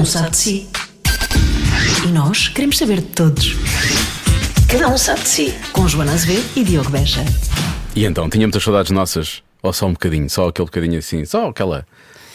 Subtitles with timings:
[0.00, 0.68] um sabe de si.
[2.04, 3.54] E nós queremos saber de todos.
[4.70, 5.54] Cada um sabe de si.
[5.72, 7.22] Com Joana Azevedo e Diogo Beja.
[7.94, 9.42] E então, tinha muitas saudades nossas?
[9.62, 10.28] Ou só um bocadinho?
[10.30, 11.24] Só aquele bocadinho assim?
[11.24, 11.86] Só aquela.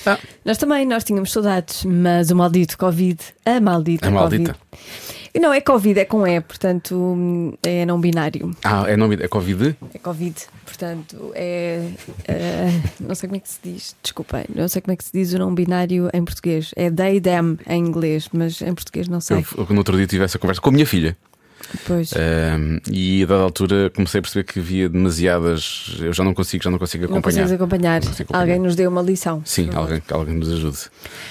[0.06, 4.56] Ah, Nós também, nós tínhamos saudades, mas o maldito Covid, a maldita A maldita.
[4.72, 5.25] Covid.
[5.36, 8.56] E Não, é Covid, é com E, portanto é não binário.
[8.64, 9.76] ah, é nome é Covid?
[9.94, 11.90] É Covid, portanto é.
[12.26, 15.12] eh, não sei como é que se diz, desculpem, não sei como é que se
[15.12, 16.72] diz o não binário em português.
[16.78, 19.40] É they, them em inglês, mas em português não sei.
[19.58, 21.18] Eu, eu no outro dia tive essa conversa com a minha filha.
[21.86, 22.12] Pois.
[22.92, 25.98] E a dada altura comecei a perceber que havia demasiadas.
[26.00, 27.42] Eu já não consigo, já não consigo não acompanhar.
[27.44, 28.04] consegues acompanhar.
[28.04, 28.42] Não acompanhar.
[28.42, 29.42] Alguém nos deu uma lição.
[29.46, 30.78] Sim, alguém, alguém nos ajude.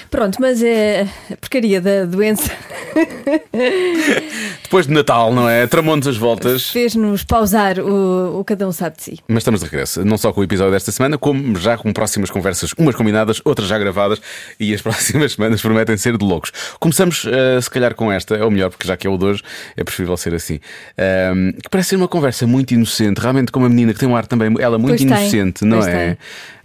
[0.09, 2.51] Pronto, mas é a porcaria da doença
[4.63, 5.67] Depois de Natal, não é?
[5.67, 6.69] Tramou-nos as voltas.
[6.69, 9.19] fez-nos pausar o, o Cada um sabe de si.
[9.27, 12.29] Mas estamos de regresso, não só com o episódio desta semana, como já com próximas
[12.29, 14.21] conversas, umas combinadas, outras já gravadas,
[14.59, 16.51] e as próximas semanas prometem ser de loucos.
[16.79, 19.25] Começamos, eh, se calhar, com esta, é o melhor, porque já que é o de
[19.25, 19.43] hoje,
[19.75, 20.59] é preferível ser assim.
[20.97, 24.15] Ahm, que parece ser uma conversa muito inocente, realmente com uma menina que tem um
[24.15, 26.07] ar também, ela muito Pois tem, inocente, não pois é?
[26.07, 26.17] tem.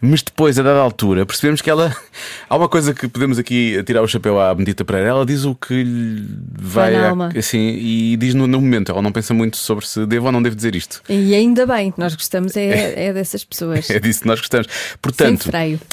[0.03, 1.95] Mas depois, a dada altura, percebemos que ela.
[2.49, 5.11] Há uma coisa que podemos aqui tirar o chapéu à Benedita Pereira.
[5.11, 6.27] Ela diz o que lhe
[6.59, 6.93] vai.
[6.95, 7.05] Vai
[7.37, 8.91] a- assim, e diz no, no momento.
[8.93, 11.03] Ela não pensa muito sobre se devo ou não devo dizer isto.
[11.07, 13.91] E ainda bem, nós gostamos é, é dessas pessoas.
[13.91, 14.69] É disso que nós gostamos.
[15.03, 15.51] Portanto,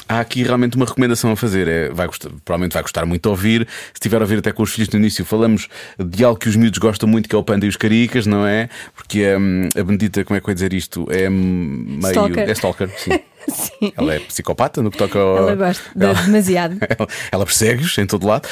[0.08, 1.68] há aqui realmente uma recomendação a fazer.
[1.68, 3.68] É, vai gostar- provavelmente vai gostar muito de ouvir.
[3.88, 6.56] Se estiver a ouvir até com os filhos no início, falamos de algo que os
[6.56, 8.68] miúdos gostam muito, que é o Panda e os Caricas, não é?
[8.94, 11.06] Porque hum, a Benedita, como é que eu ia dizer isto?
[11.10, 12.08] É meio.
[12.10, 12.48] Stalker.
[12.48, 13.10] É stalker, sim.
[13.48, 13.92] Sim.
[13.96, 15.38] Ela é psicopata no que toca ao.
[15.38, 16.76] Ela gosta Ela- demasiado.
[16.86, 18.46] ela, ela persegue-os em todo lado.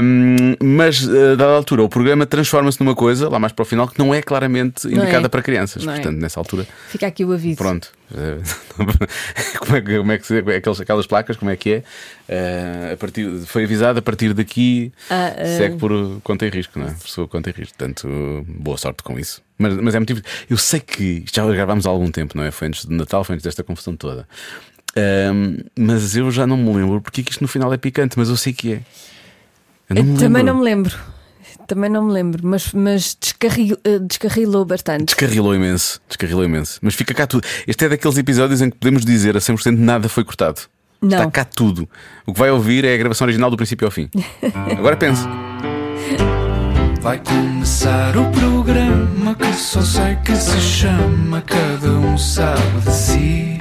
[0.00, 3.88] Hum, mas, a dada altura, o programa transforma-se numa coisa, lá mais para o final,
[3.88, 5.28] que não é claramente Não indicada é.
[5.28, 5.84] para crianças.
[5.84, 5.96] Não é.
[5.96, 6.68] Portanto, nessa altura.
[6.88, 7.56] Fica aqui o aviso.
[7.56, 7.90] Pronto.
[9.58, 11.82] Como é que, como é que se- aquelas, aquelas placas, como é que é?
[12.28, 15.44] Eh, a partir, foi avisado a partir daqui Ah, ah.
[15.58, 15.90] segue por
[16.22, 16.90] conta e risco, não é?
[16.92, 17.76] Por sua conta e risco.
[17.76, 18.08] Portanto,
[18.48, 19.42] boa sorte com isso.
[19.58, 20.24] Mas, mas é difícil.
[20.48, 22.50] Eu sei que isto já gravámos há algum tempo, não é?
[22.50, 24.26] Foi antes de Natal, foi antes desta confusão toda.
[25.78, 28.28] Mas eu já não me lembro porque é que isto no final é picante, mas
[28.28, 28.80] eu sei que é.
[29.90, 30.44] Eu não também lembro.
[30.46, 30.96] não me lembro.
[31.68, 35.04] Também não me lembro, mas, mas descarri- eh, descarrilou bastante.
[35.04, 36.78] Descarrilou imenso, descarrilou imenso.
[36.82, 37.46] Mas fica cá tudo.
[37.66, 40.62] Este é daqueles episódios em que podemos dizer a 100% nada foi cortado.
[41.00, 41.18] Não.
[41.18, 41.86] Está cá tudo.
[42.26, 44.08] O que vai ouvir é a gravação original do princípio ao fim.
[44.78, 45.22] Agora pense.
[47.02, 53.58] Vai começar o programa que só sei que se chama Cada um sabe de si.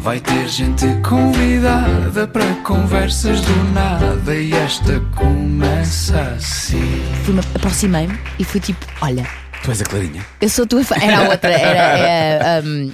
[0.00, 7.02] Vai ter gente convidada para conversas do nada e esta começa assim.
[7.24, 9.26] Fui-me, aproximei-me e fui tipo: Olha,
[9.62, 10.24] Tu és a Clarinha.
[10.40, 10.94] eu sou tua fã.
[10.98, 11.98] Era a outra, era.
[11.98, 12.90] é, um,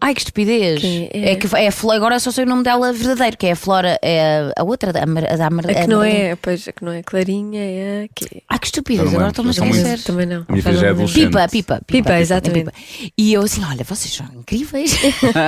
[0.00, 0.80] Ai que estupidez!
[0.80, 1.30] Quem é?
[1.32, 3.56] É que é a Flora, agora só sei o nome dela verdadeiro, que é a
[3.56, 6.84] Flora, é a outra, a, a da Mar- A que não é, pois, a que
[6.84, 8.42] não é Clarinha é a que.
[8.48, 10.02] Ai que estupidez, agora estou-me a esquecer.
[10.04, 10.44] Também não.
[10.48, 11.26] A minha filha já é adolescente.
[11.26, 12.70] Pipa, pipa, Pipa, exatamente.
[13.18, 14.96] E eu assim, olha, vocês são incríveis.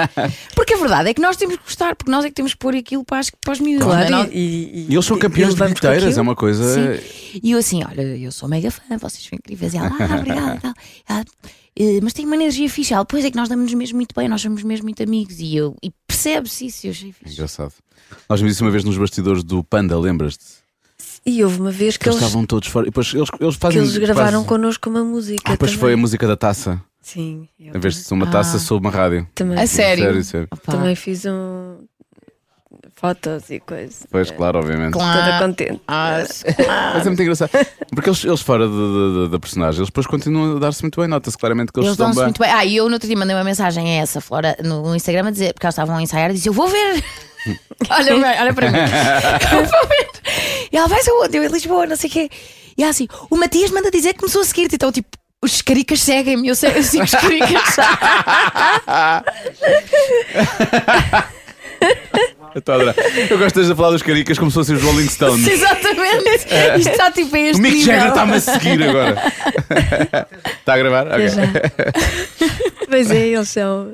[0.55, 2.59] porque a verdade é que nós temos que gostar, porque nós é que temos que
[2.59, 3.87] pôr aquilo para, as, para os miúdos.
[3.87, 4.06] não é?
[4.06, 6.75] Claro, e, e- E eles são campeões de bilheteiras, é uma coisa.
[6.99, 7.39] Sim.
[7.43, 9.75] E eu assim, olha, eu sou mega fã, vocês são incríveis.
[9.75, 10.75] E ela, ah, obrigada e tal.
[11.83, 12.93] "Eh, mas tem uma energia fixe.
[12.93, 15.39] Ela, pois é que nós damos-nos mesmo muito bem, nós somos mesmo muito amigos.
[15.39, 17.35] E, eu, e percebe-se isso, eu achei fixe.
[17.35, 17.73] Engraçado.
[18.29, 20.45] Nós vimos isso uma vez nos bastidores do Panda, lembras-te?
[21.25, 22.87] E houve uma vez que Eles eles, estavam todos fora.
[22.87, 23.81] E depois eles, eles que fazem.
[23.83, 25.43] eles gravaram fazem- connosco uma música.
[25.47, 25.81] Ah, depois também.
[25.81, 26.83] foi a música da taça.
[27.03, 28.61] Sim, eu Em vez de ser uma taça, Ah.
[28.61, 29.27] sou uma rádio.
[29.35, 30.05] também, A sério?
[30.05, 30.49] Sério, sério.
[30.65, 31.77] Também fiz um.
[33.00, 34.06] Fotos e coisas.
[34.11, 34.93] Pois, claro, obviamente.
[34.93, 35.44] Toda claro.
[35.47, 35.81] contente.
[35.88, 36.19] Ah,
[36.94, 37.50] Mas é muito engraçado.
[37.94, 38.69] Porque eles, eles fora
[39.28, 41.09] da- personagem, eles depois continuam a dar-se muito bem.
[41.09, 42.25] Nota-se claramente que eles, Eles estão bem.
[42.25, 42.50] muito bem.
[42.50, 45.31] Ah, e eu no outro dia mandei uma mensagem a essa Flora no Instagram a
[45.31, 47.03] dizer, porque elas estavam a ensaiar, e disse: Eu vou ver.
[47.89, 48.78] olha, olha para mim.
[49.50, 50.10] Eu vou ver.
[50.71, 51.37] E ela vai aonde?
[51.39, 52.31] Eu em Lisboa, não sei o quê.
[52.77, 54.75] E ela assim: O Matias manda dizer que começou a seguir-te.
[54.75, 55.09] Então, tipo,
[55.43, 57.77] os caricas seguem-me, eu, sei, eu sigo os caricas.
[62.55, 62.94] Eu estou a adorar.
[63.31, 65.47] Eu gosto de falar dos caricas como se fossem os Rolling Stones.
[65.48, 66.47] Exatamente.
[66.78, 67.95] Isto está tipo a O este Mick nível.
[67.95, 69.22] Jagger está-me a seguir agora.
[70.59, 71.07] Está a gravar?
[71.09, 71.28] Ok.
[72.89, 73.92] Pois é, eles são,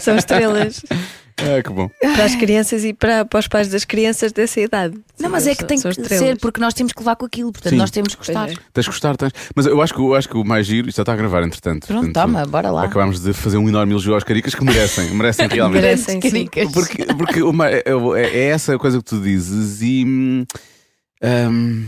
[0.00, 0.82] são estrelas
[1.38, 1.88] Ah, que bom.
[2.00, 4.94] para as crianças e para, para os pais das crianças dessa idade.
[5.18, 6.18] Não, mas é que tem que estrelas.
[6.18, 7.76] ser, porque nós temos que levar com aquilo, portanto Sim.
[7.78, 8.46] nós temos que gostar.
[8.46, 8.60] Pois é.
[8.72, 9.32] Tens de gostar, tens.
[9.54, 11.42] Mas eu acho que, eu acho que o mais giro, isto já está a gravar,
[11.42, 11.86] entretanto.
[11.86, 12.84] Pronto, Portanto, toma, bora lá.
[12.84, 15.82] Acabámos de fazer um enorme elogio aos caricas que merecem, merecem realmente.
[15.82, 16.20] Merecem.
[16.20, 16.70] Caricas.
[16.72, 20.04] Porque, porque uma- é, é- é essa coisa que tu dizes e.
[20.04, 21.86] hum,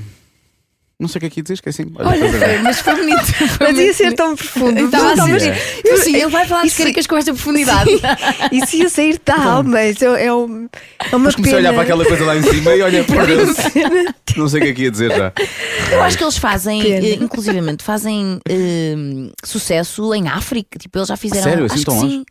[1.02, 1.86] Não sei o que é que ia dizer, esqueci.
[1.96, 3.24] Olha, Olha, mas foi bonito.
[3.58, 4.78] Foi Mas ia ser tão profundo.
[4.84, 5.58] Estava Não, mas- é.
[5.84, 7.90] eu sim, Ele vai falar de isso- caricas com esta profundidade.
[8.52, 9.82] Isso ia sair da alma.
[9.84, 10.68] Isso é, é, um-
[11.00, 11.72] é uma Depois comecei a olhar pena.
[11.74, 13.62] para aquela coisa lá em cima e olha, perdeu-se.
[14.36, 15.32] Não sei o que é que ia dizer já.
[15.90, 17.06] Eu acho que eles fazem, Pena.
[17.06, 18.94] eh, inclusivamente, fazem eh,
[19.44, 20.78] sucesso em África.
[20.78, 21.42] Tipo, eles já fizeram.
[21.42, 21.64] sério?
[21.66, 22.08] Assim acho tão longe?
[22.10, 22.24] sim.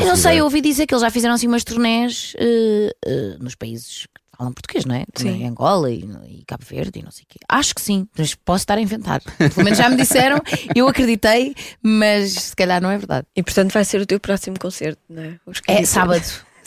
[0.00, 3.36] Eu não sei, eu ouvi dizer que eles já fizeram assim umas turnés eh, eh,
[3.40, 5.04] nos países que falam português, não é?
[5.12, 5.46] Também Sim.
[5.46, 7.38] Angola e, e Cabo Verde e não sei o quê.
[7.46, 9.20] Acho que sim, mas posso estar a inventar.
[9.36, 10.40] Pelo menos já me disseram,
[10.74, 13.26] eu acreditei, mas se calhar não é verdade.
[13.36, 15.38] E portanto vai ser o teu próximo concerto, não é?
[15.68, 16.24] É sábado.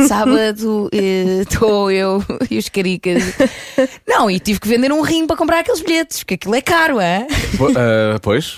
[0.08, 3.24] Sábado estou eu e os caricas.
[4.08, 7.00] Não, e tive que vender um rim para comprar aqueles bilhetes, porque aquilo é caro,
[7.00, 7.26] é?
[7.58, 8.56] Po- ah, pois.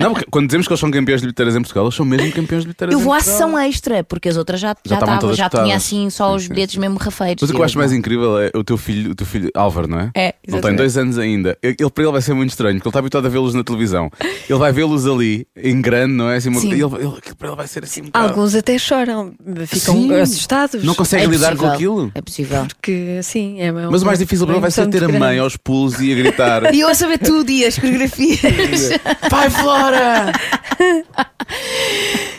[0.00, 2.62] Não, quando dizemos que eles são campeões de bilheteiras em Portugal, eles são mesmo campeões
[2.62, 5.48] de bilheteiras Eu em vou à sessão extra, porque as outras já, já, todas já
[5.48, 7.40] tinha assim só os sim, bilhetes mesmo rafeiros.
[7.42, 9.88] Mas o que eu acho mais incrível é o teu filho, o teu filho Álvaro,
[9.88, 10.10] não é?
[10.14, 10.78] É, Ele tem exatamente.
[10.78, 11.56] dois anos ainda.
[11.62, 14.10] Ele, para ele vai ser muito estranho, porque ele está habituado a vê-los na televisão.
[14.48, 16.36] Ele vai vê-los ali, em grande, não é?
[16.36, 16.84] Assim, uma- ele, ele-
[17.18, 19.32] aquilo para ele vai ser assim um bocado- Alguns até choram,
[19.66, 20.08] ficam Sim.
[20.40, 20.82] Assustados.
[20.84, 22.12] Não consegue É lidar com possível, aquilo.
[22.14, 22.66] É possível.
[22.66, 25.56] Porque sim, é uma- Mas o mais difícil para vai ser ter a mãe aos
[25.56, 28.40] pulos e a gritar: E eu a saber tudo e as coreografias.
[29.30, 30.32] Vai, Flora!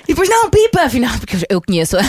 [0.04, 1.96] e depois, não, pipa, afinal, porque eu- eu conheço.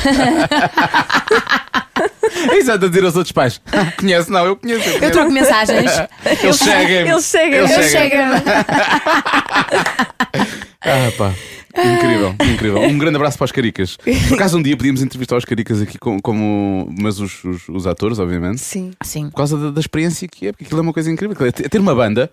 [2.57, 4.89] Exato a dizer aos outros pais: "Ah, Conhece, não, eu conheço.
[4.89, 5.91] Eu troco mensagens.
[6.43, 7.09] Eles seguem.
[7.09, 7.59] Eles seguem.
[7.59, 8.17] Eles Eu chego.
[10.85, 11.33] Ah, pá.
[11.79, 12.81] Incrível, incrível.
[12.83, 13.97] Um grande abraço para os caricas.
[14.29, 17.87] Por acaso um dia podíamos entrevistar os caricas aqui com- como, mas os, os, os
[17.87, 18.61] atores, obviamente.
[18.61, 18.91] Sim.
[19.03, 19.31] Sim.
[19.31, 21.37] Por causa da, da experiência que é, porque aquilo é uma coisa incrível.
[21.47, 22.31] É ter uma banda.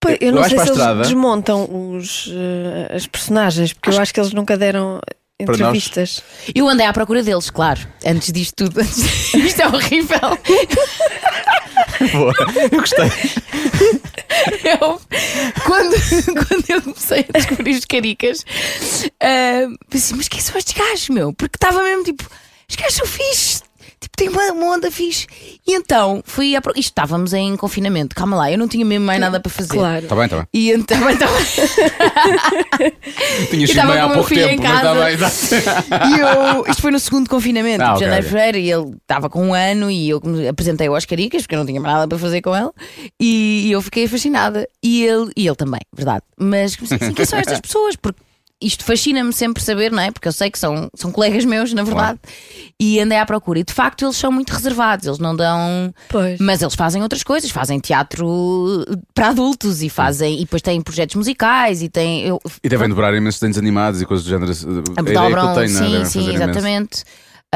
[0.00, 3.98] Pois, eu Eu não acho sei se eles desmontam os, eh, as personagens, porque eu
[4.02, 5.00] acho que eles nunca deram
[5.38, 5.60] Para nós.
[5.60, 6.22] entrevistas.
[6.54, 7.86] Eu andei à procura deles, claro.
[8.06, 8.80] Antes disto tudo.
[8.80, 9.34] Antes...
[9.34, 10.18] Isto é horrível.
[12.12, 12.34] Boa.
[12.72, 13.10] Eu gostei.
[14.64, 15.00] Eu,
[15.64, 15.94] quando,
[16.48, 18.44] quando eu comecei a descobrir os caricas,
[19.20, 21.32] ah, pensei, mas quem são estes gajos, meu?
[21.34, 22.24] Porque estava mesmo tipo,
[22.68, 23.65] os gajos são fixe.
[23.98, 25.26] Tipo, tem uma, uma onda fixe.
[25.66, 26.60] E então fui a.
[26.60, 29.70] pro- Isto estávamos em confinamento, calma lá, eu não tinha mesmo mais nada para fazer.
[29.78, 30.02] Claro.
[30.04, 30.46] Está bem, está bem.
[30.52, 31.28] E então, então
[33.50, 35.04] Tinha Eu sido estava bem há o pouco filho em tempo, mas casa.
[35.04, 35.14] bem.
[35.14, 35.36] exato.
[36.06, 39.28] E eu, isto foi no segundo confinamento, Ah, tipo, ok, janeiro, fevereiro, e ele estava
[39.30, 42.08] com um ano e eu me apresentei-o às caricas, porque eu não tinha mais nada
[42.08, 42.70] para fazer com ele,
[43.20, 44.68] e, eu fiquei fascinada.
[44.82, 46.22] E ele, e ele também, verdade.
[46.38, 47.96] Mas comecei assim, quem são estas pessoas?
[47.96, 48.20] Porque
[48.60, 50.10] isto fascina-me sempre saber, não é?
[50.10, 52.18] Porque eu sei que são, são colegas meus, na verdade.
[52.80, 53.58] E andei à procura.
[53.58, 55.92] E de facto eles são muito reservados, eles não dão.
[56.08, 56.40] Pois.
[56.40, 60.36] Mas eles fazem outras coisas, fazem teatro para adultos e fazem.
[60.36, 62.22] E depois têm projetos musicais e têm.
[62.26, 64.50] Eu, E devem dobrar imensos desenhos animados e coisas do género.
[64.96, 66.04] A ideia que dobram, eu tenho, não é?
[66.04, 67.04] sim, sim, fazer imenso.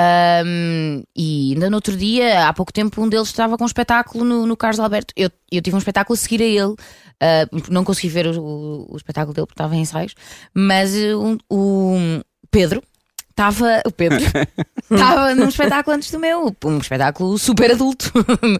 [0.02, 4.24] Ahm, e ainda no outro dia, há pouco tempo, um deles estava com um espetáculo
[4.24, 5.12] no, no Carlos Alberto.
[5.16, 6.74] Eu, eu tive um espetáculo a seguir a ele.
[7.20, 10.14] Ah, não consegui ver o, o- o espetáculo dele porque estava em ensaios,
[10.54, 12.20] mas eh, um- o
[12.50, 12.82] Pedro
[13.40, 13.82] estava.
[13.86, 14.18] O Pedro
[14.90, 18.12] estava num espetáculo antes do meu, um espetáculo super adulto.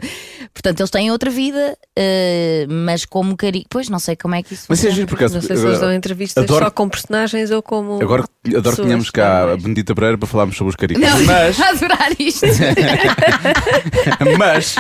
[0.53, 3.65] Portanto, eles têm outra vida, eh, mas como cari.
[3.71, 4.95] Pois não sei como é que isso Mas isso é funciona.
[4.95, 5.35] giro por acaso.
[5.35, 8.01] Não sei se eles dão entrevistas adoro- só com personagens ou como.
[8.03, 8.25] Agora
[8.57, 9.57] adoro que tenhamos cá a.
[9.57, 11.03] Benedita Pereira para falarmos sobre os caricas.
[11.03, 12.47] Não, Mas, a adorar isto.
[14.39, 14.75] mas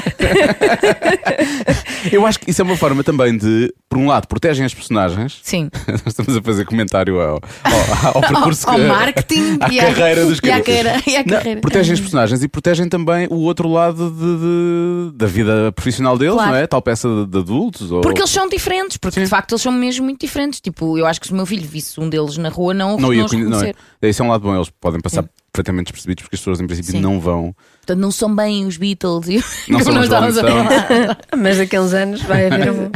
[2.12, 5.40] eu acho que isso é uma forma também de, por um lado, protegem as personagens.
[5.42, 5.70] Sim.
[5.86, 10.24] Nós estamos a fazer comentário ao, ao, ao percurso ao que- marketing e à- carreira
[10.26, 10.74] dos e caricas.
[10.74, 15.26] carreira- e Não, protegem as personagens e protegem também o outro lado de- de- da
[15.26, 16.50] vida profissional deles, Claro.
[16.52, 16.66] não é?
[16.66, 17.90] Tal peça de, de adultos.
[17.90, 18.00] Ou...
[18.00, 19.24] Porque eles são diferentes, porque Sim.
[19.24, 20.60] de facto eles são mesmo muito diferentes.
[20.60, 22.98] Tipo, eu acho que se o meu filho visse um deles na rua, não, não
[23.08, 23.72] não, ia os conhe- não é.
[24.02, 26.92] Esse é um lado bom, eles podem passar perfeitamente despercebidos porque as pessoas em princípio
[26.92, 27.00] Sim.
[27.00, 27.54] não vão.
[27.80, 29.36] Portanto, não são bem os Beatles e
[29.70, 31.18] Não como são nós estávamos a falar.
[31.36, 32.90] Mas uns anos vai haver um,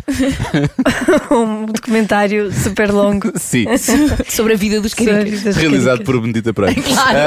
[1.34, 3.66] um documentário super longo Sim.
[4.28, 5.56] sobre a vida dos caricas.
[5.56, 6.06] Realizado caricas.
[6.06, 6.80] por Benedita Pereira.
[6.82, 7.18] Claro.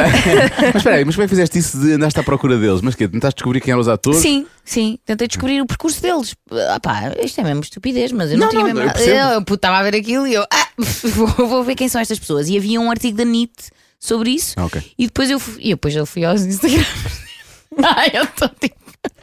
[0.59, 2.81] mas espera aí, mas como é que fizeste isso de andaste à procura deles?
[2.81, 4.19] Mas que Tentaste descobrir quem eram os atores?
[4.19, 6.35] Sim, sim, tentei descobrir o percurso deles.
[6.69, 9.77] Ah, pá, isto é mesmo estupidez, mas eu não, Não, tinha não, mesmo eu estava
[9.77, 10.67] a ver aquilo e eu ah,
[11.03, 12.47] vou, vou ver quem são estas pessoas.
[12.47, 14.53] E havia um artigo da NIT sobre isso.
[14.57, 14.81] Ah, ok.
[14.97, 16.83] E depois eu fui, e depois eu fui aos Instagram.
[17.83, 18.75] Ai, eu estou tipo.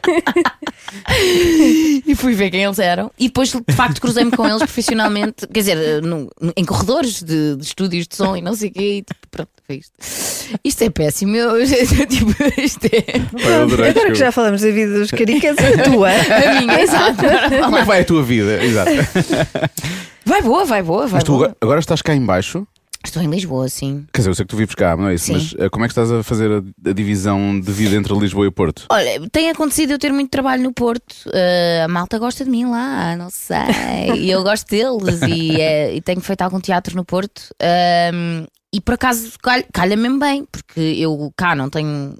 [2.05, 3.11] e fui ver quem eles eram.
[3.17, 7.55] E depois, de facto, cruzei-me com eles profissionalmente, quer dizer, no- no- em corredores de,
[7.55, 8.97] de estúdios de som e não sei o quê.
[8.97, 9.93] E, tipo, pronto, foi isto.
[10.63, 11.35] Isto é péssimo.
[11.35, 11.57] Eu,
[12.07, 13.49] tipo, isto é.
[13.49, 16.09] Eu Agora que já falamos da vida dos caricas, a tua.
[16.11, 17.23] A minha, exato.
[17.63, 18.63] Como é que vai a tua vida?
[18.63, 18.91] Exato.
[20.25, 21.45] Vai boa, vai boa, vai Mas tu boa.
[21.45, 22.67] agora, agora estás cá em baixo
[23.05, 24.05] Estou em Lisboa, sim.
[24.11, 25.25] Quer dizer, eu sei que tu vives cá, não é isso?
[25.25, 25.33] Sim.
[25.33, 28.47] Mas eh, como é que estás a fazer a, a divisão de vida entre Lisboa
[28.47, 28.85] e Porto?
[28.89, 31.13] Olha, tem acontecido eu ter muito trabalho no Porto.
[31.27, 33.57] Uh, a malta gosta de mim lá, não sei.
[34.17, 37.53] e eu gosto deles e, eh, e tenho feito algum teatro no Porto.
[38.13, 42.15] Um, e por acaso calha, calha mesmo bem, porque eu cá não tenho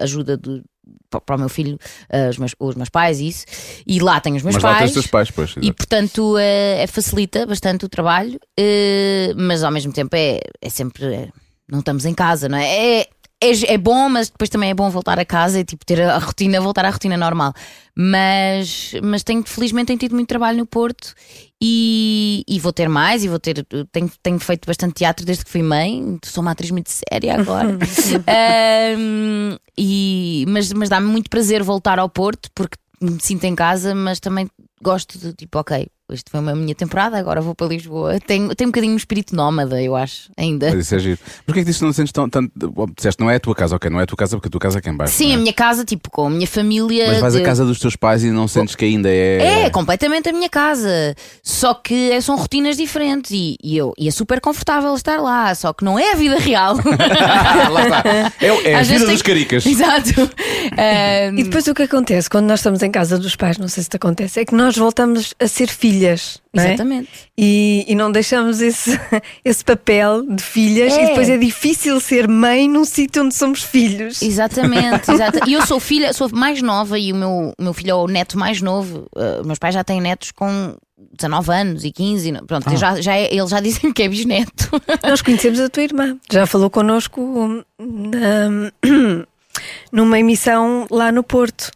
[0.00, 0.62] ajuda de,
[1.10, 1.78] para o meu filho,
[2.12, 3.44] uh, os, meus, os meus pais e isso.
[3.86, 4.90] E lá tenho os meus Mas lá tens pais.
[4.90, 5.54] os teus pais, pois.
[5.60, 11.04] E portanto eh, facilita bastante o trabalho, eh, mas ao mesmo tempo é, é sempre.
[11.06, 11.28] é,
[11.70, 13.00] não estamos em casa, não é?
[13.00, 13.06] É,
[13.40, 13.74] é?
[13.74, 16.60] é bom, mas depois também é bom voltar a casa e tipo, ter a, rotina,
[16.60, 17.52] voltar à rotina normal.
[17.96, 21.14] Mas, mas tenho, felizmente, tenho tido muito trabalho no Porto
[21.60, 23.24] e, e vou ter mais.
[23.24, 23.66] E vou ter.
[23.90, 27.78] Tenho, tenho feito bastante teatro desde que fui mãe, sou uma atriz muito séria agora.
[28.26, 33.94] Ahm, e, mas mas dá-me muito prazer voltar ao Porto porque me sinto em casa,
[33.94, 34.48] mas também
[34.82, 38.18] gosto de tipo, ok, isto foi uma minha temporada, agora vou para Lisboa.
[38.26, 40.70] Tenho, tenho um bocadinho um espírito nómada, eu acho, ainda.
[40.70, 41.18] Mas isso é giro.
[41.44, 42.28] Porquê é que disse que não te sentes tão.
[42.28, 42.50] tanto
[42.96, 44.60] disseste, não é a tua casa, ok, não é a tua casa porque a tua
[44.60, 45.14] casa é aqui em baixo.
[45.14, 45.40] Sim, não a é?
[45.42, 47.08] minha casa, tipo, com a minha família.
[47.08, 49.64] Mas vais à de- casa dos teus pais e não sentes que ainda é.
[49.64, 51.14] É, completamente a minha casa.
[51.42, 55.54] Só que é- são rotinas diferentes e, e eu, e é super confortável estar lá.
[55.54, 56.76] Só que não é a vida real.
[57.70, 58.02] lá está.
[58.40, 59.66] É, é a vida dos caricas.
[59.66, 60.10] Exato.
[60.72, 63.82] Ahm, E depois o que acontece quando nós estamos em casa dos pais, não sei
[63.82, 65.68] se te acontece, é que nós voltamos a ser
[65.98, 66.42] filhas.
[66.54, 66.66] Não é?
[66.68, 67.08] Exatamente.
[67.36, 68.98] E, e não deixamos esse,
[69.44, 71.02] esse papel de filhas É.
[71.04, 74.22] e depois é difícil ser mãe num sítio onde somos filhos.
[74.22, 77.90] Exatamente, exata- E eu sou filha, sou mais nova e o meu, o meu filho
[77.90, 79.06] é o neto mais novo.
[79.16, 80.76] Uh, meus pais já têm netos com
[81.18, 82.32] 19 anos e 15.
[82.32, 84.70] não- Pronto, já, já é- eles já dizem que é bisneto.
[85.02, 88.72] Nós conhecemos a tua irmã, já falou connosco hum, na-
[89.92, 91.70] numa emissão lá no Porto,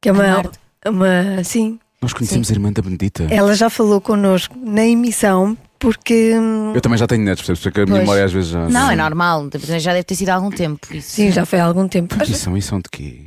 [0.00, 0.42] que é uma,
[0.86, 3.26] uma sim, Nós conhecemos a irmã da Benedita.
[3.30, 7.62] ela já falou connosco na emissão porque hum, Eu também já tenho netos, percebes?
[7.62, 8.68] Porque a minha memória às vezes já.
[8.68, 9.48] Não, é normal,
[9.80, 10.86] já deve ter sido há algum tempo.
[10.92, 11.10] Isso.
[11.10, 12.14] sim, já foi há algum tempo.
[12.22, 13.22] E são, e são de quê?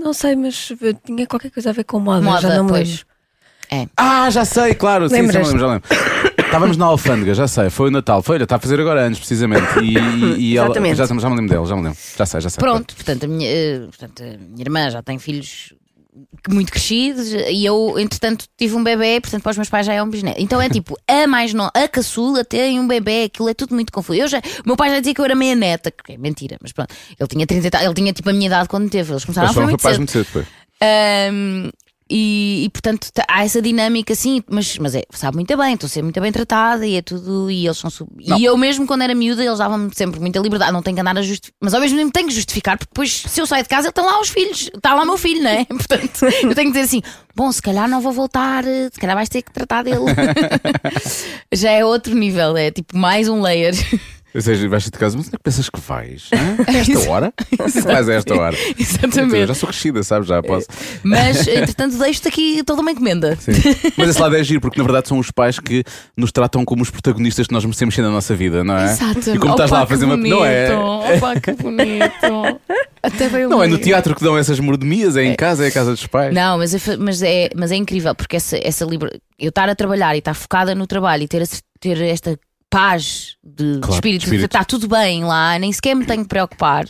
[0.00, 2.70] Não sei, mas eh, tinha qualquer coisa a ver com moda, Moda, já não me
[2.70, 3.04] pois.
[3.70, 3.90] lembro.
[3.96, 5.88] Ah, já sei, claro, sim, sim, já lembro, já lembro.
[6.38, 9.18] Estávamos na alfândega, já sei, foi o Natal, foi, olha, está a fazer agora anos,
[9.18, 9.78] precisamente.
[9.80, 10.96] E, e- e ela, Exatamente.
[10.96, 11.98] já, já me lembro dele, já me lembro.
[12.16, 12.58] Já sei, já sei.
[12.60, 15.72] Pronto, portanto a, minha, eh, portanto, a minha irmã já tem filhos
[16.48, 20.02] muito crescidos e eu, entretanto, tive um bebê, portanto, para os meus pais já é
[20.02, 20.40] um bisneto.
[20.40, 23.92] Então é tipo, a mais nova, a caçula tem um bebê, aquilo é tudo muito
[23.92, 24.18] confuso.
[24.20, 26.72] Eu já, meu pai já dizia que eu era meia neta, que é mentira, mas
[26.72, 29.24] pronto, ele tinha 30 e tal, ele tinha tipo a minha idade quando teve, eles
[29.24, 30.00] começaram Mas a foram muito rapazes cedo.
[30.00, 30.60] muito cedo depois.
[32.10, 35.90] E, e, portanto há essa dinâmica assim, mas, mas é, sabe muito bem, estou a
[35.90, 39.02] ser muito bem tratada e é tudo, e eles são sub- E eu mesmo quando
[39.02, 41.80] era miúda, eles davam-me sempre muita liberdade, não tenho que andar a justificar, mas ao
[41.80, 44.28] mesmo tempo tenho que justificar, porque depois se eu saio de casa, estão lá os
[44.28, 45.64] filhos, está lá o meu filho, não é?
[45.70, 47.02] Portanto, eu tenho que dizer assim:
[47.34, 50.00] bom, se calhar não vou voltar, eh, se calhar vais ter que tratar dele.
[51.52, 53.74] Já é outro nível, é tipo mais um layer.
[54.34, 56.28] Ou seja, vais de casa, mas onde é que pensas que vais?
[56.32, 56.62] hã?
[56.72, 57.34] A esta hora?
[57.84, 58.56] Vais a esta hora.
[58.68, 59.46] Eu Exatamente.
[59.48, 60.28] já sou crescida, sabes?
[60.28, 60.66] Já posso.
[61.02, 63.36] Mas entretanto, deixo-te aqui toda uma encomenda.
[63.40, 63.52] Sim.
[63.96, 65.82] Mas esse lado é giro, porque na verdade são os pais que
[66.16, 68.92] nos tratam como os protagonistas que nós merecemos ser na nossa vida, não é?
[68.92, 69.30] Exato.
[69.30, 70.16] E como estás lá a fazer uma.
[70.16, 70.74] Não é?
[70.76, 72.60] Opa, que bonito.
[73.02, 75.72] Até veio Não é no teatro que dão essas mordomias, é em casa, é a
[75.72, 76.34] casa dos pais.
[76.34, 79.18] Não, mas é, mas é, mas é incrível porque essa, essa liber...
[79.38, 82.38] eu estar a trabalhar e estar focada no trabalho e ter, esse- ter esta
[82.70, 84.46] paz de, Claro, espírito, de espírito.
[84.46, 86.86] está tudo bem lá, nem sequer me tenho que preocupar.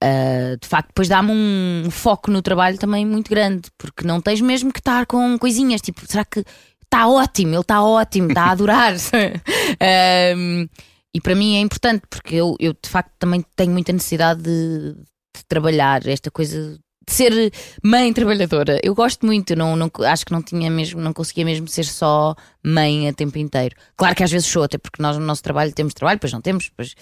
[0.00, 4.40] Ah, de facto, depois dá-me um foco no trabalho também muito grande, porque não tens
[4.40, 6.44] mesmo que estar com coisinhas tipo, será que
[6.84, 7.52] está ótimo?
[7.54, 8.94] Ele está ótimo, está a adorar.
[9.80, 10.68] Ahm,
[11.12, 14.94] e para mim é importante, porque eu, eu de facto também tenho muita necessidade de,
[14.94, 18.78] de trabalhar esta coisa de ser mãe trabalhadora.
[18.82, 22.34] Eu gosto muito, não, não- acho que não tinha mesmo, não conseguia mesmo ser só
[22.62, 23.74] mãe a tempo inteiro.
[23.96, 26.40] Claro que às vezes sou, até porque nós no nosso trabalho temos trabalho, depois não
[26.40, 26.94] temos, depois,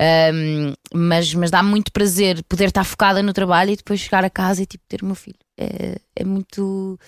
[0.00, 4.30] Ahm, mas, mas dá muito prazer poder estar focada no trabalho e depois chegar a
[4.30, 5.36] casa e tipo ter o meu filho.
[5.56, 6.98] É, é muito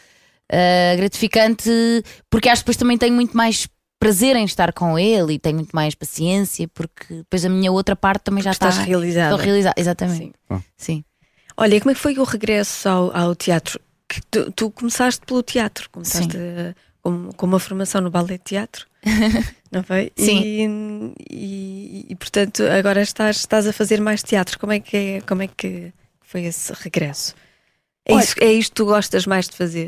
[0.53, 1.71] ah, gratificante
[2.31, 3.67] porque acho que depois também tenho muito mais
[3.99, 7.97] prazer em estar com ele e tenho muito mais paciência porque depois a minha outra
[7.97, 9.31] parte também já Estás está realizada.
[9.35, 10.19] Estou realizada, exatamente.
[10.25, 10.33] Sim.
[10.51, 10.61] Ah.
[10.77, 11.05] Sim.
[11.57, 13.81] Olha, como é que foi o regresso ao, ao teatro?
[14.31, 16.37] Tu, tu começaste pelo teatro, começaste
[17.03, 18.87] com, com uma formação no ballet de teatro,
[19.73, 20.13] não foi?
[20.17, 20.43] Sim.
[20.45, 24.59] E, e, e, portanto agora estás, estás a fazer mais teatro.
[24.59, 27.35] Como é que, é, como é que foi esse regresso?
[28.05, 29.87] É, Olha- isso, é isto que tu gostas mais de fazer?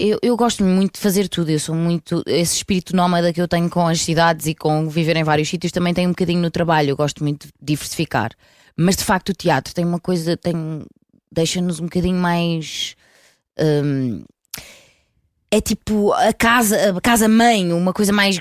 [0.00, 1.50] Eu, eu gosto muito de fazer tudo.
[1.50, 2.22] Eu sou muito.
[2.26, 5.70] Esse espírito nómada que eu tenho com as cidades e com viver em vários sítios
[5.70, 6.90] também tem um bocadinho no trabalho.
[6.90, 8.30] Eu gosto muito de diversificar.
[8.76, 10.36] Mas de facto, o teatro tem uma coisa.
[10.36, 10.54] Tem,
[11.32, 12.94] deixa-nos um bocadinho mais.
[13.58, 14.22] hum,
[15.50, 18.40] é tipo a casa, a casa mãe, uma coisa mais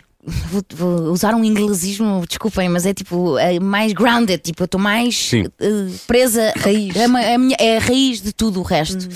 [0.50, 4.82] Vou, vou usar um inglesismo, desculpem, mas é tipo é mais grounded, tipo, eu estou
[4.82, 6.52] mais eh, presa.
[6.58, 6.96] Raiz.
[6.96, 9.08] É, uma- é a minha- é a raiz de tudo o resto.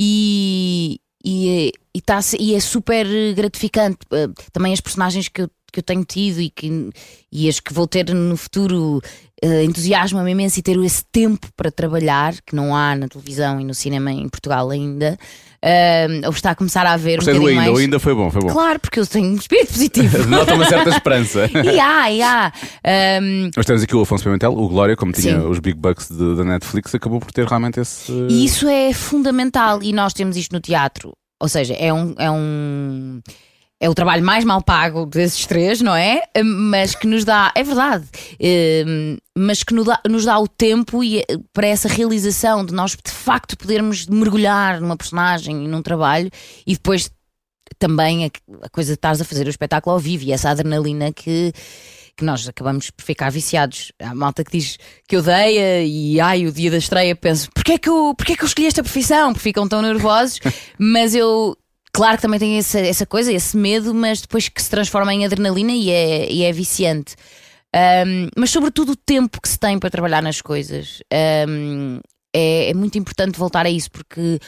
[0.00, 3.98] E, e, é- e, tá, e é super gratificante.
[4.10, 6.88] Eh, Também as personagens que eu, que eu tenho tido e, que,
[7.30, 9.02] e as que vou ter no futuro
[9.42, 13.64] eh, entusiasmam-me imenso e ter esse tempo para trabalhar, que não há na televisão e
[13.64, 15.18] no cinema em Portugal ainda.
[15.62, 17.84] Eh, ou está a começar a haver Gostei um bocadinho ainda, mais.
[17.84, 18.48] ainda foi bom, foi bom.
[18.48, 20.24] Claro, porque eu tenho um espírito positivo.
[20.28, 21.50] Nota uma certa esperança.
[21.52, 22.52] e há, e há.
[22.84, 25.46] Ehm, Mas temos aqui o Afonso Pimentel, o Glória, como tinha Sim.
[25.46, 28.12] os big bucks da Netflix, acabou por ter realmente esse.
[28.28, 29.82] E isso é fundamental.
[29.82, 31.12] E nós temos isto no teatro.
[31.40, 32.14] Ou seja, é um.
[32.18, 33.20] É um
[33.80, 36.22] é o trabalho mais mal pago desses três, não é?
[36.44, 38.06] Mas que nos dá, é verdade,
[38.86, 42.72] hum, mas que nos dá, nos dá o tempo e, eh, para essa realização de
[42.72, 46.30] nós de facto podermos mergulhar numa personagem e num trabalho
[46.66, 47.10] e depois
[47.78, 51.52] também a, coisa de estares a fazer o espetáculo ao vivo e essa adrenalina que,
[52.16, 53.92] que nós acabamos por ficar viciados.
[54.00, 57.78] Há malta que diz que odeia e ai, o dia da estreia penso, porquê é
[57.78, 59.32] que eu, porquê é que eu escolhi esta profissão?
[59.32, 60.40] Porque ficam tão nervosos,
[60.78, 61.56] mas eu.
[61.96, 65.24] Claro que também tenho essa, essa coisa, esse medo, mas depois que se transforma em
[65.24, 67.16] adrenalina e é, e é viciante.
[67.74, 71.00] Um, mas sobretudo o tempo que se tem para trabalhar nas coisas.
[71.48, 71.98] Um,
[72.34, 74.38] é, é muito importante voltar a isso, porque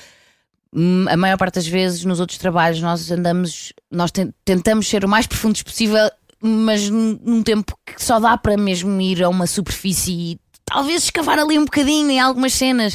[0.75, 5.03] hum, a maior parte das vezes nos outros trabalhos nós andamos, nós ten- tentamos ser
[5.03, 6.07] o mais profundos possível,
[6.43, 11.05] mas num, num tempo que só dá para mesmo ir a uma superfície e talvez
[11.05, 12.95] escavar ali um bocadinho em algumas cenas.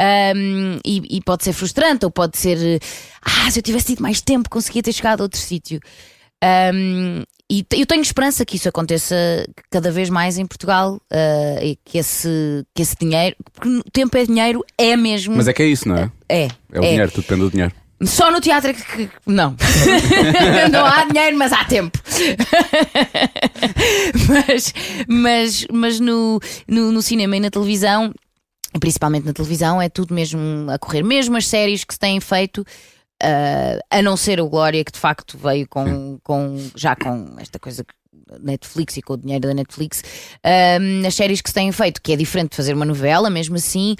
[0.00, 2.80] Um, e, e pode ser frustrante, ou pode ser
[3.20, 5.78] ah, se eu tivesse tido mais tempo, conseguia ter chegado a outro sítio.
[6.74, 9.14] Um, e eu tenho esperança que isso aconteça
[9.70, 14.16] cada vez mais em Portugal, uh, e que esse, que esse dinheiro, porque o tempo
[14.16, 15.36] é dinheiro, é mesmo.
[15.36, 16.10] Mas é que é isso, não é?
[16.28, 17.72] é, É o dinheiro, tudo depende do dinheiro.
[18.02, 19.54] Só no teatro é que, que- não.
[20.72, 21.98] não há dinheiro, mas há tempo.
[24.28, 24.72] mas
[25.06, 28.14] mas, mas no, no, no cinema e na televisão,
[28.78, 31.02] principalmente na televisão, é tudo mesmo a correr.
[31.02, 32.64] Mesmo as séries que se têm feito.
[33.22, 37.58] ah, a não ser o Glória, que de facto veio com, com já com esta
[37.58, 37.94] coisa que-
[38.40, 40.02] Netflix e com o dinheiro da Netflix,
[40.44, 43.56] ah, as séries que se têm feito, que é diferente de fazer uma novela, mesmo
[43.56, 43.96] assim,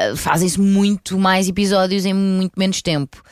[0.00, 3.22] uh, fazem-se muito mais episódios em muito menos tempo.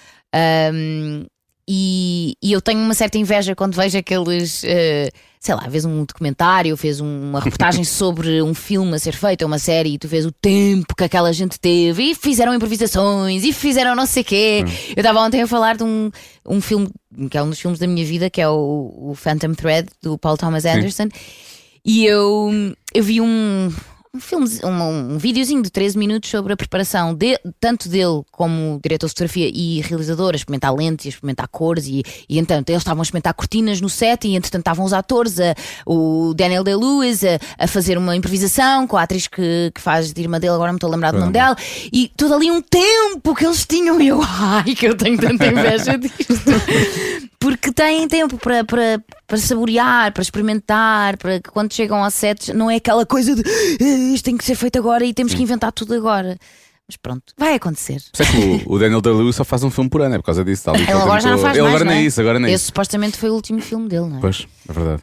[1.71, 6.05] E, e eu tenho uma certa inveja quando vejo aqueles, uh, sei lá, vês um
[6.05, 10.09] documentário, fez uma reportagem sobre um filme a ser feito, ou uma série, e tu
[10.09, 14.65] vês o tempo que aquela gente teve, e fizeram improvisações, e fizeram não sei quê.
[14.91, 16.11] Eu estava ontem a falar de um,
[16.47, 16.89] um filme,
[17.31, 20.19] que é um dos filmes da minha vida, que é o, o Phantom Thread, do
[20.19, 21.09] Paul Thomas Anderson.
[21.85, 22.51] E eu,
[22.93, 23.73] eu vi um,
[24.19, 28.78] um filme, um, um videozinho de 13 minutos sobre a preparação de, tanto dele como
[28.83, 32.78] diretor de fotografia e realizador, a experimentar lentes, a experimentar cores e, e então eles
[32.83, 35.54] estavam a experimentar cortinas no set e entretanto estavam os atores, a-
[35.87, 40.21] o Daniel Day-Lewis a, a fazer uma improvisação com a atriz que, que faz de
[40.21, 41.57] irmã dele, agora não estou a lembrar do nome dela,
[41.93, 45.47] e todo ali um tempo que eles tinham e eu, ai que eu tenho tanta
[45.47, 46.19] inveja disto.
[47.39, 52.52] Porque têm tempo para, para, para saborear, para experimentar, para que quando chegam ao set
[52.54, 55.43] não é aquela coisa de "Ah, isto tem que ser feito agora e temos que
[55.43, 56.38] inventar tudo agora.
[56.89, 57.97] Mas pronto, vai acontecer.
[57.97, 60.25] Isso é que o, o Daniel Day-Lewis só faz um filme por ano, é por
[60.25, 60.65] causa disso.
[60.65, 62.03] Tal, Ele agora já não faz Ele mais, agora não é?
[62.03, 62.67] isso, agora nem Esse isso.
[62.69, 64.21] supostamente foi o último filme dele, não é?
[64.23, 65.03] Pois, é verdade.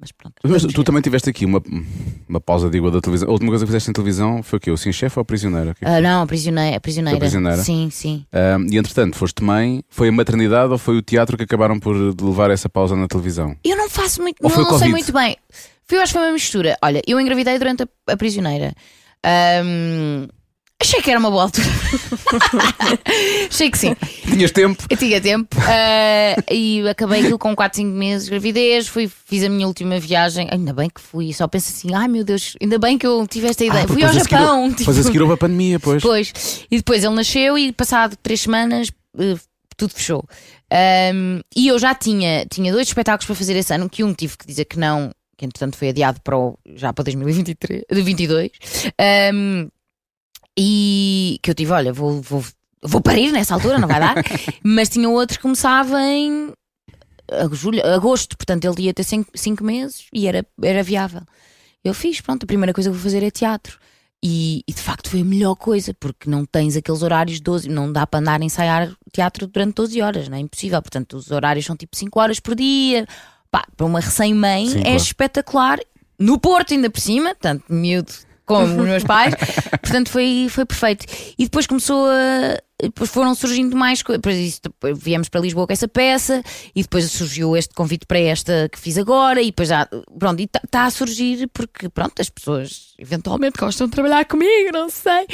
[0.00, 0.34] Mas pronto.
[0.42, 0.84] Mas tu ver.
[0.84, 1.62] também tiveste aqui uma,
[2.26, 3.28] uma pausa, digo, da televisão.
[3.28, 4.70] A última coisa que fizeste em televisão foi o quê?
[4.70, 5.74] O Sim Chefe ou a Prisioneira?
[5.82, 7.18] É Ah, não, a prisioneira, a prisioneira.
[7.18, 7.58] A prisioneira?
[7.62, 8.24] Sim, sim.
[8.70, 12.50] E entretanto, foste mãe, foi a maternidade ou foi o teatro que acabaram por levar
[12.50, 13.54] essa pausa na televisão?
[13.62, 15.36] Eu não faço muito, Ou não, não sei muito bem.
[15.84, 16.78] Foi, eu acho que foi uma mistura.
[16.80, 18.72] Olha, eu engravidei durante a, a prisioneira.
[19.22, 20.26] Ahm,
[20.82, 21.66] achei que era uma boa altura.
[23.50, 23.94] achei que sim.
[24.28, 24.84] Tinhas tempo?
[24.88, 28.88] Eu tinha tempo ah, e acabei aquilo com 4, 5 meses de gravidez.
[28.88, 30.48] Fui, fiz a minha última viagem.
[30.50, 31.32] Ainda bem que fui.
[31.32, 33.84] Só penso assim: ai meu Deus, ainda bem que eu tive esta ideia.
[33.84, 34.68] Ah, fui ao a seguir- Japão.
[34.70, 36.02] Depois a seguir houve a pandemia, pois.
[36.02, 36.32] Depois.
[36.70, 39.36] E depois ele nasceu e passado três semanas eh,
[39.76, 40.24] tudo fechou.
[40.72, 44.36] Ahm, e eu já tinha, tinha dois espetáculos para fazer esse ano, que um tive
[44.38, 48.50] que dizer que não, que entretanto foi adiado para o- já para 2023, de 22.
[50.58, 52.44] E que eu tive, olha, vou, vou,
[52.82, 54.14] vou parir nessa altura, não vai dar.
[54.62, 56.52] Mas tinha outro que começava em
[57.30, 61.22] a- julho, agosto, portanto ele ia ter cinco, cinco meses e era, era viável.
[61.84, 63.78] Eu fiz, pronto, a primeira coisa que vou fazer é teatro.
[64.24, 67.68] E, e, de facto foi a melhor coisa, porque não tens aqueles horários de 12,
[67.68, 70.80] não dá para andar a ensaiar teatro durante 12 horas, não é impossível.
[70.80, 73.04] Portanto, os horários são tipo 5 horas por dia.
[73.50, 74.96] Pá, para uma recém-mãe é claro.
[74.96, 75.80] espetacular.
[76.20, 78.12] No Porto, ainda por cima, tanto miúdo
[78.58, 79.34] com os meus pais,
[79.82, 81.06] portanto foi, foi perfeito.
[81.38, 82.58] E depois começou a.
[82.82, 84.58] Depois foram surgindo mais coisas.
[84.58, 86.42] Depois viemos para Lisboa com essa peça
[86.74, 89.40] e depois surgiu este convite para esta que fiz agora.
[89.40, 89.88] E depois já.
[90.18, 95.26] Pronto, está a surgir porque, pronto, as pessoas eventualmente gostam de trabalhar comigo, não sei.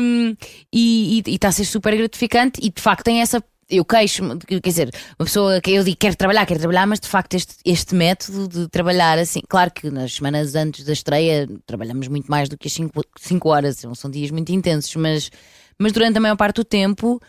[0.00, 0.36] Um,
[0.72, 3.42] e está a ser super gratificante e de facto tem essa.
[3.70, 7.06] Eu queixo-me, quer dizer, uma pessoa que eu digo quer trabalhar, quer trabalhar, mas de
[7.08, 12.08] facto este, este método de trabalhar assim, claro que nas semanas antes da estreia trabalhamos
[12.08, 15.30] muito mais do que as 5 horas, são, são dias muito intensos, mas,
[15.78, 17.20] mas durante a maior parte do tempo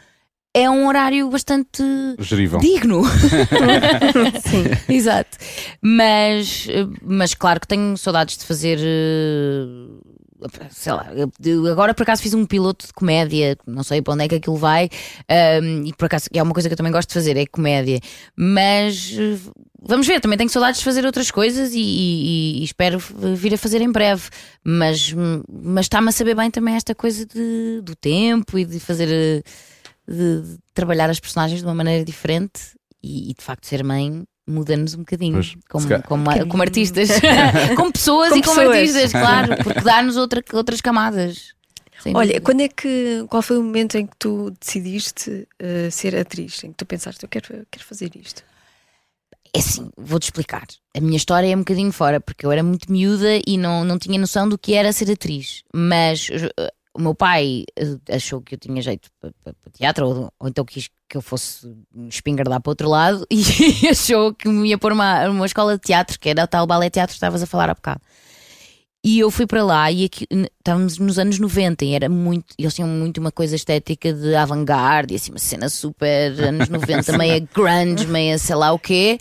[0.53, 1.83] é um horário bastante
[2.19, 2.59] Gerível.
[2.59, 3.03] digno.
[4.43, 4.63] Sim.
[4.93, 5.37] Exato.
[5.81, 6.67] Mas,
[7.03, 8.79] mas claro que tenho saudades de fazer.
[8.81, 10.08] eh,
[10.71, 11.07] Sei lá,
[11.71, 14.55] agora por acaso fiz um piloto de comédia, não sei para onde é que aquilo
[14.55, 14.89] vai,
[15.27, 17.99] ehm, e por acaso é uma coisa que eu também gosto de fazer, é comédia.
[18.35, 19.11] Mas
[19.81, 22.99] vamos ver, também tenho saudades de fazer outras coisas e, e- e espero
[23.35, 24.29] vir a fazer em breve.
[24.63, 25.13] Mas,
[25.49, 29.07] mas está-me a saber bem também esta coisa de, do tempo e de fazer.
[29.07, 29.43] de,
[30.07, 32.61] de trabalhar as personagens de uma maneira diferente
[33.03, 36.07] e, e, de facto ser mãe muda-nos um bocadinho Pois, como, se calhar.
[36.07, 37.09] como, como artistas,
[37.77, 38.77] como pessoas Como e como pessoas.
[38.77, 41.53] artistas, claro, porque dá-nos outra, outras camadas.
[42.07, 42.41] Olha, dúvida.
[42.41, 43.25] quando é que.
[43.29, 46.63] Qual foi o momento em que tu decidiste eh, ser atriz?
[46.63, 48.41] Em que tu pensaste, eu quero, eu quero fazer isto?
[49.53, 50.65] É assim, vou-te explicar.
[50.95, 53.97] A minha história é um bocadinho fora, porque eu era muito miúda e não, não
[53.99, 55.63] tinha noção do que era ser atriz.
[55.73, 60.05] Mas eh, o meu pai eh, achou que eu tinha jeito para, para- para teatro,
[60.07, 61.67] ou, ou então quis que eu fosse
[62.09, 66.19] espingardar para outro lado, e achou que me ia pôr uma, uma escola de teatro,
[66.19, 68.01] que era o tal balé teatro que estavas a falar há bocado.
[69.01, 70.27] E eu fui para lá e aqui,
[70.59, 75.13] estávamos nos anos 90 e era muito, eles tinham muito uma coisa estética de avant-garde,
[75.13, 79.17] e assim, uma cena super anos 90, meia grunge, meia sei lá o quê.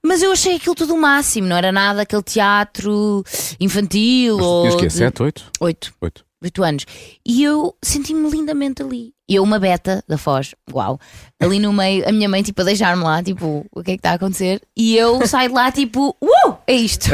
[0.00, 3.24] Mas eu achei aquilo tudo o máximo, não era nada aquele teatro
[3.58, 4.62] infantil ou.
[4.62, 5.50] Tinhas que é de- 7, 8?
[5.60, 5.92] Oito.
[6.00, 6.24] 8.
[6.42, 6.86] Oito anos.
[7.24, 9.12] E eu senti-me lindamente ali.
[9.28, 10.98] Eu, uma beta da Foz, uau,
[11.38, 14.00] ali no meio, a minha mãe, tipo, a deixar-me lá, tipo, o que é que
[14.00, 14.60] está a acontecer?
[14.76, 17.10] E eu saio de lá, tipo, uau, é isto.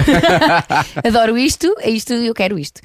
[1.05, 2.81] Adoro isto, é isto, eu quero isto.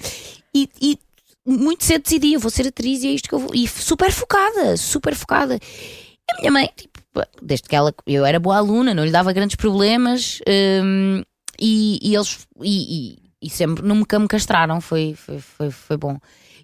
[0.53, 0.99] E, e
[1.45, 3.55] muito cedo decidi, eu vou ser atriz e é isto que eu vou.
[3.55, 5.55] E super focada, super focada.
[5.55, 6.99] E a minha mãe, tipo,
[7.41, 10.39] desde que ela, eu era boa aluna, não lhe dava grandes problemas
[10.83, 11.23] hum,
[11.59, 16.17] e, e eles, e, e- sempre nunca me castraram, foi, foi, foi, foi bom.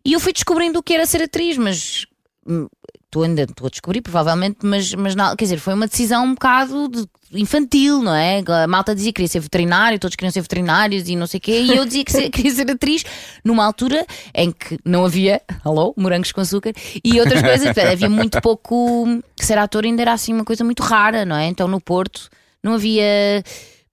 [0.06, 2.06] E eu fui descobrindo o que era ser atriz, mas
[2.48, 2.68] hum,
[3.06, 6.34] estou ainda estou a descobrir, provavelmente, mas, mas não, quer dizer, foi uma decisão um
[6.34, 8.42] bocado de- infantil, não é?
[8.64, 11.42] A malta dizia que queria ser veterinário, todos queriam ser veterinários e não sei o
[11.42, 13.04] quê, e eu dizia que queria ser atriz
[13.44, 16.72] numa altura em que não havia, alô, morangos com açúcar
[17.04, 19.06] e outras coisas, havia muito pouco.
[19.42, 21.48] Ser ator ainda era assim uma coisa muito rara, não é?
[21.48, 22.30] Então no Porto
[22.64, 23.44] não havia.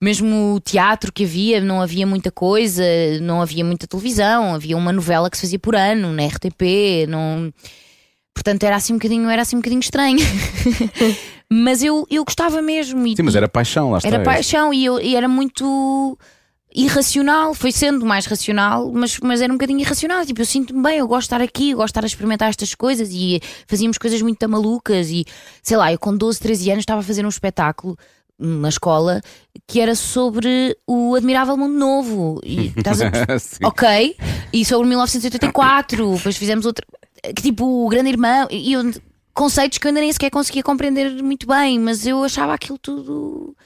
[0.01, 2.83] Mesmo o teatro que havia, não havia muita coisa,
[3.23, 7.53] não havia muita televisão, havia uma novela que se fazia por ano na RTP, não...
[8.35, 10.19] portanto era assim um bocadinho, era assim um bocadinho estranho.
[11.51, 13.07] mas eu, eu gostava mesmo.
[13.07, 14.09] E, Sim, mas era paixão, lá está.
[14.09, 16.19] era paixão e, eu, e era muito
[16.75, 20.27] irracional, foi sendo mais racional, mas, mas era um bocadinho irracional.
[20.27, 22.49] Tipo, eu sinto-me bem, eu gosto de estar aqui, eu gosto de estar a experimentar
[22.49, 25.09] estas coisas e fazíamos coisas muito malucas.
[25.09, 25.25] E
[25.63, 27.97] sei lá, eu com 12, 13 anos estava a fazer um espetáculo
[28.39, 29.21] na escola
[29.67, 32.41] que era sobre o Admirável Mundo Novo.
[32.45, 34.17] E, estás a- ok,
[34.53, 36.85] e sobre 1984, depois fizemos outra,
[37.35, 38.83] que tipo o Grande Irmão, e eu,
[39.33, 43.57] conceitos que eu ainda nem sequer conseguia compreender muito bem, mas eu achava aquilo tudo.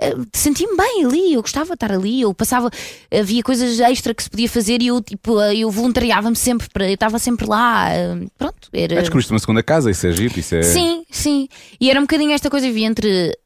[0.00, 2.70] eh, Sentia-me bem ali, eu gostava de estar ali, eu passava,
[3.12, 6.88] havia coisas extra que se podia fazer e eu tipo, eh, eu voluntariava-me sempre para,
[6.88, 8.94] eu estava sempre lá, eh, pronto, era.
[8.94, 10.62] É, descobriste uma segunda casa, isso é giro, isso é.
[10.62, 11.48] Sim, sim.
[11.80, 13.36] E era um bocadinho esta coisa, havia entre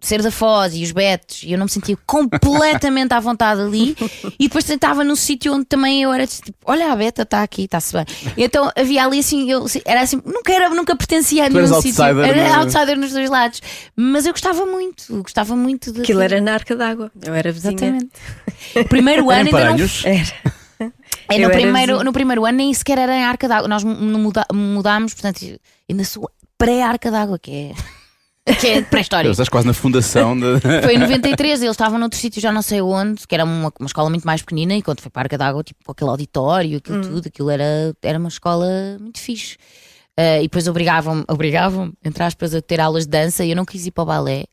[0.00, 3.96] ser da Foz e os Betos, e eu não me sentia completamente à vontade ali.
[4.38, 7.64] E depois tentava num sítio onde também eu era tipo, olha, a Beta está aqui,
[7.64, 8.04] está-se bem.
[8.36, 11.96] E então havia ali assim, eu era assim, nunca, era, nunca pertencia a nenhum sítio.
[12.26, 13.62] Era não outsider nos dois lados.
[13.96, 16.00] Mas eu gostava muito, gostava muito de.
[16.02, 17.10] Aquilo era na arca d'água.
[17.24, 17.72] Eu era vizinha.
[17.72, 18.10] Exatamente.
[18.76, 19.76] O primeiro ano ainda não?
[20.04, 20.52] Era.
[21.28, 23.68] é, no, primeiro, no primeiro ano nem sequer era em Arca d'Água.
[23.68, 25.40] Nós mu- muda- mudámos, portanto,
[25.88, 27.72] ainda sou pré-Arca d'Água, que é,
[28.58, 29.30] que é pré-história.
[29.30, 30.60] Estás quase na fundação de.
[30.82, 33.86] Foi em 93, eles estavam noutro sítio, já não sei onde, que era uma, uma
[33.86, 34.74] escola muito mais pequenina.
[34.74, 37.94] E quando foi para a Arca d'Água, tipo, com aquele auditório, aquilo tudo, aquilo era,
[38.02, 38.66] era uma escola
[39.00, 39.56] muito fixe.
[40.16, 43.64] Ah, e depois obrigavam-me, obrigavam entre aspas, a ter aulas de dança e eu não
[43.64, 44.44] quis ir para o balé.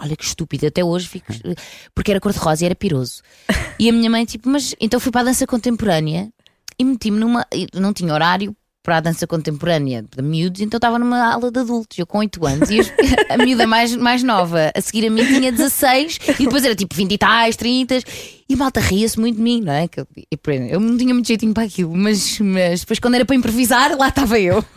[0.00, 1.32] Olha que estúpido, até hoje fico.
[1.94, 3.22] Porque era cor-de-rosa e era piroso.
[3.78, 6.30] E a minha mãe, tipo, mas então fui para a dança contemporânea
[6.78, 7.46] e meti-me numa.
[7.74, 11.98] Não tinha horário para a dança contemporânea de miúdos, então estava numa aula de adultos,
[11.98, 12.80] eu com 8 anos, e
[13.28, 16.94] a miúda mais, mais nova a seguir a mim tinha 16 e depois era tipo
[16.94, 17.98] 20 e tais, 30
[18.48, 19.88] e malta ria-se muito de mim, não é?
[20.70, 24.08] Eu não tinha muito jeitinho para aquilo, mas, mas depois quando era para improvisar, lá
[24.08, 24.64] estava eu.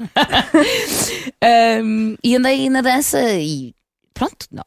[1.83, 3.75] Um, e andei na dança e
[4.13, 4.63] pronto, não,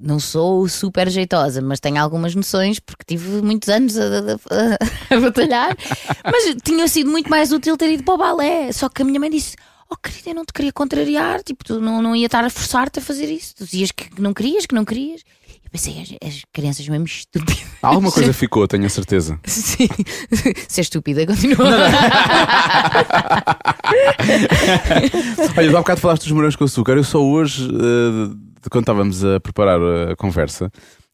[0.00, 5.14] não sou super jeitosa, mas tenho algumas noções porque tive muitos anos a, a- a-
[5.16, 5.76] a batalhar.
[6.24, 8.70] Mas tinha sido muito mais útil ter ido para o balé.
[8.72, 9.56] Só que a minha mãe disse:
[9.90, 12.98] Oh, querida, eu não te queria contrariar, tipo, tu não, não ia estar a forçar-te
[12.98, 13.54] a fazer isso.
[13.56, 15.22] Tu dizias que não querias, que não querias.
[15.68, 17.62] Eu pensei, as, as crianças mesmo estúpidas.
[17.82, 19.38] Alguma coisa ficou, tenho a certeza.
[19.44, 19.86] Sim,
[20.66, 21.68] se é estúpida, continua.
[25.56, 26.92] Olha, há bocado falaste dos morangos com açúcar.
[26.96, 29.78] Eu só hoje, de quando estávamos a preparar
[30.10, 30.70] a conversa,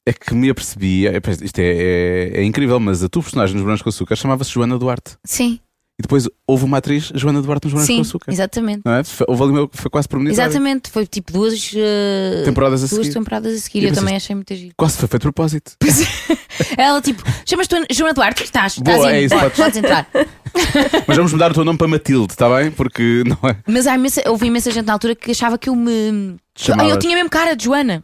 [0.07, 1.07] é que me apercebi.
[1.07, 4.51] é, Isto é, é- é incrível, mas a tua personagem nos morangos com açúcar chamava-se
[4.53, 5.17] Joana Duarte.
[5.25, 5.59] Sim,
[5.97, 8.33] E depois houve uma atriz, Joana Duarte, nos morangos sim, com açúcar.
[8.33, 8.83] exatamente.
[8.85, 9.05] Não é?
[9.05, 10.43] Foi- Houve ali uma, foi quase premonitório.
[10.51, 13.15] Exatamente, foi tipo duas eh, Temporadas a duas seguir.
[13.15, 13.79] temporadas a seguir.
[13.79, 14.75] E Eu pensas- também achei muito giro.
[14.77, 15.73] Quase foi feito de propósito.
[16.77, 18.43] Ela tipo, chamas-te Joana Duarte?
[18.43, 20.09] Estás, Boa, estás é isso, pode- podes- podes entrar.
[21.07, 22.73] Mas vamos mudar o teu nome para Matilde, está bem?
[22.73, 23.57] Porque não é.
[23.67, 26.37] Mas há imensa, houve imensa gente na altura que achava que eu me.
[26.57, 26.93] Chamavas.
[26.93, 28.03] Eu tinha mesmo cara de Joana.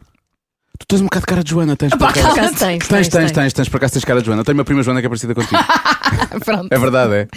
[0.79, 2.13] Tu tens um bocado de cara de Joana, tens acaso.
[2.13, 4.41] Por acaso tens, Tens, tens, tens, tens, por acaso tens cara de Joana.
[4.41, 5.55] Eu tenho uma prima Joana que é parecida contigo.
[6.43, 6.67] Pronto.
[6.71, 7.27] É verdade, é.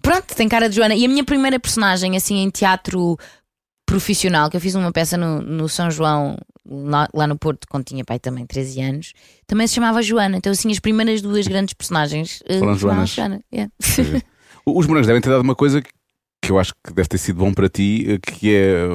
[0.00, 0.94] Pronto, tem cara de Joana.
[0.94, 3.16] E a minha primeira personagem, assim, em teatro
[3.86, 6.36] profissional, que eu fiz uma peça no, no São João,
[6.68, 9.12] lá, lá no Porto, quando tinha pai também 13 anos,
[9.46, 10.36] também se chamava Joana.
[10.36, 13.40] Então, assim, as primeiras duas grandes personagens eh, Foram chamavam-se Joanas.
[13.44, 13.44] Joana.
[13.52, 14.22] Yeah.
[14.64, 15.82] Os morangos devem ter dado uma coisa
[16.42, 18.88] que eu acho que deve ter sido bom para ti, eh, que é,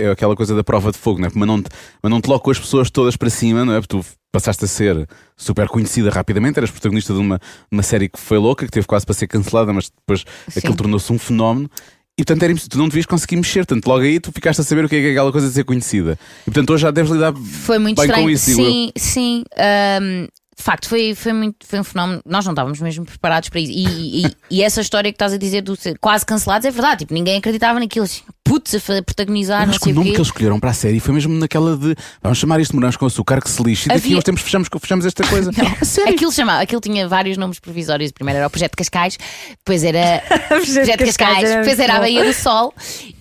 [0.00, 1.30] é aquela coisa da prova de fogo, não é?
[1.34, 1.68] Mas não, te,
[2.02, 3.80] mas não te colocou as pessoas todas para cima, não é?
[3.80, 7.38] Porque tu passaste a ser super conhecida rapidamente, eras protagonista de uma,
[7.70, 10.58] uma série que foi louca, que teve quase para ser cancelada, mas depois Sim.
[10.58, 11.70] aquilo tornou-se um fenómeno.
[12.16, 14.84] E portanto era, tu não devias conseguir mexer, portanto logo aí tu ficaste a saber
[14.84, 16.16] o que é, que é aquela coisa de ser conhecida.
[16.42, 18.24] E portanto hoje já deves lidar Foi muito bem estranho.
[18.24, 19.44] com isso, sim, sim.
[19.58, 22.20] ahm, de facto, foi, foi, muito, foi um fenómeno.
[22.24, 23.72] Nós não estávamos mesmo preparados para isso.
[23.72, 27.00] E, e- e essa história que estás a dizer do ser quase cancelados é verdade.
[27.00, 28.04] Tipo, ninguém acreditava naquilo.
[28.04, 30.70] Assim, putz, a protagonizar, Eu não acho que sei o nome que eles escolheram para
[30.70, 33.62] a série foi mesmo naquela de vamos chamar isto de morangos com açúcar que se
[33.62, 35.50] lixe e daqui Havia- uns tempos fechamos, fechamos esta coisa.
[35.82, 36.12] Sério?
[36.14, 38.12] Aquilo, chamava, aquilo tinha vários nomes provisórios.
[38.12, 39.18] Primeiro era o Projeto Cascais,
[39.58, 42.72] depois era Projeto Cascais, depois era a Baía do Sol.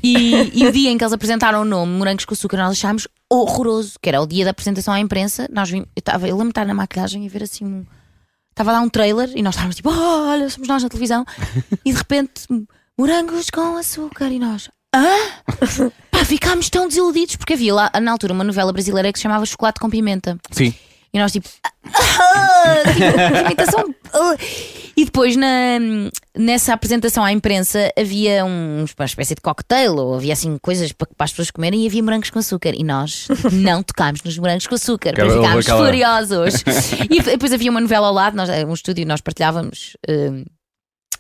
[0.04, 3.08] E, e o dia em que eles apresentaram o nome Morangos com Açúcar, nós achámos
[3.32, 5.48] horroroso, que era o dia da apresentação à imprensa.
[5.52, 7.86] Nós vimos, eu, estava, eu lembro de estar na maquilhagem e ver assim um.
[8.52, 11.26] Estava lá um trailer e nós estávamos tipo, "Oh, olha, somos nós na televisão.
[11.84, 12.44] E de repente,
[12.98, 14.28] morangos com açúcar.
[14.32, 15.06] E nós, hã?
[16.12, 19.46] Pá, ficámos tão desiludidos porque havia lá na altura uma novela brasileira que se chamava
[19.46, 20.38] Chocolate com Pimenta.
[20.52, 20.74] Sim.
[21.14, 21.48] E nós tipo.
[21.86, 23.96] "Ah", tipo, imitação.
[24.14, 24.36] ah.
[24.96, 25.80] E depois na,
[26.38, 31.08] nessa apresentação à imprensa havia um- uma espécie de cocktail ou havia assim coisas para,
[31.18, 32.74] para as pessoas comerem e havia morangos com açúcar.
[32.76, 36.64] E nós tipo, não tocámos nos morangos com açúcar, depois houve ficámos furiosos.
[37.10, 39.98] e depois havia uma novela ao lado, nós, um estúdio, nós partilhávamos.
[40.08, 40.44] hum,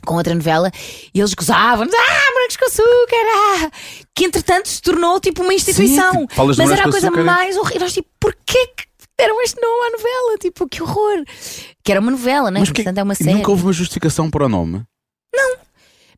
[0.06, 0.70] com outra novela
[1.14, 3.26] e eles gozavam-nos, ah, morangos com açúcar,
[3.66, 3.72] ah!
[4.14, 6.12] que entretanto se tornou tipo uma instituição.
[6.12, 7.24] Sim, tipo, de Mas era a coisa açúcar.
[7.24, 7.80] mais horrível.
[7.84, 8.84] Nós tipo, porquê que
[9.24, 10.38] deram este nome à novela?
[10.40, 11.24] Tipo, que horror!
[11.84, 12.60] Que era uma novela, né?
[12.60, 13.34] Mas porquê- Portanto, é uma série.
[13.34, 14.84] nunca houve uma justificação para o nome.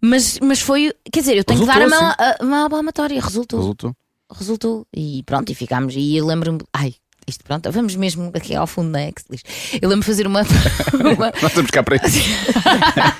[0.01, 2.65] Mas, mas foi, quer dizer, eu tenho que dar a Resultou, mão, a, a mão
[2.65, 3.19] à palmatória.
[3.19, 3.93] Resultou, Resultou.
[4.31, 4.87] resultou.
[4.95, 5.95] E pronto, e ficámos.
[5.95, 6.93] E eu lembro-me, ai.
[7.27, 9.11] Isto pronto, vamos mesmo aqui ao fundo, não é?
[9.11, 9.41] Que se diz.
[9.81, 10.41] Eu lembro de fazer uma,
[10.93, 12.19] uma- Nós estamos cá para isso.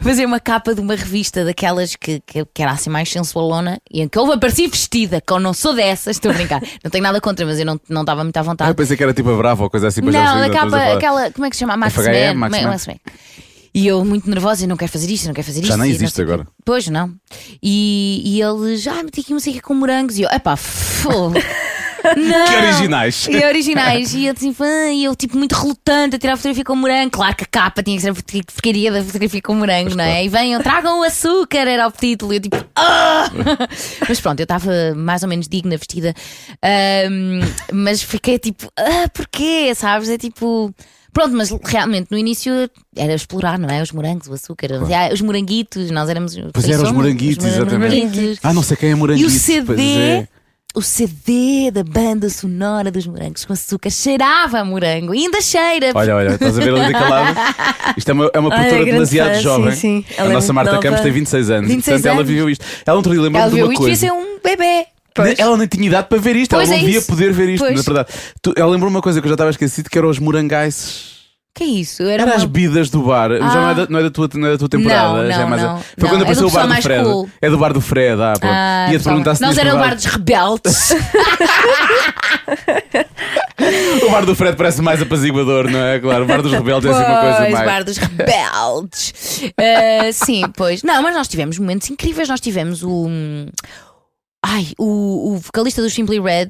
[0.00, 4.00] fazer uma capa de uma revista daquelas que, que, que era assim mais sensualona e
[4.00, 6.62] em que eu apareci vestida, que eu não sou dessas, estou a brincar.
[6.82, 8.74] Não tenho nada contra, mas eu não não estava muito à Ah, eu vontade.
[8.74, 10.00] pensei que era tipo a Brava ou coisa assim.
[10.00, 11.76] não, percebi, a estamos a capa, aquela, como é que se chama?
[11.76, 12.68] Max Man, Max Man.
[12.68, 12.94] Max Man.
[13.74, 15.68] E eu muito nervosa, eu não quero fazer isto, não quero fazer isto.
[15.68, 16.46] Já nem e não existe agora.
[16.64, 17.12] Pois não.
[17.62, 20.16] E, e eles, ah, meti aqui uma música com morangos.
[20.16, 21.30] E eu, epá, fô.
[22.16, 22.46] Não.
[22.46, 23.26] Que originais.
[23.28, 24.14] E originais.
[24.14, 24.34] E eu,
[24.92, 27.10] e eu, tipo, muito relutante a tirar a fotografia com morango.
[27.10, 30.24] Claro que a capa tinha que ser a porcaria da fotografia com morangos, não é?
[30.24, 32.32] E venham, tragam o açúcar, era o título.
[32.32, 33.30] E eu, tipo, ah!
[34.08, 36.14] Mas pronto, eu estava mais ou menos digna, vestida.
[36.62, 37.40] Ahm,
[37.72, 39.74] mas fiquei tipo, ah, porquê?
[39.74, 40.08] Sabes?
[40.08, 40.74] É tipo.
[41.12, 42.52] Pronto, mas realmente no início
[42.94, 43.80] era explorar, não é?
[43.80, 46.36] Os morangos, o açúcar, ah, os moranguitos, nós éramos.
[46.52, 47.96] Pois eram os moranguitos, os exatamente.
[47.96, 48.38] moranguitos.
[48.42, 49.26] Ah, não sei quem é E Moranguito.
[49.28, 50.28] o CD, pois é.
[50.76, 55.90] O CD da banda sonora dos morangos com açúcar cheirava a morango, e ainda cheira.
[55.94, 57.38] Olha, olha, estás a ver ali lado?
[57.96, 59.72] Isto é uma, é uma produtora grande demasiado fã, jovem.
[59.72, 60.14] sim, sim.
[60.18, 60.82] A Ela é nossa Marta nova.
[60.82, 61.68] Campos tem 26 anos.
[61.70, 62.28] 26 portanto, ela anos.
[62.30, 62.64] viu isto.
[62.84, 63.96] Ela não Ela lembrou de uma isto, coisa.
[64.00, 64.86] ser um bebê.
[65.14, 65.38] Pois.
[65.38, 67.06] Ela não tinha idade para ver isto, Pois ela é não devia isso.
[67.08, 67.74] poder ver isto, Pois.
[67.74, 68.08] na verdade.
[68.54, 71.15] Ela lembrou uma coisa que eu já estava esquecido, que eram os morangaices.
[71.56, 72.02] Que é isso?
[72.02, 72.34] Era, Era uma...
[72.34, 74.50] as bebidas do bar, mas já não é da, não é da tua, não é
[74.52, 75.22] da tua temporada.
[75.22, 75.78] Não, já é mais não.
[75.78, 77.04] Foi Não, quando é apareceu do o bar do Fred.
[77.04, 77.30] cool.
[77.40, 78.52] É do bar do Fred, ah, pronto.
[78.54, 80.92] Ah, Ia-te perguntar se Nós era o bar dos rebeldes.
[84.06, 85.98] O bar do Fred parece mais apaziguador, não é?
[85.98, 87.66] Claro, o bar dos rebeldes é assim uma coisa Pois, mais.
[87.66, 89.42] bar dos rebeldes.
[89.58, 90.82] Ah, sim, pois.
[90.82, 92.28] Não, mas nós tivemos momentos incríveis.
[92.28, 93.08] Nós tivemos o.
[94.44, 96.48] Ai, o, o vocalista do Simply Red.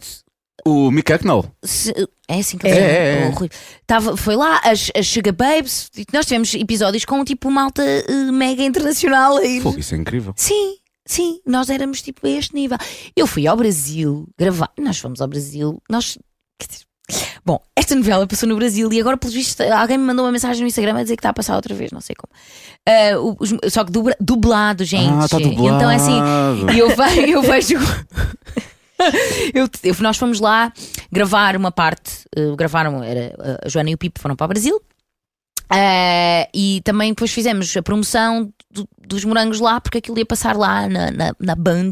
[0.69, 1.45] O Mick Hucknall.
[1.65, 1.95] se-
[2.29, 2.93] é assim que É, ele se chama?
[2.97, 3.29] é, é.
[3.29, 3.51] O Rui.
[3.87, 5.89] Tava, foi lá, as, as Sugar Babes.
[5.97, 9.37] e Nós tivemos episódios com tipo malta eh, mega internacional.
[9.37, 10.33] a ir- Fogo, isso é incrível.
[10.37, 10.77] Sim,
[11.07, 12.77] sim, nós éramos tipo a este nível.
[13.15, 16.19] Eu fui ao Brasil gravar, nós fomos ao Brasil, nós.
[16.59, 16.85] quer dizer,
[17.45, 20.63] Bom, esta novela passou no Brasil e agora, pelos vistos, alguém me mandou uma mensagem
[20.63, 22.33] no Instagram a dizer que está a passar outra vez, não sei como.
[22.85, 25.13] Ah, o- os- só que dublado, gente.
[25.13, 25.77] Ah, está dublado.
[25.77, 26.19] Então é assim,
[26.75, 27.77] e eu, ve- eu vejo.
[29.55, 30.73] Eu, eu- nós fomos lá
[31.13, 34.81] gravar uma parte, eh, gravaram, era, a Joana e o Pipo foram para o Brasil.
[35.73, 40.57] Eh, e também depois fizemos a promoção do- dos morangos lá, porque aquilo ia passar
[40.57, 41.91] lá na, na, na Band.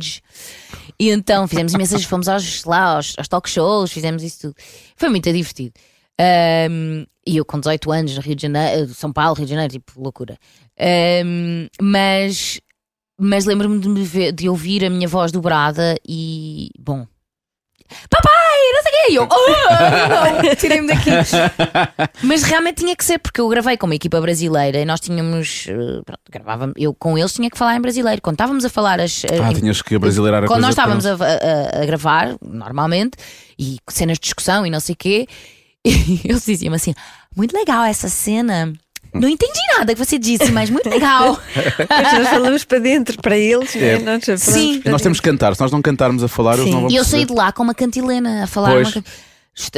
[0.98, 4.54] E então fizemos imensas, fomos aos, lá aos, aos talk shows, fizemos isso tudo.
[4.96, 5.72] Foi muito divertido.
[6.20, 9.72] Ahm, e eu com 18 anos no Rio de Janeiro, São Paulo, Rio de Janeiro,
[9.72, 10.38] tipo, loucura.
[10.78, 12.60] Ahm, mas
[13.18, 17.06] mas lembro-me de, me ver- de ouvir a minha voz dobrada e bom.
[18.08, 18.32] Papai,
[18.72, 19.12] não sei o quê!
[19.12, 21.10] E eu, oh, tirei-me daqui.
[22.24, 25.66] Mas realmente tinha que ser, porque eu gravei com uma equipa brasileira e nós tínhamos.
[25.68, 28.22] eh, Pronto, gravávamos, eu com eles tinha que falar em brasileiro.
[28.22, 29.24] Quando estávamos a falar as.
[29.26, 33.18] Ah, tinhas que brasileirar a Quando nós estávamos a, a- a gravar, normalmente,
[33.58, 35.26] e cenas de discussão e não sei o quê,
[35.84, 36.94] e eles diziam assim:
[37.36, 38.72] muito legal essa cena.
[39.14, 41.38] Não entendi nada que você disse, mas muito legal.
[41.88, 43.98] Mas nós falamos para dentro, para eles, É.
[43.98, 44.20] né?
[44.28, 44.80] nós Sim.
[44.80, 46.70] para Nós temos que cantar, se nós não cantarmos a falar, eles Sim.
[46.72, 48.72] não vão E eu saí de lá com uma cantilena a falar.
[48.72, 48.96] Pois.
[48.96, 49.04] uma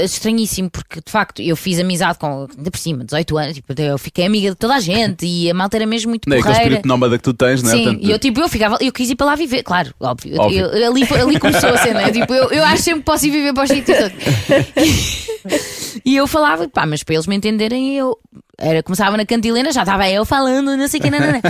[0.03, 3.99] Estranhíssimo, porque de facto eu fiz amizade com, ainda por cima, 18 anos, tipo, eu
[3.99, 6.62] fiquei amiga de toda a gente e a malta era mesmo muito Não é porreira.
[6.62, 7.75] espírito nómada que tu tens, não é?
[7.75, 10.40] Sim, Portanto, e eu tipo, eu ficava, eu quis ir para lá viver, claro, óbvio.
[10.40, 10.64] Óbvio.
[10.64, 12.05] eu- ali, ali começou a cena.
[12.05, 14.14] eu, tipo, eu, eu acho sempre que posso ir viver para os sítios todos.
[16.05, 18.16] E eu falava, pá, mas para eles me entenderem, eu
[18.59, 21.40] era, começava na cantilena, já estava eu falando, não sei o que, nanana.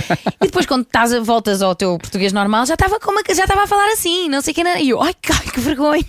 [0.41, 3.63] E depois, quando estás a voltas ao teu português normal, já estava como já estava
[3.63, 4.81] a falar assim, não sei o que, nanana.
[4.81, 6.03] E eu, ai, ai, que vergonha.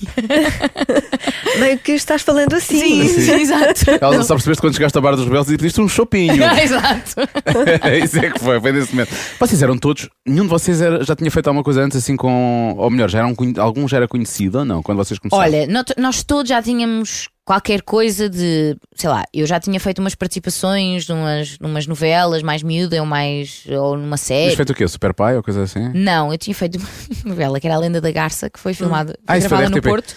[1.58, 2.80] Meio que estás falando assim.
[2.80, 3.90] Sim, sim, exato.
[4.00, 6.34] Ela só percebeste quando chegaste ao bar dos rebeldes e pediste um chopinho.
[6.62, 7.14] exato.
[8.02, 9.14] Isso é que foi, foi nesse momento.
[9.38, 12.74] Vocês eram todos, nenhum de vocês era- já tinha feito alguma coisa antes assim com.
[12.76, 14.82] Ou melhor, já eram, algum já era conhecido ou não?
[14.82, 15.42] Quando vocês começaram?
[15.42, 20.14] Olha, nós todos já tínhamos qualquer coisa de, sei lá, eu já tinha feito umas
[20.14, 24.54] participações numas, numas novelas mais miúda ou mais ou numa Mas série.
[24.54, 24.86] feito o quê?
[24.86, 25.90] Super Pai ou coisa assim?
[25.94, 26.86] Não, eu tinha feito uma
[27.24, 29.80] novela que era a Lenda da Garça, que foi filmada, Ah, foi gravada da no.
[29.82, 30.14] Porto,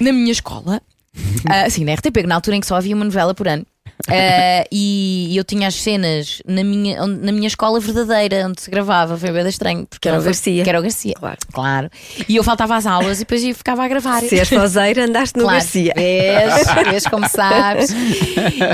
[0.00, 0.80] na minha escola.
[1.50, 3.66] Ah, sim, na RTP, na altura em que só havia uma novela por ano.
[4.08, 9.16] Ah, e eu tinha as cenas na minha, na minha escola verdadeira, onde se gravava,
[9.16, 9.86] foi bem estranho.
[9.86, 10.64] Porque Que era o Garcia.
[10.64, 11.14] Que era o Garcia.
[11.14, 11.38] Claro.
[11.52, 11.90] Claro.
[12.28, 14.20] E eu faltava às aulas e depois eu ficava a gravar.
[14.22, 15.92] Se és fozeira, andaste no Claro, Garcia.
[15.96, 17.90] Vês, vês como sabes.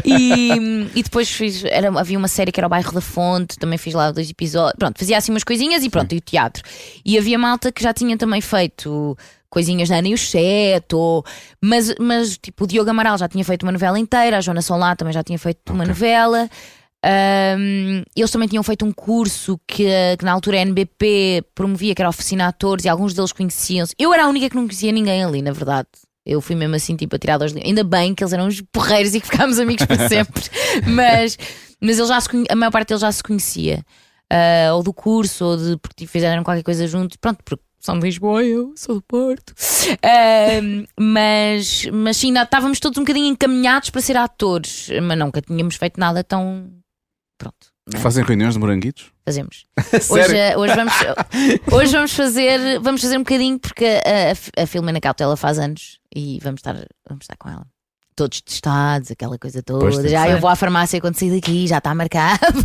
[0.05, 3.79] E, e depois fiz, era, havia uma série que era o Bairro da Fonte, também
[3.79, 4.79] fiz lá dois episódios.
[4.79, 6.62] Pronto, fazia assim umas coisinhas e pronto, e o teatro.
[7.05, 9.16] E havia malta que já tinha também feito
[9.55, 11.25] coisinhas da Ana e o ou,
[11.62, 14.97] mas, mas tipo o Diogo Amaral já tinha feito uma novela inteira, a Joana Solá
[14.97, 16.51] também já tinha feito uma novela.
[17.07, 19.87] Ahm, eles também tinham feito um curso que,
[20.19, 23.95] que na altura a NBP promovia, que era oficina a atores, e alguns deles conheciam-se.
[23.99, 25.88] Eu era a única que não conhecia ninguém ali, na verdade.
[26.27, 27.69] Eu fui mesmo assim, tipo, atirada aos livros.
[27.69, 30.45] Ainda bem que eles eram uns porreiros e que ficámos amigos para sempre.
[30.87, 31.38] mas,
[31.81, 33.85] mas eles já se a maior parte deles já se conhecia.
[34.31, 37.19] Ah, ou do curso, ou de porque fizeram qualquer coisa juntos.
[37.19, 39.55] Pronto, porque são de Lisboa, eu sou do Porto.
[40.03, 45.42] Ah, mas, mas sim, ainda estávamos todos um bocadinho encaminhados para ser atores, mas nunca
[45.42, 46.73] tínhamos feito nada tão.
[47.37, 47.66] Pronto.
[47.92, 47.99] é?
[47.99, 49.12] Fazem reuniões de moranguitos?
[49.27, 49.66] Fazemos.
[50.11, 50.94] Hoje, eh, hoje, vamos,
[51.73, 55.99] hoje vamos fazer vamos fazer um bocadinho porque a, a, a Filomena Cautela faz anos
[56.14, 56.75] e vamos estar,
[57.07, 57.66] vamos estar com ela.
[58.16, 59.81] Todos testados, aquela coisa toda.
[59.81, 62.62] Pois, já eu vou à farmácia quando sair daqui, já está marcado.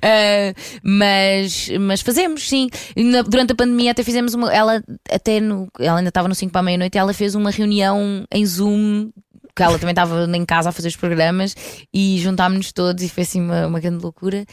[0.00, 2.68] Eh, mas, mas fazemos, sim.
[2.96, 4.52] Na- durante a pandemia até fizemos uma.
[4.52, 8.24] Ela até no, ela ainda estava no 5 para a meia-noite ela fez uma reunião
[8.32, 9.10] em Zoom.
[9.56, 11.54] Que ela também estava em casa a fazer os programas
[11.92, 14.44] e juntámos-nos todos e foi assim uma, uma grande loucura.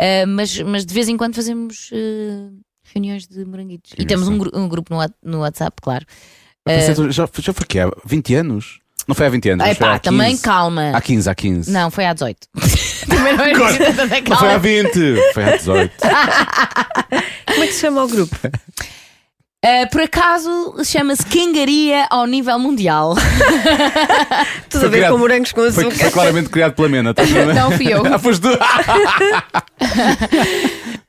[0.00, 2.56] Uh, mas, mas de vez em quando fazemos uh,
[2.94, 3.92] reuniões de moranguitos.
[3.98, 6.06] E temos um, um grupo no, no WhatsApp, claro.
[7.10, 8.81] Já, já foi que há 20 anos?
[9.08, 9.64] Não foi há 20 anos?
[9.64, 10.42] É mas foi pá, também 15.
[10.42, 10.92] calma.
[10.94, 11.70] Há 15, há 15.
[11.70, 12.38] Não, foi há 18.
[13.08, 14.58] também não é tanta Não foi há calma.
[14.58, 14.92] 20,
[15.34, 15.92] foi há 18.
[17.52, 18.36] Como é que se chama o grupo?
[19.64, 23.14] Uh, por acaso chama-se Kengaria ao nível mundial.
[24.70, 25.98] Tudo Foi a ver criado- com morangos com Foi, açúcar.
[25.98, 27.10] foi claramente criado pela Mena.
[27.10, 27.54] estás a ver?
[27.54, 28.02] Não fui eu.
[28.06, 28.48] Ah, foste tu.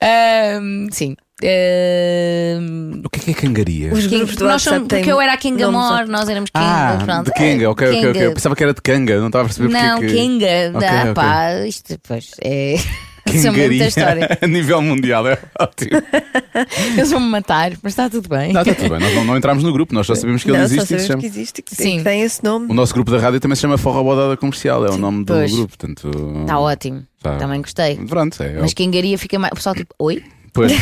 [0.01, 1.15] Ahm, sim.
[1.43, 3.93] Ahm, O que é que é cangaria?
[3.93, 6.65] Os grupos do nós somos- porque eu era a Kenga nomes Mor, nós éramos Kenga.
[6.65, 7.25] Ah, pronto.
[7.25, 8.13] de Kenga, ok, ok, ok.
[8.13, 8.33] Kenga.
[8.33, 10.13] Pensava que era de Canga, não estava a perceber porque Não, é que...
[10.13, 10.71] Kenga.
[10.77, 11.13] Ok, ah, ok.
[11.13, 12.75] pá, isto depois é.
[13.25, 14.37] Isso é Kengaria muita história.
[14.41, 15.91] a nível mundial, é ótimo.
[16.97, 18.51] Eles vão me matar, mas está tudo bem.
[18.51, 20.57] Não, está tudo bem, nós não, não entramos no grupo, nós só sabemos que ele
[20.57, 21.21] Não, só existe se sabemos chama.
[21.21, 21.83] que existe, que Sim.
[21.83, 22.67] tem, que tem esse nome.
[22.69, 25.33] O nosso grupo da rádio também se chama Forra Bodada Comercial, é o nome do
[25.33, 25.51] Pois.
[25.53, 26.11] grupo, portanto.
[26.41, 27.03] Está ótimo.
[27.21, 27.37] Tá.
[27.37, 27.95] Também gostei.
[27.95, 28.57] Pronto, é.
[28.59, 29.53] Mas Kengaria fica mais.
[29.53, 30.21] O pessoal tipo, oi?
[30.51, 30.73] Pois,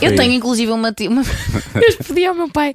[0.00, 0.94] Eu tenho inclusive uma.
[1.08, 1.22] uma...
[1.74, 2.72] Eu pedi ao meu pai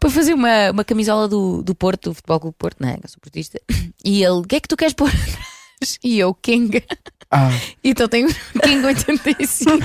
[0.00, 2.94] para fazer uma, uma camisola do, do Porto, do Futebol Clube Porto, não é?
[2.96, 3.60] Que eu sou portista.
[4.04, 5.98] E ele, o que é que tu queres pôr atrás?
[6.02, 6.82] E eu, Kenga.
[7.30, 7.50] Ah.
[7.84, 8.28] Então tenho
[8.62, 9.78] Kenga 85.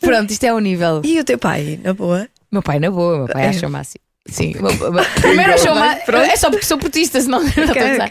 [0.00, 1.02] Pronto, isto é o nível.
[1.04, 2.28] E o teu pai, na boa?
[2.50, 3.48] Meu pai na boa, meu pai É.
[3.48, 4.00] acha o máximo.
[4.26, 4.52] Sim,
[5.20, 6.16] primeiro achou o máximo.
[6.18, 8.10] É só porque sou portista, senão não estou a Ok, gozar.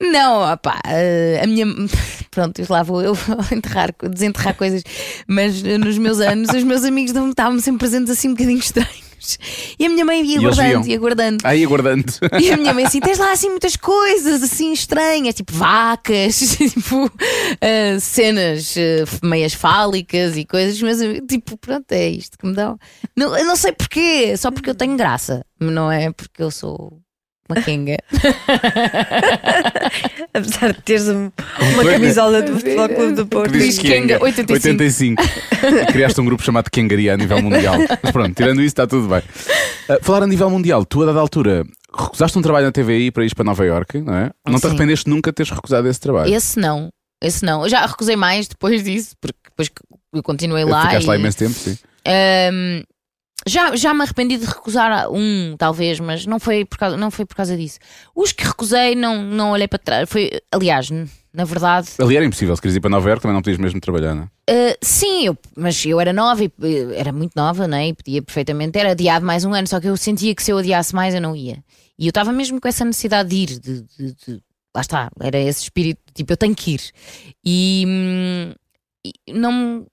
[0.00, 1.66] Não, opá, eh, a minha.
[2.30, 3.16] Pronto, lá vou eu
[3.50, 4.82] enterrar, desenterrar coisas,
[5.26, 9.06] mas nos meus anos, os meus amigos estavam sempre presentes assim um bocadinho estranhos.
[9.78, 10.92] E a minha mãe ia E eles guardando, viam?
[10.92, 11.38] ia guardando.
[11.44, 12.04] Aí aguardando.
[12.38, 17.10] E a minha mãe assim, tens lá assim muitas coisas assim estranhas, tipo vacas, tipo
[17.60, 22.78] eh, cenas eh, meias fálicas e coisas, mas tipo, pronto, é isto que me dão.
[23.16, 27.00] Não, eu não sei porquê, só porque eu tenho graça, não é porque eu sou
[27.48, 27.96] uma kenga.
[30.34, 31.30] Apesar de teres um-
[31.74, 31.94] uma é.
[31.94, 33.52] camisola do Futebol Clube do Porto.
[33.52, 34.52] Que Diz Kenga, 85.
[34.52, 35.22] 85.
[35.82, 37.76] E criaste um grupo chamado Kengaria a nível mundial.
[38.02, 39.22] Mas pronto, tirando isso, está tudo bem.
[39.88, 41.64] Uh, falar a nível mundial, tu a dada altura
[41.96, 44.30] recusaste um trabalho na TVI para ir para Nova Iorque, não é?
[44.46, 44.68] Não te Sim.
[44.68, 46.32] arrependeste nunca de teres recusado esse trabalho?
[46.34, 46.88] Esse não,
[47.22, 47.62] esse não.
[47.62, 49.76] Eu já recusei mais depois disso, porque depois que
[50.12, 50.82] eu continuei lá.
[50.86, 51.78] Ficaste e- lá imenso tempo, sim.
[52.06, 52.82] Ahm,
[53.46, 57.24] já, já me arrependi de recusar um, talvez, mas não foi por causa, não foi
[57.24, 57.78] por causa disso.
[58.14, 60.08] Os que recusei, não, não olhei para trás.
[60.08, 60.90] Foi, aliás,
[61.32, 63.80] na verdade, Ali era impossível, se querias ir para Nova Iorque também não podias mesmo
[63.80, 64.28] trabalhar, não é?
[64.50, 66.50] ah, sim, eu- mas eu era nova e
[66.94, 67.88] era muito nova, né?
[67.88, 70.58] E podia perfeitamente ter adiado mais um ano, só que eu sentia que se eu
[70.58, 71.62] adiasse mais eu não ia.
[71.98, 74.42] E eu estava mesmo com essa necessidade de ir, de, de- de-
[74.74, 76.80] lá está, era esse espírito, tipo, eu tenho que ir.
[77.44, 78.52] E, hum,
[79.04, 79.86] e não,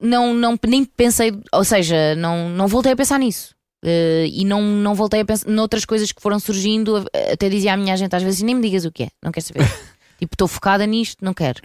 [0.00, 3.54] não, não, nem pensei, ou seja, não, não voltei a pensar nisso.
[3.84, 7.04] Eh, e não, não voltei a pensar noutras coisas que foram surgindo.
[7.32, 9.46] Até dizia à minha gente às vezes: nem me digas o que é, não quero
[9.46, 9.60] saber.
[10.18, 11.60] tipo, estou focada nisto, não quero.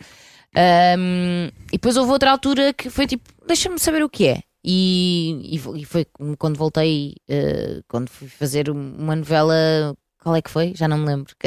[0.56, 4.42] E depois houve outra altura que foi tipo: deixa-me saber o que é.
[4.64, 6.06] E, e foi
[6.38, 9.96] quando voltei, eh, quando fui fazer um- uma novela.
[10.24, 10.74] Qual é que foi?
[10.76, 11.34] Já não me lembro.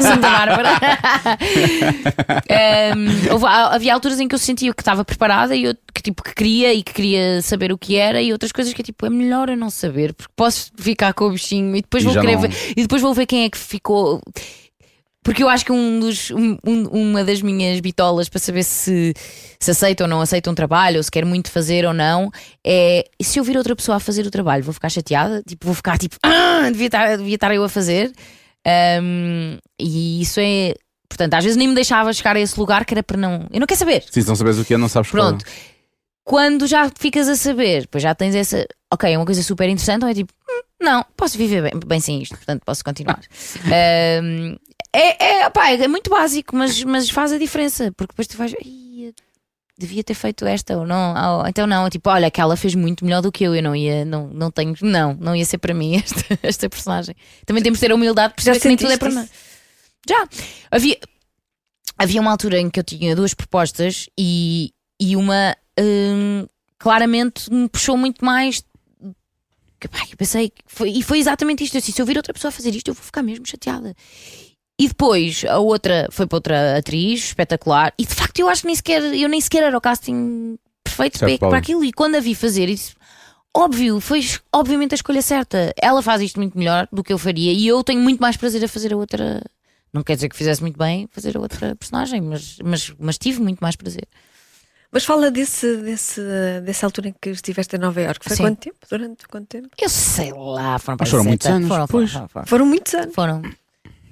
[0.00, 0.70] Santa Bárbara.
[2.48, 6.22] Ahm, houve- havia alturas em que eu sentia que estava preparada e eu que, tipo,
[6.22, 9.04] que queria e que queria saber o que era, e outras coisas que é tipo,
[9.04, 12.14] é melhor eu não saber, porque posso ficar com o bichinho e depois E vou
[12.14, 14.20] querer não- ver, e depois vou ver quem é que ficou.
[15.22, 19.12] Porque eu acho que um dos, um- um- uma das minhas bitolas para saber se,
[19.60, 22.30] se aceita ou não aceita um trabalho, ou se quer muito fazer ou não,
[22.66, 25.74] é se eu vir outra pessoa a fazer o trabalho, vou ficar chateada, tipo, vou
[25.74, 28.10] ficar tipo, ah, devia estar, devia estar eu a fazer.
[28.66, 30.74] Ahm, e isso é.
[31.08, 33.46] Portanto, às vezes nem me deixava chegar a esse lugar que era para não.
[33.52, 34.04] Eu não quero saber.
[34.10, 35.12] Sim, se não sabes o que é, não sabes é.
[35.12, 35.44] Pronto.
[36.24, 38.66] Quando já ficas a saber, depois já tens essa.
[38.92, 42.00] Ok, é uma coisa super interessante, ou é tipo, "Hum, não, posso viver bem, bem
[42.00, 43.20] sem isto, portanto posso continuar.
[43.66, 44.56] Ahm,
[44.92, 48.54] é, é, pá, é muito básico, mas, mas faz a diferença, porque depois tu vais.
[48.54, 49.14] "Ai, eu
[49.80, 53.22] Devia ter feito esta ou não, ou, então não, tipo, olha, aquela fez muito melhor
[53.22, 55.96] do que eu, eu não ia, não, não tenho, não, não ia ser para mim
[56.04, 57.16] esta, esta personagem.
[57.46, 59.30] Também temos de ter a humildade de Já perceber que nem tudo é para nós.
[60.06, 60.28] Já.
[60.70, 60.98] Havia,
[61.96, 66.46] havia uma altura em que eu tinha duas propostas e, e uma hum,
[66.78, 68.62] claramente me puxou muito mais.
[69.80, 71.78] Que, pá, eu pensei, foi, e foi exatamente isto.
[71.78, 73.96] Disse, se eu vir outra pessoa a fazer isto, eu vou ficar mesmo chateada.
[74.80, 78.66] E depois a outra foi para outra atriz espetacular, e de facto eu acho que
[78.66, 81.84] nem sequer, eu nem sequer era o casting perfeito Certo, para, para aquilo.
[81.84, 82.94] E quando a vi fazer, disse,
[83.54, 85.74] óbvio, foi obviamente a escolha certa.
[85.80, 88.64] Ela faz isto muito melhor do que eu faria, e eu tenho muito mais prazer
[88.64, 89.42] a fazer a outra.
[89.92, 93.42] Não quer dizer que fizesse muito bem fazer a outra personagem, mas, mas, mas tive
[93.42, 94.06] muito mais prazer.
[94.92, 96.20] Mas fala desse, desse,
[96.64, 98.26] dessa altura em que estiveste em Nova Iorque.
[98.26, 98.42] Foi Sim.
[98.44, 98.78] quanto tempo?
[98.90, 99.68] Durante quanto tempo?
[99.78, 101.28] Eu sei lá, foram para foram 60.
[101.28, 103.14] muitos anos, Foram, foram, foram, Foram muitos anos.
[103.14, 103.42] foram.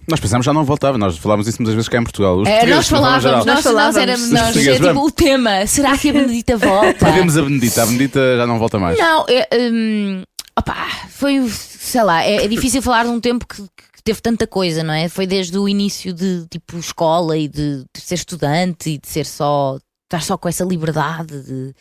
[0.09, 2.39] Nós pensámos já não voltava, nós falávamos isso muitas vezes cá em Portugal.
[2.39, 3.39] Os É, portugueses, nós forma falávamos, geral.
[3.39, 3.97] nós, Nós nós falávamos.
[3.99, 5.03] éramos, Os nós, é portugueses, tipo vamos.
[5.09, 5.67] o tema.
[5.67, 6.95] Será que a Benedita volta?
[6.95, 8.99] Perdemos a Benedita, a Benedita já não volta mais.
[8.99, 10.23] Não, é, hum,
[10.59, 14.47] opá, foi, sei lá, é, é difícil falar de um tempo que, que teve tanta
[14.47, 15.11] coisa, não é?
[15.11, 19.27] Foi desde o início de tipo escola e de, de ser estudante e de ser
[19.27, 21.75] só estás só com essa liberdade de.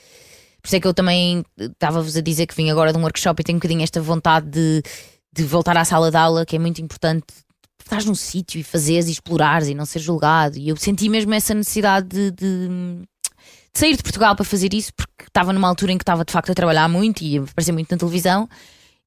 [0.61, 3.39] Por isso é que eu também estava-vos a dizer que vim agora de um workshop
[3.39, 4.83] e tenho um bocadinho esta vontade de,
[5.33, 7.23] de voltar à sala de aula, que é muito importante.
[7.87, 10.57] Estás num sítio e fazeres e explorares e não ser julgado.
[10.57, 14.91] E eu senti mesmo essa necessidade de, de, de sair de Portugal para fazer isso,
[14.93, 17.71] porque estava numa altura em que estava de facto a trabalhar muito e a aparecer
[17.71, 18.49] muito na televisão.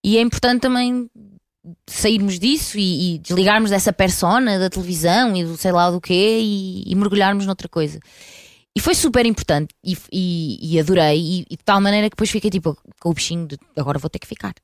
[0.03, 1.11] E é importante também
[1.87, 6.39] sairmos disso e, e desligarmos dessa persona da televisão e do sei lá do quê
[6.41, 8.01] e, e mergulharmos noutra coisa.
[8.75, 12.31] E foi super importante e, e, e adorei, e, e, de tal maneira que depois
[12.31, 14.55] fiquei tipo com o bichinho de agora vou ter que ficar.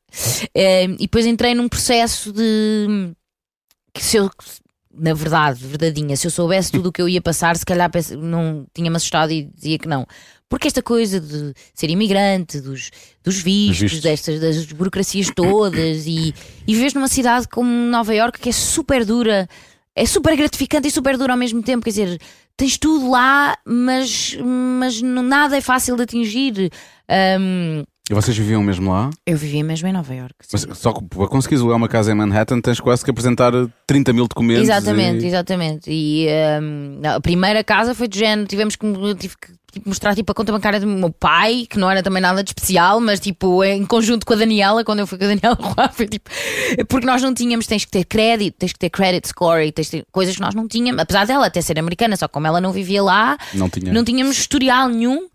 [0.55, 3.15] Eh, e depois entrei num processo de
[3.97, 4.31] que se eu,
[4.95, 8.67] na verdade, verdadeinha, se eu soubesse tudo o que eu ia passar, se calhar não
[8.75, 10.07] tinha-me assustado e dizia que não.
[10.49, 12.91] Porque esta coisa de ser imigrante, dos,
[13.25, 14.01] dos vistos, vistos.
[14.01, 16.33] destas das burocracias todas, e,
[16.67, 19.49] e vives numa cidade como Nova Iorque que é super dura,
[19.95, 21.85] é super gratificante e super dura ao mesmo tempo.
[21.85, 22.21] Quer dizer,
[22.57, 24.37] tens tudo lá, mas,
[24.79, 26.71] mas nada é fácil de atingir.
[27.09, 29.11] Ahm, E vocês viviam mesmo lá?
[29.27, 30.53] eu vivia mesmo em Nova sim.
[30.53, 33.53] Mas só que para conseguires alugar uma casa em Manhattan tens quase que apresentar
[33.85, 34.63] 30 mil documentos.
[34.63, 35.91] Exatamente, e- exatamente.
[35.91, 36.29] E
[36.63, 38.87] hum, a primeira casa foi de género, tivemos que,
[39.19, 42.23] tive que tipo, mostrar tipo, a conta bancária do meu pai, que não era também
[42.23, 45.29] nada de especial, mas tipo, em conjunto com a Daniela, quando eu fui com a
[45.29, 46.31] Daniela lá, foi tipo,
[46.89, 49.91] porque nós não tínhamos, tens que ter crédito, tens que ter credit score e tens
[49.91, 52.47] que ter coisas que nós não tínhamos, apesar dela até ser americana, só que como
[52.47, 53.93] ela não vivia lá, Não tinha.
[53.93, 55.27] não tínhamos historial nenhum.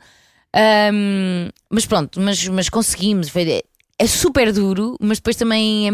[0.54, 3.30] Ahm, mas pronto, mas, mas conseguimos.
[3.30, 3.62] Foi,
[4.00, 5.92] é super duro, mas depois também é.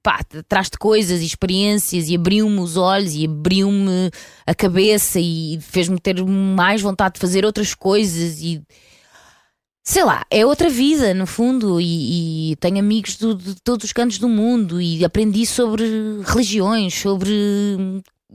[0.00, 4.10] Pá, traz-te coisas e experiências e abriu-me os olhos e abriu-me
[4.46, 8.62] a cabeça e fez-me ter mais vontade de fazer outras coisas e
[9.82, 13.92] sei lá, é outra vida no fundo e, e tenho amigos do- de todos os
[13.92, 15.84] cantos do mundo e aprendi sobre
[16.24, 17.32] religiões, sobre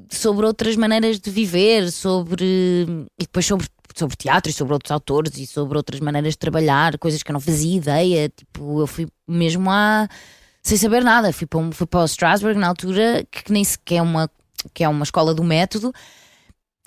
[0.10, 2.86] sobre outras maneiras de viver, sobre
[3.20, 6.98] e depois sobre sobre teatro e sobre outros autores e sobre outras maneiras de trabalhar,
[6.98, 10.08] coisas que eu não fazia ideia, tipo, eu fui mesmo a
[10.64, 14.02] sem saber nada, fui para, fui para o Strasbourg na altura, que nem sequer é
[14.02, 14.30] uma
[14.74, 15.94] que é uma escola do método,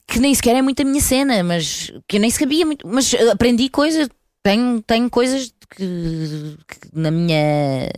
[0.07, 3.13] que nem sequer é muito a minha cena, mas que eu nem sabia muito, mas
[3.31, 4.09] aprendi coisas,
[4.43, 7.91] tenho, tenho coisas que, que na minha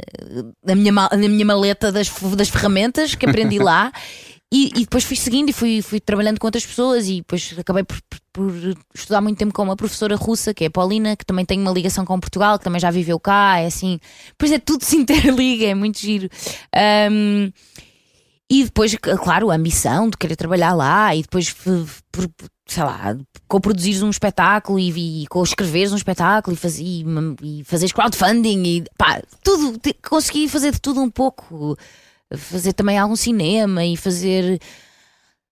[0.65, 3.93] na minha, na minha maleta das, das ferramentas que aprendi lá
[4.53, 7.85] e, e depois fui seguindo e fui, fui trabalhando com outras pessoas e depois acabei
[7.85, 7.99] por,
[8.33, 11.61] por- estudar muito tempo com uma professora russa, que é a Paulina, que também tem
[11.61, 14.01] uma ligação com Portugal, que também já viveu cá, é assim,
[14.39, 16.29] pois é, tudo se interliga, é muito giro.
[16.75, 17.51] Ahm,
[18.51, 21.55] e depois, claro, a ambição de querer trabalhar lá e depois,
[22.67, 23.15] sei lá,
[23.47, 27.05] co-produzires um espetáculo e, e co-escreveres um espetáculo e, faz, e,
[27.43, 29.79] e fazeres crowdfunding e pá, tudo,
[30.09, 31.77] consegui fazer de tudo um pouco,
[32.37, 34.59] fazer também algum cinema e fazer,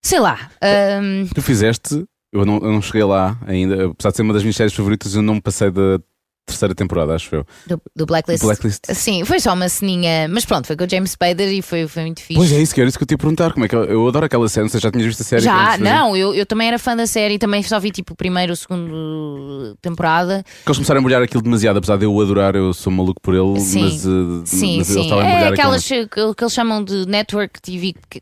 [0.03, 4.23] sei lá, ahm, Tu fizeste, eu não, eu não cheguei lá ainda, apesar de ser
[4.23, 6.01] uma das minhas séries favoritas, eu não me passei da
[6.47, 7.47] terceira temporada, acho eu.
[7.67, 8.43] do, do Blacklist.
[8.43, 8.85] Blacklist.
[8.95, 12.03] Sim, foi só uma ceninha, mas pronto, foi com o James Spader e foi, foi
[12.05, 12.35] muito fixe.
[12.37, 13.53] Pois é, isso que era isso que eu te ia perguntar.
[13.53, 15.43] Como é que eu, eu adoro aquela sei se já tinhas visto a série.
[15.43, 18.53] Já, não, eu, eu também era fã da série, também só vi tipo o primeiro,
[18.53, 20.45] o segundo temporada.
[20.65, 23.35] Que eles começaram a molhar aquilo demasiado, apesar de eu adorar, eu sou maluco por
[23.35, 23.83] ele, Sim.
[23.83, 25.01] mas, uh, Sim, mas eles sim.
[25.03, 26.09] estavam a É molhar aquelas aquilo.
[26.09, 27.95] que, que eles chamam de network TV.
[28.09, 28.21] Que,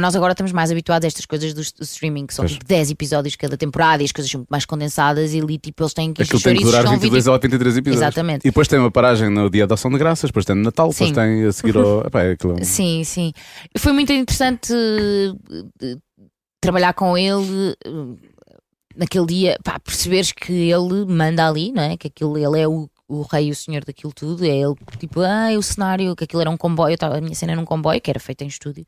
[0.00, 2.52] nós agora estamos mais habituados a estas coisas do, do streaming, que são Pois.
[2.52, 5.82] tipo 10 episódios cada temporada e as coisas são muito mais condensadas e ali tipo
[5.82, 8.02] eles têm que Aquilo tem que durar são 22 vídeo- ou 83 episódios.
[8.02, 8.40] Exatamente.
[8.46, 10.88] E depois tem uma paragem no dia da ação de graças, depois tem no Natal,
[10.90, 11.14] depois Sim.
[11.14, 12.00] tem a seguir ao.
[12.06, 12.56] Epá, é aquilo.
[12.64, 13.32] Sim, sim.
[13.78, 15.96] Foi muito interessante eh,
[16.60, 17.90] trabalhar com ele eh,
[18.96, 21.96] naquele dia, pá, perceberes que ele manda ali, não é?
[21.96, 24.44] Que aquilo, ele é o, o rei e o senhor daquilo tudo.
[24.44, 27.60] É ele, tipo, ah, o cenário, que aquilo era um comboio, a minha cena era
[27.60, 28.84] um comboio, que era feita em estúdio.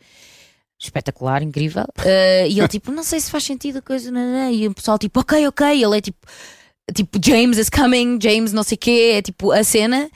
[0.80, 1.84] Espetacular, incrível.
[2.04, 4.50] Eh, e ele, tipo, não sei se faz sentido a coisa, não, não.
[4.50, 5.66] e o pessoal, tipo, ok, ok.
[5.82, 6.18] Ele é tipo,
[6.94, 10.08] tipo, James is coming, James não sei o quê, é tipo a cena.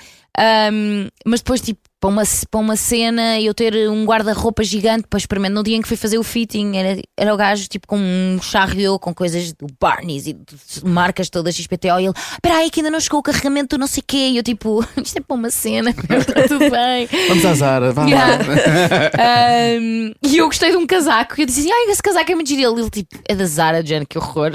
[0.73, 5.19] Um, mas depois, tipo, para uma, para uma cena eu ter um guarda-roupa gigante para
[5.19, 5.55] experimentar.
[5.55, 8.41] No dia em que fui fazer o fitting, era, era o gajo tipo com um
[8.43, 12.01] charriot com coisas do Barney's e de marcas todas XPTO.
[12.01, 14.31] E ele, espera aí, que ainda não chegou o carregamento do não sei o quê.
[14.33, 17.09] E eu, tipo, isto é para uma cena, está tudo bem.
[17.29, 18.09] Vamos à Zara, vá lá.
[18.09, 18.45] Yeah.
[19.23, 21.35] Um, e eu gostei de um casaco.
[21.39, 22.79] E eu disse assim: Ai, esse casaco é muito giro.
[22.79, 24.51] Ele, tipo, é da Zara, Jane, que horror.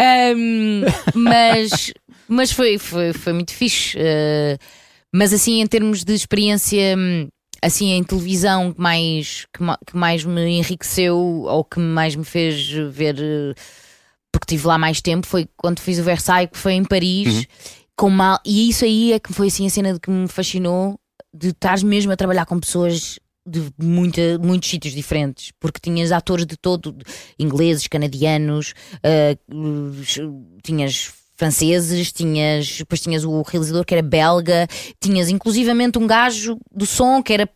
[0.00, 0.82] Um,
[1.14, 1.92] mas
[2.28, 3.96] mas foi, foi, foi muito fixe.
[3.96, 4.58] Uh,
[5.14, 6.96] mas assim, em termos de experiência.
[6.96, 7.28] hum,
[7.62, 12.68] Assim, em televisão, que mais, que, que mais me enriqueceu ou que mais me fez
[12.92, 13.54] ver, eh,
[14.30, 17.46] porque estive lá mais tempo, foi quando fiz o Versailles, que foi em Paris,
[17.96, 21.00] com mal, e isso aí é que foi assim a cena de que me fascinou
[21.34, 26.44] de estar mesmo a trabalhar com pessoas de muita, muitos sítios diferentes, porque tinhas atores
[26.44, 26.94] de todo,
[27.38, 34.66] ingleses, canadianos, uh, tinhas franceses, tinhas, depois tinhas o realizador que era belga,
[35.00, 37.48] tinhas inclusivamente um gajo do som que era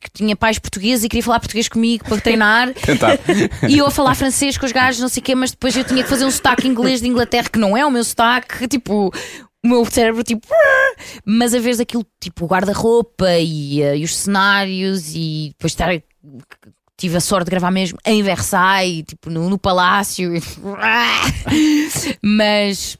[0.00, 2.72] que tinha pais portugueses e queria falar português comigo para treinar.
[2.80, 3.18] Tentar.
[3.68, 5.84] E eu a falar francês com os gajos, não sei o quê, mas depois eu
[5.84, 9.12] tinha que fazer um sotaque inglês de Inglaterra, que não é o meu sotaque, tipo,
[9.64, 10.46] o meu cérebro, tipo,
[11.24, 15.90] mas a vez aquilo, tipo, o guarda-roupa e, uh, e os cenários, e depois estar
[16.96, 20.32] tive a sorte de gravar mesmo em Versailles, tipo no, no palácio,
[22.20, 22.98] mas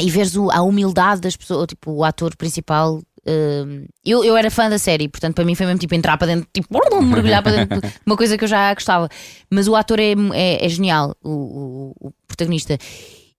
[0.00, 3.00] e veres o, a humildade das pessoas, tipo o ator principal.
[3.26, 6.26] Uh, eu, eu era fã da série, portanto para mim foi mesmo tipo entrar para
[6.26, 6.68] dentro, tipo
[7.02, 9.08] mergulhar para dentro, uma coisa que eu já gostava.
[9.48, 12.76] Mas o ator é, é, é genial, o, o, o, protagonista,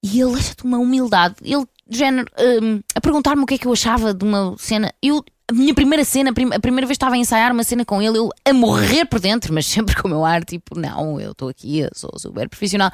[0.06, 1.36] e ele deixa-te uma humildade.
[1.44, 2.28] Ele, género,
[2.62, 4.94] um, a perguntar-me o que é que eu achava de uma cena.
[5.02, 8.00] Eu, a minha primeira cena, a primeira vez que estava a ensaiar uma cena com
[8.00, 11.32] ele, eu a morrer por dentro, mas sempre com o meu ar, tipo, não, eu
[11.32, 12.92] estou aqui, eu sou super profissional.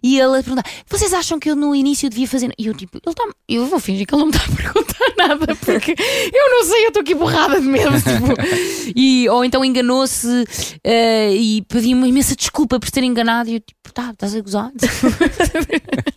[0.00, 2.52] E ele a perguntar: vocês acham que eu no início devia fazer?
[2.56, 5.14] E eu, tipo, ele tá, eu vou fingir que ele não me está a perguntar
[5.18, 5.96] nada, porque
[6.32, 7.92] eu não sei, eu estou aqui borrada de medo.
[8.02, 13.54] Tipo, e, ou então enganou-se uh, e pediu uma imensa desculpa por ter enganado, e
[13.54, 14.70] eu, tipo, tá, estás a gozar?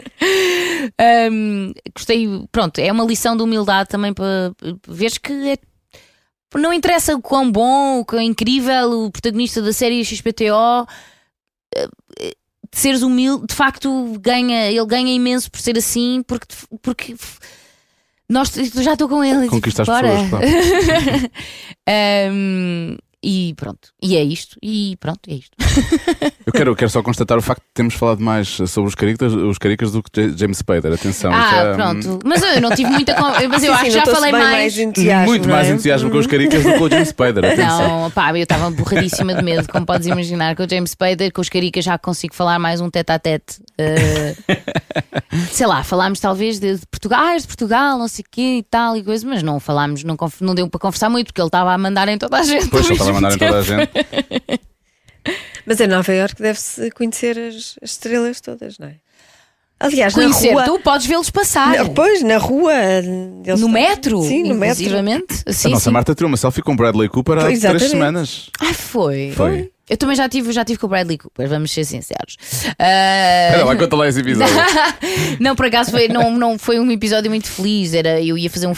[1.32, 4.54] um, gostei, pronto, é uma lição de humildade também para
[4.88, 5.58] veres que é
[6.58, 10.88] não interessa o quão bom, o quão incrível o protagonista da série XPTO
[11.76, 11.90] eh,
[12.72, 16.48] de seres humilde, de facto ganha, ele ganha imenso por ser assim, porque,
[16.82, 17.16] porque
[18.28, 18.52] nós
[18.82, 19.48] já estou com ele.
[19.48, 20.46] Conquista as pessoas, claro.
[22.34, 22.98] um,
[23.28, 25.58] E pronto, e é isto, e pronto, é isto.
[26.46, 29.34] eu, quero, eu quero só constatar o facto de termos falado mais sobre os caricas,
[29.34, 31.34] os caricas do que James Spader, atenção.
[31.34, 31.74] Ah, já...
[31.74, 33.20] pronto, mas eu não tive muita.
[33.50, 34.46] Mas eu sim, acho que já falei mais.
[34.46, 35.72] mais entusiasmo, muito mais é?
[35.72, 37.46] entusiasmo com os caricas do que com o James Spader.
[37.46, 38.02] Atenção.
[38.02, 41.42] Não, pá, eu estava borradíssima de medo, como podes imaginar, com o James Spader, com
[41.42, 43.60] os caricas já consigo falar mais um tete a tete.
[43.82, 44.54] Uh,
[45.52, 48.64] sei lá, falámos talvez de, de Portugal, ah, de Portugal, não sei o quê e
[48.64, 51.74] tal e coisa, mas não falámos, não, não deu para conversar muito, porque ele estava
[51.74, 52.68] a mandar em toda a gente.
[52.68, 52.86] Pois,
[53.18, 54.62] ele estava a mandar em toda a gente.
[55.66, 58.96] Mas em Nova Iorque deve-se conhecer as, as, estrelas todas, não é?
[59.78, 61.76] Aliás, Conhecer, na rua, tu podes vê-los passar.
[61.76, 62.74] Na, pois, na rua.
[63.58, 64.22] No metro?
[64.22, 64.84] Sim, no metro.
[65.52, 65.92] Sim, a nossa sim.
[65.92, 67.90] Marta tirou uma selfie com Bradley Cooper há Pois, três exatamente.
[67.90, 68.50] semanas.
[68.62, 69.34] Ah, foi.
[69.36, 69.70] Foi.
[69.88, 72.38] Eu também já tive, já tive com o Bradley Cooper, vamos ser sinceros.
[72.70, 73.66] Uh...
[73.66, 74.56] lá, conta lá esse episódio.
[75.40, 77.94] não, por acaso foi, não, não foi um episódio muito feliz.
[77.94, 78.74] Era, eu ia fazer um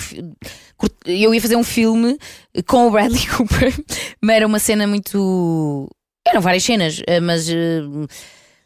[1.05, 2.17] eu ia fazer um filme
[2.65, 3.73] com o Bradley Cooper,
[4.21, 5.89] mas era uma cena muito.
[6.25, 7.81] Eram várias cenas, eh, mas, eh,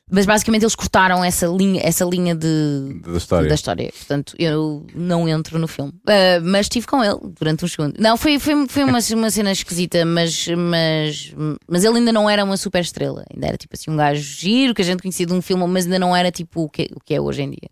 [0.09, 3.47] mas basicamente eles cortaram essa linha, essa linha de, Da história.
[3.47, 3.91] da história.
[3.95, 5.91] Portanto, eu não entro no filme.
[5.91, 7.97] Uh, mas estive com ele durante uns segundos.
[7.97, 11.34] Não, foi, foi, foi uma, uma cena esquisita, mas, mas,
[11.66, 13.24] mas ele ainda não era uma super estrela.
[13.34, 15.86] Ainda era tipo assim um gajo giro que a gente conhecia de um filme, mas
[15.86, 17.70] ainda não era tipo o que, o que é hoje em dia.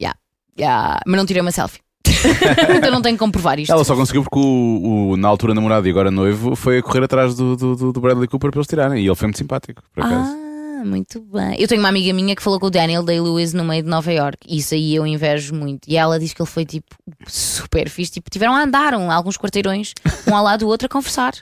[0.00, 0.18] Yeah,
[0.58, 1.00] yeah.
[1.04, 1.83] Mas não tirei uma selfie.
[2.76, 3.70] então não tenho como provar isto.
[3.72, 7.04] Ela só conseguiu porque o, o- na altura namorado e agora noivo foi a correr
[7.04, 9.02] atrás do, do, do- Bradley Cooper para eles tirarem.
[9.02, 10.30] E ele foi muito simpático, por acaso.
[10.30, 11.56] Ah, muito bem.
[11.58, 14.12] Eu tenho uma amiga minha que falou com o Daniel Day-Lewis no meio de Nova
[14.12, 14.38] York.
[14.48, 15.88] Isso aí eu invejo muito.
[15.88, 16.94] E ela disse que ele foi tipo
[17.26, 18.12] super fixe.
[18.12, 19.92] Tipo, tiveram a andar um, alguns quarteirões,
[20.28, 21.32] um ao lado do outro, a conversar.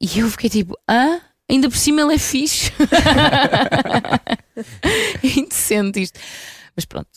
[0.00, 1.20] E eu fiquei tipo, hã?
[1.50, 2.70] Ainda por cima ele é fixe.
[5.22, 6.18] é indecente isto.
[6.78, 7.08] Mas pronto.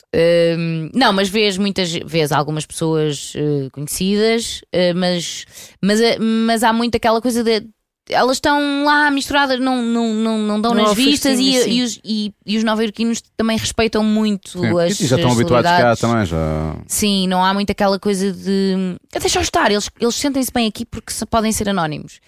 [0.58, 5.46] Hum, não, mas vês muitas vês algumas pessoas eh, conhecidas, eh, mas,
[5.80, 7.68] mas, eh, mas há muito aquela coisa de
[8.10, 12.00] elas estão lá misturadas, não, não, não, não dão Não nas vistas e, e, os,
[12.04, 14.80] e, e os nova-iorquinos também respeitam muito Sim.
[14.80, 16.26] as E já estão as habituados cá também.
[16.26, 16.76] Já...
[16.88, 20.86] Sim, não há muito aquela coisa de "Ah, deixa estar, eles, eles sentem-se bem aqui
[20.86, 22.20] porque podem ser anónimos.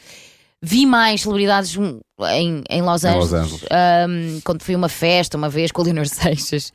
[0.65, 1.99] Vi mais celebridades hum,
[2.31, 3.63] em, em Los Em Angeles, Los Angeles.
[3.63, 6.71] hum, quando fui a uma festa uma vez com o Leonor Seixas.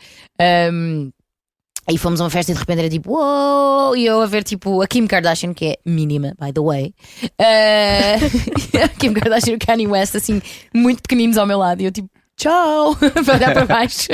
[0.73, 1.11] hum,
[1.91, 3.97] Aí fomos a uma festa e de repente era tipo, uou!
[3.97, 6.93] E eu a ver tipo a Kim Kardashian, que é mínima, by the way.
[7.39, 8.17] eh,
[8.85, 10.43] a Kim Kardashian e o Kanye West, assim,
[10.75, 11.81] muito pequeninos ao meu lado.
[11.81, 12.97] E eu tipo, tchau!
[12.97, 14.09] para olhar para baixo.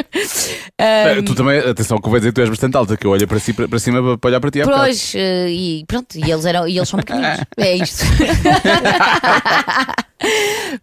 [0.78, 3.06] Eh, Hum, Tu também, atenção, que eu vou dizer que tu és bastante alta, que
[3.06, 4.60] eu olho para, si, para, para cima para olhar para ti.
[4.64, 7.40] Pois, eh, e pronto, e eles, eram, e eles são pequeninos.
[7.56, 8.04] É isto.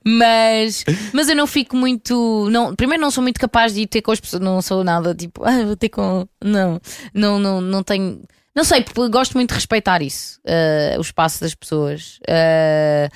[0.06, 0.84] mas,
[1.14, 2.48] mas eu não fico muito.
[2.52, 4.42] Não, primeiro, não sou muito capaz de ir ter com as pessoas.
[4.42, 6.28] Não sou nada tipo, ah, vou ter com.
[6.44, 6.80] Não,
[7.14, 8.22] não, não, não tenho.
[8.56, 12.20] Não sei, porque gosto muito de respeitar isso, eh, o espaço das pessoas.
[12.28, 13.10] Eh,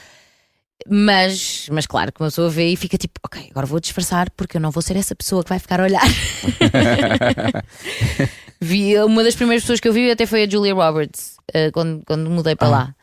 [0.89, 4.57] mas, mas claro que uma pessoa vê e fica tipo, ok, agora vou disfarçar porque
[4.57, 6.01] eu não vou ser essa pessoa que vai ficar a olhar.
[8.61, 12.01] vi, uma das primeiras pessoas que eu vi até foi a Julia Roberts, eh, quando,
[12.05, 12.71] quando mudei para Ah.
[12.71, 12.95] lá.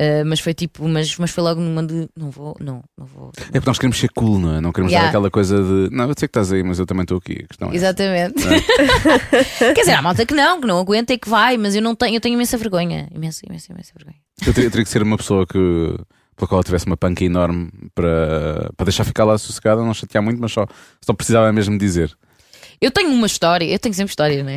[0.00, 3.30] Uh, mas foi tipo, mas, mas foi logo numa de não vou, não, não vou.
[3.50, 4.60] É porque nós queremos ser cool, não é?
[4.60, 5.04] Não queremos Yeah.
[5.04, 7.44] dar aquela coisa de não, eu sei que estás aí, mas eu também estou aqui.
[7.60, 7.76] É.
[7.76, 8.42] Exatamente.
[9.60, 11.94] Quer dizer, há malta que não, que não aguenta e que vai, mas eu não
[11.94, 13.06] tenho, eu tenho imensa vergonha.
[13.14, 14.16] Imensa, imensa, imensa vergonha.
[14.46, 15.94] Eu teria, teria que ser uma pessoa que
[16.36, 20.22] pela qual eu tivesse uma panca enorme para, para deixar ficar lá sossegada, não chatear
[20.22, 20.66] muito, mas só,
[21.04, 22.16] só precisava mesmo dizer.
[22.80, 24.56] Eu tenho uma história, eu tenho sempre histórias, não é?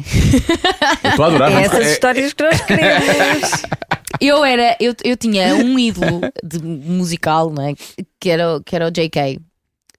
[1.03, 1.51] Eu estou a adorar.
[1.51, 3.51] É essas é- histórias que nós queremos.
[4.21, 7.73] Eu era, eu, eu tinha um ídolo de musical, não é?
[8.17, 9.41] Que era, que era o JK,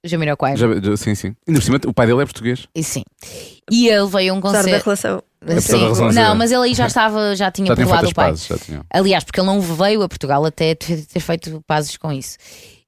[0.07, 0.57] Jamiroquai.
[0.57, 1.35] já- já- sim, sim.
[1.47, 2.67] Ainda por cima, o pai dele é português.
[2.75, 3.03] E sim.
[3.71, 4.85] E ele veio a um Apesar da concerto.
[4.85, 5.23] relação.
[5.43, 8.07] Apesar da relação Não, mas ele aí já estava, já tinha Já tinham feito perdoado
[8.07, 8.31] as o pai.
[8.31, 8.47] pazes.
[8.47, 8.85] Já tinham.
[8.91, 12.37] Aliás, porque ele não veio a Portugal até ter ter feito pazes com isso.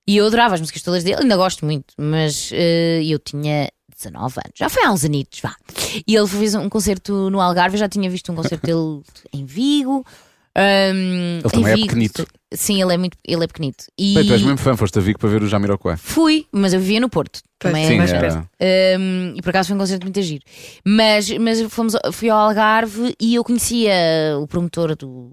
[0.07, 4.41] E eu adorava as músicas todas dele, ainda gosto muito, mas eh, eu tinha 19
[4.43, 5.55] anos, já foi há uns anitos, vá.
[6.07, 9.03] E ele fez um concerto no Algarve, eu já tinha visto um concerto dele
[9.35, 10.05] em Vigo.
[10.57, 11.87] Ahm, Ele também em é Vigo.
[11.89, 12.27] pequenito.
[12.55, 13.85] Sim, ele é muito, ele é pequenito.
[13.99, 15.97] E Bem, tu és mesmo fã, foste a Vigo para ver o Jamiroquai.
[15.99, 17.41] fui, mas eu vivia no Porto.
[17.59, 18.49] Pois, Também é Sim, mais era- perto.
[19.01, 20.43] um, e por acaso foi um concerto muito giro.
[20.85, 23.93] Mas, mas fomos, fui ao Algarve e eu conhecia
[24.41, 25.31] o promotor do,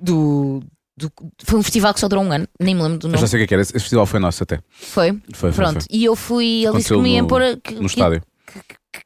[0.00, 0.60] do,
[0.96, 1.12] do-
[1.44, 3.20] Foi um festival que só durou um ano, nem me lembro do Eu nome.
[3.22, 3.62] já sei o que é que era.
[3.62, 4.60] Esse festival foi nosso até.
[4.70, 5.12] Foi.
[5.32, 5.80] Foi, foi, Pronto.
[5.84, 5.86] foi.
[5.90, 7.40] E eu fui, ele disse que me ia no- pôr.
[7.62, 8.22] Que, No que- estádio.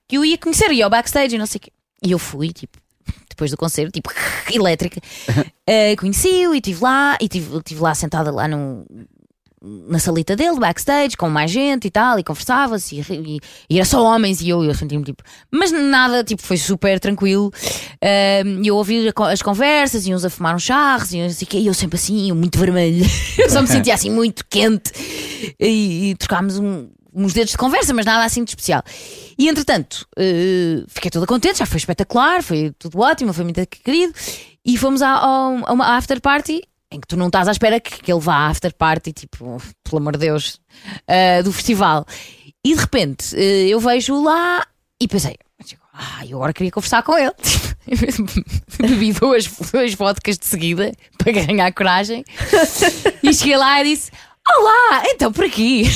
[0.09, 1.73] que eu ia conhecer, ia ao backstage e não sei o quê.
[2.05, 2.79] E eu fui, tipo,
[3.33, 4.11] depois do concerto, tipo,
[4.53, 5.01] elétrica.
[5.67, 8.85] Eh, Conheci-o e estive lá, e estive lá sentada lá no,
[9.89, 13.85] na salita dele, backstage, com mais gente e tal, e conversava-se, e, e- e era
[13.85, 15.23] só homens, e eu, eu senti-me tipo.
[15.53, 17.51] Mas nada, tipo, foi super tranquilo.
[18.01, 21.59] Eh, E eu ouvi as conversas, e uns a fumar uns charros, e eu, quê,
[21.59, 23.05] e eu sempre assim, eu muito vermelho.
[23.39, 24.91] eu só me sentia assim muito quente.
[25.61, 28.83] E, e trocámos um- uns dedos de conversa, mas nada assim de especial.
[29.39, 34.13] E entretanto, eh, fiquei toda contente, já foi espetacular, foi tudo ótimo, foi muito querido.
[34.65, 37.81] E fomos a, ao- a uma after party em que tu não estás à espera
[37.81, 40.61] que, que ele vá à after party, tipo, pelo amor de Deus,
[41.07, 42.07] eh, do festival.
[42.65, 44.67] E de repente eh, eu vejo lá
[45.01, 45.37] e pensei.
[45.95, 47.33] Ah, eu agora queria conversar com ele.
[48.81, 52.25] Bebi duas, duas vodkas de seguida para ganhar coragem.
[53.23, 54.11] E cheguei lá e disse:
[54.49, 55.85] Olá, então por aqui.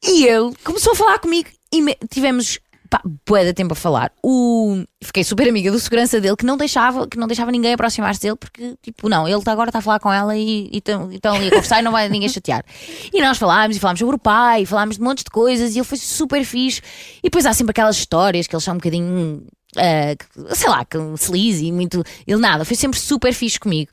[0.00, 4.12] E ele começou a falar comigo e me- tivemos pá, bué de tempo a falar.
[4.22, 4.84] O...
[5.02, 8.36] Fiquei super amiga do segurança dele que não deixava, que não deixava ninguém aproximar-se dele
[8.36, 11.50] porque, tipo, não, ele tá- agora está a falar com ela e estão ali a
[11.50, 12.64] conversar e não vai ninguém chatear.
[13.12, 15.84] E nós falámos e falámos sobre o pai, falámos de montes de coisas e ele
[15.84, 16.80] foi super fixe.
[17.18, 19.44] E depois há sempre aquelas histórias que eles são um bocadinho,
[19.76, 22.04] ah, sei lá, que sleazy, muito.
[22.24, 23.90] Ele nada, foi sempre super fixe comigo.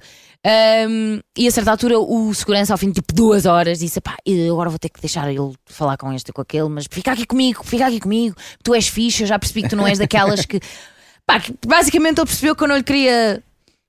[0.88, 4.16] Um, e a certa altura o segurança ao fim de tipo duas horas disse pá,
[4.48, 7.26] agora vou ter que deixar ele falar com este e com aquele mas fica aqui
[7.26, 10.46] comigo, fica aqui comigo tu és fixe, eu já percebi que tu não és daquelas
[10.46, 10.60] que
[11.26, 13.42] pá, que basicamente ele percebeu que eu não lhe queria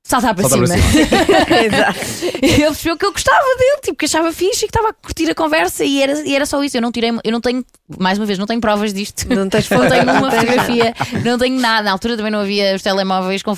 [0.02, 1.98] saltar para Saltar cima, para Exato.
[2.42, 5.28] ele percebeu que eu gostava dele, tipo, que achava fixe e que estava a curtir
[5.28, 7.64] a conversa e era, e era só isso, eu não tirei, eu não tenho
[7.98, 10.94] mais uma vez, não tenho provas disto Não tens não tenho nenhuma fotografia,
[11.24, 11.82] não tenho nada.
[11.82, 13.54] Na altura também não havia os telemóveis com.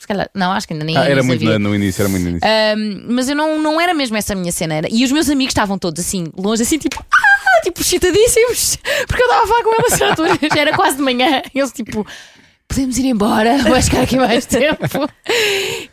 [0.00, 2.28] Se calhar, não, acho que ainda nem Ah, era muito no, início, era muito no
[2.30, 2.48] início.
[2.48, 4.74] Um, mas eu não, não era mesmo essa a minha cena.
[4.74, 4.88] Era.
[4.90, 8.76] E os meus amigos estavam todos assim, longe, assim, tipo, ah, tipo, excitadíssimos,
[9.06, 11.42] porque eu estava a falar com eles nessa altura, já era quase de manhã.
[11.54, 12.06] Eles, tipo,
[12.66, 14.78] podemos ir embora, vais ficar aqui mais tempo.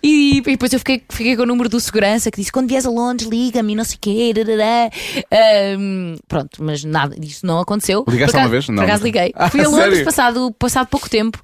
[0.02, 2.86] E, e depois eu fiquei, fiquei com o número do segurança que disse: quando vies
[2.86, 4.34] a Londres, liga-me, não sei o quê.
[5.78, 8.06] Um, pronto, mas nada disso não aconteceu.
[8.08, 8.68] Ligaste Por acaso- uma vez?
[8.70, 9.34] Não, Por acaso liguei.
[9.36, 10.06] Ah, Fui a Londres sério?
[10.06, 11.40] passado, passado pouco tempo,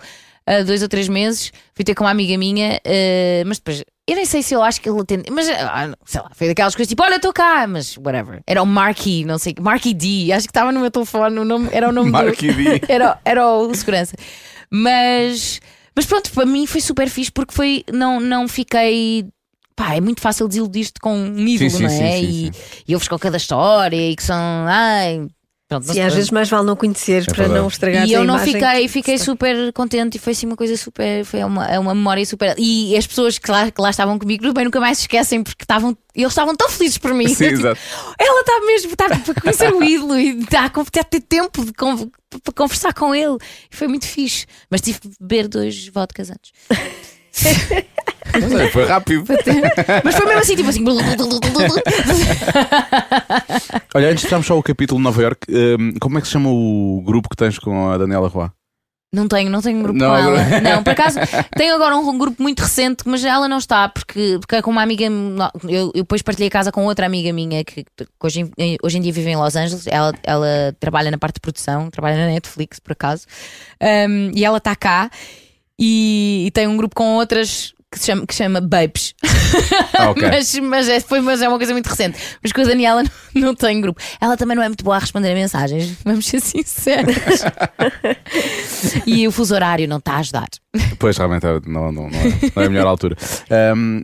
[0.46, 3.84] há dois ou três meses, fui ter com uma amiga minha, eh, mas depois.
[4.06, 6.76] Eu nem sei se eu acho que ele atende, mas ah, sei lá, foi daquelas
[6.76, 8.41] coisas tipo, olha, estou cá, mas whatever.
[8.46, 11.70] Era o Marky, não sei, Marky D, acho que estava no meu telefone, o nome,
[11.72, 12.54] era o nome Marky do.
[12.54, 12.82] D.
[12.89, 14.16] Era, era o segurança.
[14.70, 15.62] Mas,
[15.96, 19.26] mas pronto, para mim foi super fixe porque foi, não, não fiquei.
[19.76, 22.20] Pá, é muito fácil desiludir-te com um ídolo, sim, não sim, é?
[22.20, 22.52] sim,
[22.88, 24.36] e, e ouves com cada história e que são.
[24.68, 25.28] Ai,
[25.82, 27.60] pronto, E sei- às vezes mais vale não conheceres É para verdade.
[27.62, 30.76] não estragar e eu não fiquei, que- fiquei super contente e foi assim uma coisa
[30.78, 32.56] super, foi uma, é uma memória super.
[32.58, 35.64] E as pessoas que lá, que lá estavam comigo bem nunca mais se esquecem porque
[35.64, 37.28] estavam, eles estavam tão felizes por mim.
[37.28, 37.80] Sim, Eu, tipo, exato.
[38.20, 41.64] ela está mesmo, está a conhecer o ídolo e está a con- a ter tempo
[41.66, 42.10] de con-
[42.44, 43.38] para conversar com ele.
[43.72, 44.46] E foi muito fixe.
[44.70, 46.52] Mas tive que beber dois vodkas antes.
[48.42, 49.24] Não sei, foi rápido.
[50.04, 50.84] Mas foi mesmo assim, tipo assim.
[53.94, 56.34] Olha, antes de fecharmos só o capítulo de Nova York, hum, como é que se
[56.34, 58.50] chama o grupo que tens com a Daniela Roy?
[59.14, 60.42] Não tenho, não tenho um grupo Não, com ela.
[60.42, 61.20] agora- Não, por acaso
[61.56, 64.72] tenho agora um, um grupo muito recente, mas ela não está, porque, porque é com
[64.72, 65.04] uma amiga.
[65.06, 68.98] Eu, eu depois partilhei a casa com outra amiga minha que, que hoje, em- hoje
[68.98, 69.86] em dia vive em Los Angeles.
[69.86, 73.28] Ela, ela trabalha na parte de produção, trabalha na Netflix, por acaso.
[73.80, 75.12] Um, e ela está cá
[75.78, 79.14] e, e tem um grupo com outras que se chama, que chama Babes.
[79.96, 80.28] Ah, ok.
[80.28, 82.18] mas, mas, é, foi, mas é uma coisa muito recente.
[82.41, 83.04] Mas com a Daniela
[83.36, 84.02] não, não tem grupo.
[84.20, 87.16] Ela também não é muito boa a responder a mensagens, vamos ser sinceros.
[89.06, 90.48] e o fuso horário não está a ajudar.
[90.98, 93.16] Pois realmente é- não, não, não, é, não é a melhor altura.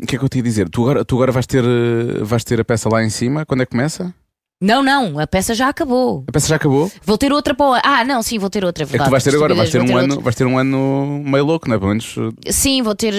[0.03, 0.69] O que é que eu te ia dizer?
[0.69, 3.43] Tu agora, tu agora vais, ter, eh, vais ter a peça lá em cima?
[3.45, 4.13] Quando é que começa?
[4.61, 6.25] Não, não, a peça já acabou.
[6.27, 6.91] A peça já acabou?
[7.05, 7.81] Vou ter outra para o ano.
[7.85, 8.83] Ah, não, sim, vou ter outra.
[8.83, 11.23] É que tu vais ter agora, vais ter, um vou ano, vais ter um ano
[11.25, 11.79] meio louco, não é?
[11.79, 12.15] Pelo menos.
[12.45, 13.13] eh, Sim, vou ter,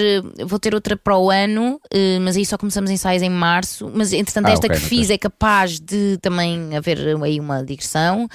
[0.45, 3.91] vou ter outra para o ano, eh, mas aí só começamos ensaios em março.
[3.91, 8.27] Mas entretanto, Ah, esta ok, que fiz é capaz de também haver aí uma digressão.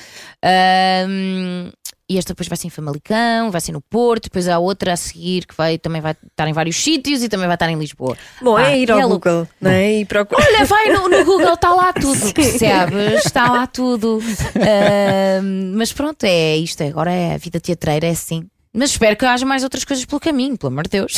[0.45, 1.71] Ahm,
[2.09, 4.97] e esta depois vai ser em Famalicão, vai ser no Porto, depois há outra a
[4.97, 8.17] seguir que vai, também vai estar em vários sítios e também vai estar em Lisboa.
[8.41, 9.93] Bom, Pá, é ir ao e ela- Google, não é?
[10.01, 10.45] E procurar.
[10.47, 13.25] Olha, vai no, no Google, está lá tudo, percebes?
[13.25, 14.21] Está lá tudo.
[14.57, 16.83] Ahm, mas pronto, é isto.
[16.83, 18.47] Agora é a vida teatreira, é assim.
[18.77, 21.15] Mas espero que haja mais outras coisas pelo caminho, pelo amor de Deus.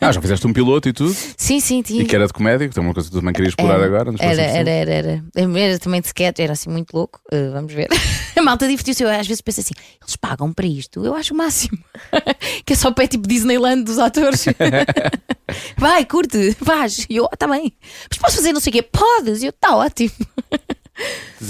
[0.00, 1.14] Ah, já fizeste um piloto e tudo?
[1.14, 2.00] Sim, sim, sim.
[2.00, 3.86] E que era de comédia, que é uma coisa que tu também querias explorar Era,
[3.86, 4.14] agora.
[4.18, 5.22] Era, era, era, era.
[5.36, 7.20] Era também de sketch, era assim muito louco.
[7.32, 7.88] Uh, vamos ver.
[8.36, 9.04] A malta divertiu-se.
[9.04, 11.04] Eu às vezes penso assim: eles pagam para isto?
[11.04, 11.78] Eu acho o máximo.
[12.66, 14.46] que é só pé tipo Disneyland dos atores.
[15.76, 17.06] Vai, curte, vais.
[17.08, 17.72] E eu, ah, tá bem.
[18.08, 18.82] Mas posso fazer não sei o quê?
[18.82, 19.42] Podes.
[19.42, 20.12] E eu, tá ótimo.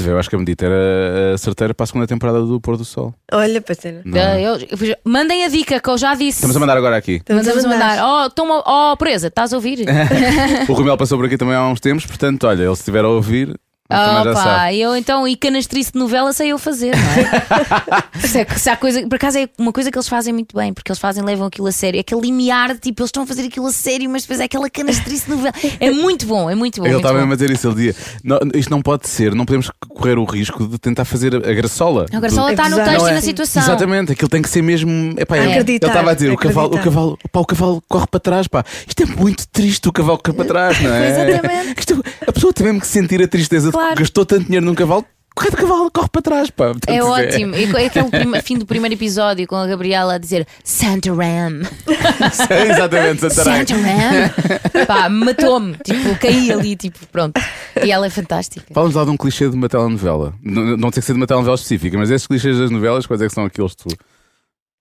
[0.06, 2.84] Eu acho que a medida era a certeira para a segunda temporada do Pôr do
[2.84, 3.12] Sol.
[3.32, 3.98] Olha, parceiro.
[4.14, 4.40] É?
[4.40, 6.38] Eu- eu- mandem a dica que eu já disse.
[6.38, 7.14] Estamos a mandar agora aqui.
[7.16, 7.96] Estamos a Mandamos a mandar.
[8.02, 8.24] mandar.
[8.26, 9.84] Oh, toma, oh, presa, estás a ouvir?
[10.68, 13.08] O Romel passou por aqui também há uns tempos, portanto, olha, ele se estiver a
[13.08, 13.58] ouvir,
[13.94, 14.80] Opa, sabe.
[14.80, 18.20] eu então, e canastrice de novela sei eu fazer, não é?
[18.26, 20.72] se, é se há coisa, por acaso é uma coisa que eles fazem muito bem,
[20.72, 22.00] porque eles fazem, levam aquilo a sério.
[22.00, 25.24] Aquele limiar, tipo, eles estão a fazer aquilo a sério, mas depois é aquela canastrice
[25.24, 25.54] de novela.
[25.80, 26.86] É muito bom, é muito bom.
[26.86, 27.66] Ele estava mesmo a dizer isso.
[27.68, 31.34] Ele dizia: "Não, Isto não pode ser, não podemos correr o risco de tentar fazer
[31.36, 32.06] a graçola.
[32.12, 32.90] Agora do- só ela está no Exato.
[32.90, 33.14] texto Não e é?
[33.14, 33.62] na situação.
[33.62, 35.14] Exatamente, aquilo tem que ser mesmo.
[35.18, 38.06] Epá, ele- Acreditar, Ele estava a dizer: o cavalo, o, cavalo, pá, o cavalo corre
[38.06, 38.46] para trás.
[38.48, 38.64] Pá.
[38.86, 41.08] Isto é muito triste, o cavalo corre para trás, não é?
[41.32, 41.80] Exatamente.
[41.80, 43.98] Isto- a pessoa tem mesmo que sentir a tristeza de Claro.
[43.98, 45.04] gastou tanto dinheiro num cavalo.
[45.32, 46.50] Corre de cavalo, corre para trás.
[46.50, 46.66] Pá.
[46.72, 47.54] Portanto, É ótimo.
[47.54, 51.62] E é aquele prima- fim do primeiro episódio com a Gabriela a dizer Santa Ram.
[52.50, 53.66] É, exatamente, Santarém.
[53.66, 54.86] Santa Ram.
[54.86, 55.76] Pá, matou-me.
[55.84, 57.40] Tipo, caí ali, tipo, pronto.
[57.82, 58.66] E ela é fantástica.
[58.74, 60.34] Fala-nos lá de um clichê de uma telenovela.
[60.42, 63.22] Não, não tem que ser de uma telenovela específica, mas esses clichês das novelas, quais
[63.22, 63.96] é que são aqueles que tu.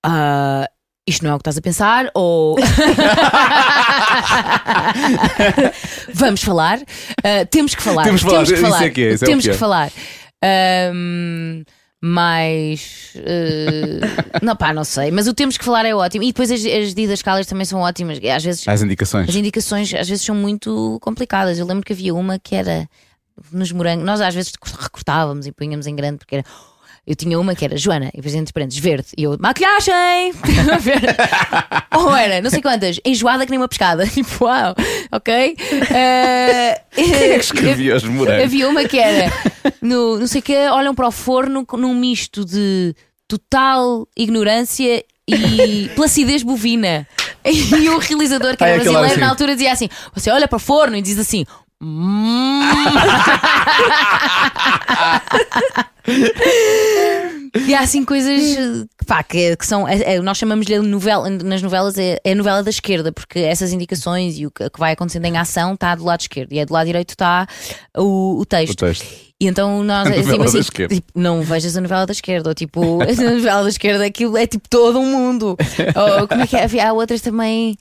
[0.03, 0.67] Ah,
[1.07, 2.11] isto não é o que estás a pensar?
[2.13, 2.57] Ou.
[6.13, 6.79] Vamos falar?
[7.23, 8.03] Ah, temos que falar.
[8.03, 8.83] Temos que falar, que isso falar.
[8.83, 9.57] é que é, é temos que que, é.
[9.57, 9.91] falar.
[10.43, 11.63] Ahm,
[12.01, 13.13] mais.
[13.17, 15.11] ah, não, pá, não sei.
[15.11, 16.23] Mas o temos que falar é ótimo.
[16.23, 18.19] E depois as, as didascálias também são ótimas.
[18.23, 18.67] Às vezes.
[18.67, 19.29] As indicações.
[19.29, 21.57] As indicações às vezes são muito complicadas.
[21.57, 22.87] Eu lembro que havia uma que era
[23.51, 24.05] nos morangos.
[24.05, 26.45] Nós às vezes recortávamos e punhamos em grande porque era.
[27.09, 30.31] Eu tinha uma que era Joana, e depois entre parênteses, verde, e eu, maquilhagem!
[31.97, 34.05] Ou era, não sei quantas, enjoada que nem uma pescada.
[34.19, 34.75] Tipo, uau,
[35.11, 35.55] ok?
[35.89, 38.43] Eh, Quem é que escrevia os morangos?
[38.43, 39.33] Havia uma que era,
[39.81, 42.93] no, não sei o que, olham para o forno num misto de
[43.27, 47.07] total ignorância e placidez bovina.
[47.43, 49.19] E o realizador, que era aquele brasileiro, assim.
[49.19, 51.43] na altura dizia assim: você olha para o forno e diz assim.
[51.81, 52.59] "Hum."
[57.67, 59.87] e há assim coisas pá, que, que são.
[59.87, 63.73] é- é- nós chamamos-lhe novela, nas novelas é, é a novela da esquerda, porque essas
[63.73, 66.65] indicações e o que, que vai acontecendo em ação está do lado esquerdo e é
[66.65, 67.47] do lado direito está
[67.97, 68.73] o, o texto.
[68.73, 69.05] O texto.
[69.39, 70.93] E então nós A assim, esquerda.
[70.95, 74.45] tipo, não vejas a novela da esquerda, ou tipo, a novela da esquerda aquilo é
[74.45, 75.57] tipo todo um mundo.
[75.95, 76.63] ou como é que é?
[76.63, 77.77] Havia outras também.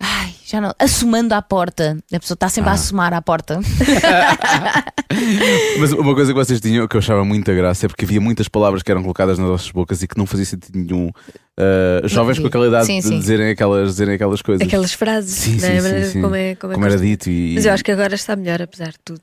[0.00, 0.72] Ai, já não.
[0.78, 1.98] Assomando à porta.
[2.12, 2.76] A pessoa está sempre a Ah.
[2.76, 3.58] assomar à porta.
[5.80, 8.48] Mas uma coisa que vocês tinham que eu achava muita graça é porque havia muitas
[8.48, 11.08] palavras que eram colocadas nas nossas bocas e que não fazia sentido nenhum.
[11.08, 13.18] Uh, jovens com aquela idade Sim, de sim.
[13.18, 14.66] dizerem aquelas, dizerem aquelas coisas.
[14.66, 15.80] Aquelas frases, Sim, é?
[15.80, 16.22] sim, A sim.
[16.22, 17.54] Como, é, como, é Como era dito e.
[17.54, 19.20] Mas eu acho que agora está melhor, apesar de tudo.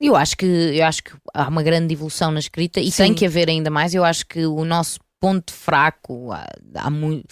[0.00, 3.04] Eu acho que, eu acho que há uma grande evolução na escrita e Sim.
[3.04, 3.94] tem que haver ainda mais.
[3.94, 6.44] Eu acho que o nosso ponto fraco, há,
[6.74, 7.24] há muito.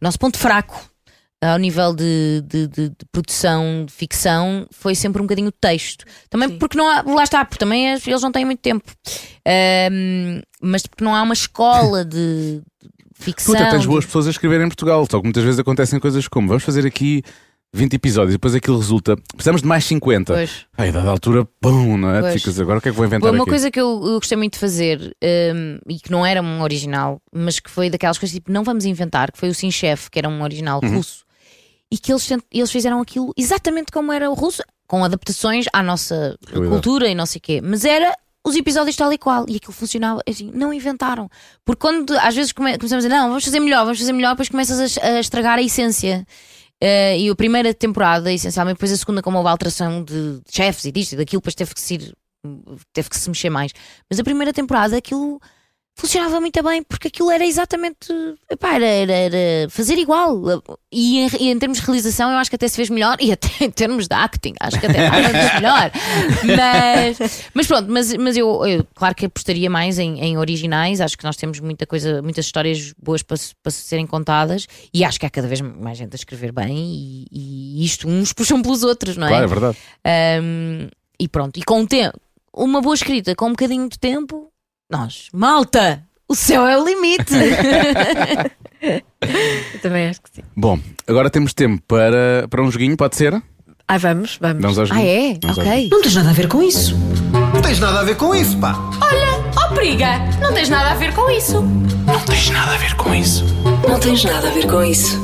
[0.00, 0.78] Nosso ponto fraco
[1.42, 6.04] ao nível de, de, de- de produção de ficção foi sempre um bocadinho o texto.
[6.30, 6.58] Também Sim.
[6.58, 8.84] porque não há, lá está, porque também eles não têm muito tempo.
[9.46, 12.62] Ahm, mas porque não há uma escola de,
[13.14, 13.54] ficção.
[13.54, 16.28] Tu até tens boas pessoas a escrever em Portugal, só que muitas vezes acontecem coisas
[16.28, 17.22] como vamos fazer aqui
[17.74, 19.16] 20 episódios e depois aquilo resulta.
[19.34, 20.32] Precisamos de mais 50.
[20.32, 20.66] Pois.
[20.76, 22.20] Ai, a dada altura, pum, não é?
[22.20, 22.34] Pois.
[22.34, 23.50] Ficas agora o que é que vou inventar Foi uma aqui?
[23.50, 25.16] coisa que eu, eu gostei muito de fazer
[25.54, 28.84] hum, e que não era um original, mas que foi daquelas coisas tipo, não vamos
[28.84, 30.96] inventar, que foi o Sim Chef, que era um original Uhum.
[30.96, 31.24] russo,
[31.92, 36.36] e que eles, eles fizeram aquilo exatamente como era o russo, com adaptações à nossa
[36.48, 36.68] Realidade.
[36.72, 39.72] cultura e não sei o quê, mas era os episódios tal e qual, e aquilo
[39.72, 41.28] funcionava, assim, não inventaram.
[41.64, 44.30] Porque quando às vezes come- começamos a dizer, não, vamos fazer melhor, vamos fazer melhor,
[44.30, 46.26] depois começas a, a estragar a essência.
[46.80, 50.84] Eh, e a primeira temporada, essencialmente, depois a segunda, como houve alteração de de chefes
[50.86, 52.12] e disto e daquilo, depois teve que se ir,
[52.92, 53.70] teve que se mexer mais.
[54.10, 55.40] Mas a primeira temporada aquilo
[55.94, 58.12] funcionava muito bem, porque aquilo era exatamente
[58.50, 60.42] epá, era, era- era fazer igual.
[60.90, 63.30] E em, e em termos de realização, eu acho que até se fez melhor, e
[63.32, 65.90] até em termos de acting, acho que até estava melhor.
[66.56, 71.00] Mas, mas pronto, mas, mas eu, eu claro que apostaria mais em, em originais.
[71.00, 75.20] Acho que nós temos muita coisa, muitas histórias boas para, para serem contadas, e acho
[75.20, 78.82] que há cada vez mais gente a escrever bem, e, e isto uns puxam pelos
[78.82, 79.30] outros, não é?
[79.30, 79.78] Claro, é verdade.
[80.42, 80.88] Um,
[81.18, 82.18] e pronto, e com o tempo,
[82.52, 84.48] uma boa escrita com um bocadinho de tempo,
[84.92, 87.32] nós, malta, o céu é o limite.
[88.82, 90.42] Eu também acho que sim.
[90.54, 93.42] Bom, agora temos tempo para, para um joguinho, pode ser?
[93.88, 94.60] Ah, vamos, vamos.
[94.60, 95.38] Vamos ao ah, é?
[95.40, 95.88] Vamos ao Ok.
[95.90, 96.94] Não tens nada a ver com isso.
[97.54, 98.76] Não tens nada a ver com isso, pá.
[99.56, 101.62] Oh, briga, não tens nada a ver com isso.
[102.06, 103.44] Não tens nada a ver com isso.
[103.88, 105.18] Não tens nada a ver com isso.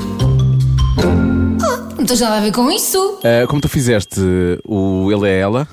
[1.99, 3.21] Não tens nada a ver com isso.
[3.23, 4.21] Ah, como tu fizeste
[4.64, 5.69] o ele é ela,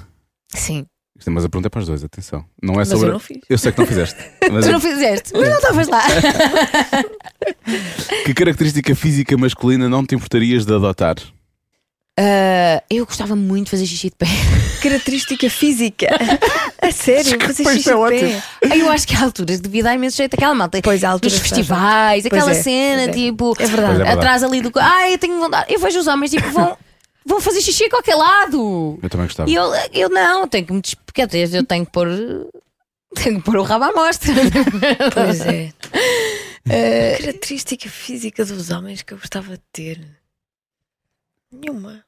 [0.54, 0.86] Sim.
[1.26, 2.46] É- mas a pergunta é para os dois, atenção.
[2.62, 3.08] Não é Mas sobre.
[3.08, 3.38] eu não fiz.
[3.50, 4.20] Eu sei que não fizeste.
[4.52, 6.02] Mas Tu não fizeste, mas não estavas lá.
[8.26, 11.16] que característica física masculina não te importarias de adotar?
[12.18, 14.26] Ah, eu gostava muito de fazer xixi de pé.
[14.82, 16.08] Característica física.
[16.82, 18.42] a sério, fazer xixi é de ótimo.
[18.62, 18.78] pé.
[18.78, 20.80] Eu acho que há alturas devia dar imenso jeito aquela malta.
[20.82, 23.08] Pois, há alturas festivais, aquela é, cena, é.
[23.10, 24.02] tipo, É é verdade.
[24.04, 24.72] atrás ali do.
[24.80, 25.74] Ai, eu tenho vontade.
[25.74, 26.78] Eu vejo os homens, tipo, vão,
[27.26, 29.00] vão fazer xixi a qualquer lado.
[29.02, 29.50] Eu também gostava.
[29.50, 32.08] E eu, eu não, tenho que me des- quer dizer, eu tenho que pôr.
[33.16, 34.34] Tenho que pôr o rabo à mostra.
[35.14, 35.72] Pois é.
[37.22, 40.06] Característica física dos homens que eu gostava de ter.
[41.52, 42.04] Nenhuma.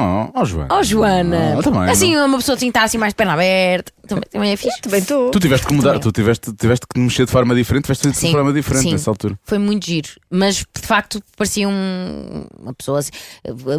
[0.00, 0.68] Oh, oh, Joana.
[0.78, 1.54] Oh, Joana!
[1.58, 2.26] Oh, também, assim, não?
[2.26, 3.92] uma pessoa assim está assim mais de perna aberta.
[4.06, 4.80] Também, também é fixe.
[4.80, 5.30] Também estou.
[5.30, 6.02] Tu tiveste que mudar, Também.
[6.02, 8.92] tu tiveste, tiveste que mexer de forma diferente, tiveste de de forma diferente sim.
[8.92, 9.38] nessa altura.
[9.44, 10.08] Foi muito giro.
[10.30, 13.10] Mas de facto parecia um- uma pessoa assim.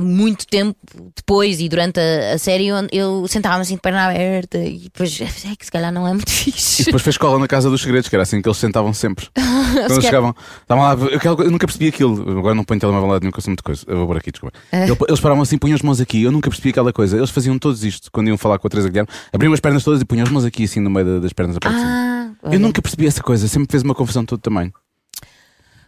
[0.02, 0.76] Muito tempo
[1.16, 5.18] depois e durante a, a série eu, eu sentava-me assim de perna aberta e depois
[5.22, 6.84] é que se calhar não é muito E fixe.
[6.86, 9.28] depois fez cola na casa dos segredos, que era assim que eles sentavam sempre.
[9.34, 12.38] Quando eles chegavam, estavam lá, aquela- eu nunca percebi aquilo.
[12.40, 13.84] Agora não ponho telemóvel lá nenhum, que eu sou muita coisa.
[13.88, 14.58] Eu vou por aqui, desculpa.
[14.72, 14.84] É.
[14.84, 16.09] Ele- Eles paravam assim, punham as mãos aqui.
[16.18, 17.16] Eu nunca percebi aquela coisa.
[17.18, 19.10] Eles faziam todos isto quando iam falar com a Teresa Guilherme.
[19.32, 21.56] Abriam as pernas todas e punham as mãos aqui, assim, no meio da- das pernas
[21.58, 21.92] a parte de cima.
[21.94, 22.56] Ah, olha.
[22.56, 24.74] Eu nunca percebi essa coisa, sempre fez uma confusão de todo tamanho.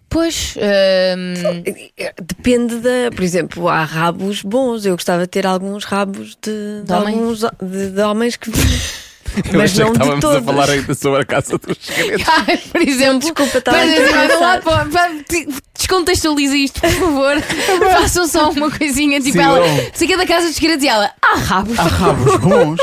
[0.09, 0.55] Pois.
[0.57, 1.63] hum,
[2.21, 3.09] Depende da.
[3.15, 4.85] Por exemplo, há rabos bons.
[4.85, 6.51] Eu gostava de ter alguns rabos de,
[6.81, 7.15] de, De homens?
[7.17, 7.39] alguns
[7.71, 8.51] de, de homens que.
[9.51, 12.25] Eu Mas achei não que estávamos a falar ainda sobre a casa dos segredos.
[12.27, 14.61] Ai, por exemplo, Desculpa, estava para a dizer, olha lá, pensar.
[14.61, 17.41] pá, pá, te- descontextualize isto, por favor.
[18.01, 20.87] Façam só uma coisinha, tipo Sim, ela, eu- se aqui da casa dos segredos e
[20.87, 21.79] ela, ah, rabos.
[21.79, 22.79] Há rabos bons.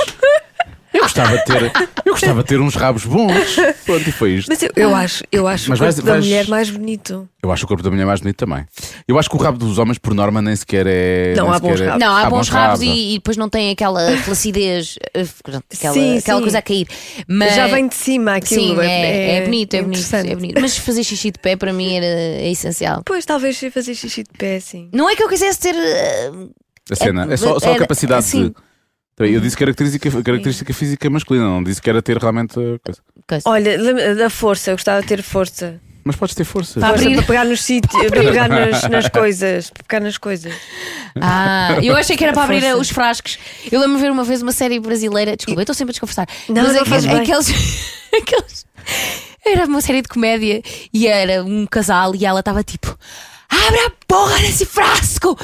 [0.98, 1.72] Eu gostava de ter,
[2.04, 3.56] eu gostava de ter uns rabos bons.
[3.84, 4.48] Pronto, e foi isto.
[4.48, 7.28] Mas eu, eu acho, eu acho Mas o corpo vais- da vais- mulher mais bonito.
[7.42, 8.64] Eu acho o corpo da mulher mais bonito também.
[9.06, 11.34] Eu acho que o rabo dos homens, por norma, nem sequer é.
[11.36, 12.00] Não, nem há bons sequer é- rabos.
[12.06, 12.84] Não, há, bons rabos, é.
[12.84, 16.42] e, e depois não tem aquela flacidez, eh, pronto, aquela, Sim, aquela sim.
[16.44, 16.86] coisa a cair.
[17.28, 18.60] Mas, Já vem de cima aquilo.
[18.76, 20.32] Sim, é, é bonito, é bonito, interessante.
[20.32, 20.60] é bonito.
[20.60, 23.02] Mas fazer xixi de pé para mim era é essencial.
[23.04, 24.88] Pois, talvez fazer xixi de pé, sim.
[24.92, 25.74] Não é que eu quisesse ter.
[25.76, 26.30] eh,
[26.90, 27.26] A cena.
[27.30, 28.48] É- É, só, só a era- capacidade sim.
[28.48, 28.54] de.
[29.18, 32.52] Eu disse característica, característica física masculina, não disse que era ter realmente.
[32.58, 33.42] a coisa.
[33.44, 35.80] Olha, da- força, eu gostava de ter força.
[36.04, 36.80] Mas podes ter força.
[36.80, 39.68] Para Força para pegar nos sítios, para pegar nas, nas coisas.
[39.70, 40.54] Para pegar nas coisas.
[41.20, 42.78] Ah, eu achei que era para abrir Força.
[42.78, 43.38] os frascos.
[43.70, 45.36] Eu lembro-me de ver uma vez uma série brasileira.
[45.36, 46.26] Desculpa, eu estou sempre a desconversar.
[46.48, 47.16] Não, mas não aqueles, faz bem.
[47.20, 47.48] aqueles,
[48.22, 48.66] aqueles-
[49.44, 50.62] Era uma série de comédia
[50.94, 52.96] e era um casal e ela estava tipo.
[53.50, 55.36] Abre a porra desse frasco!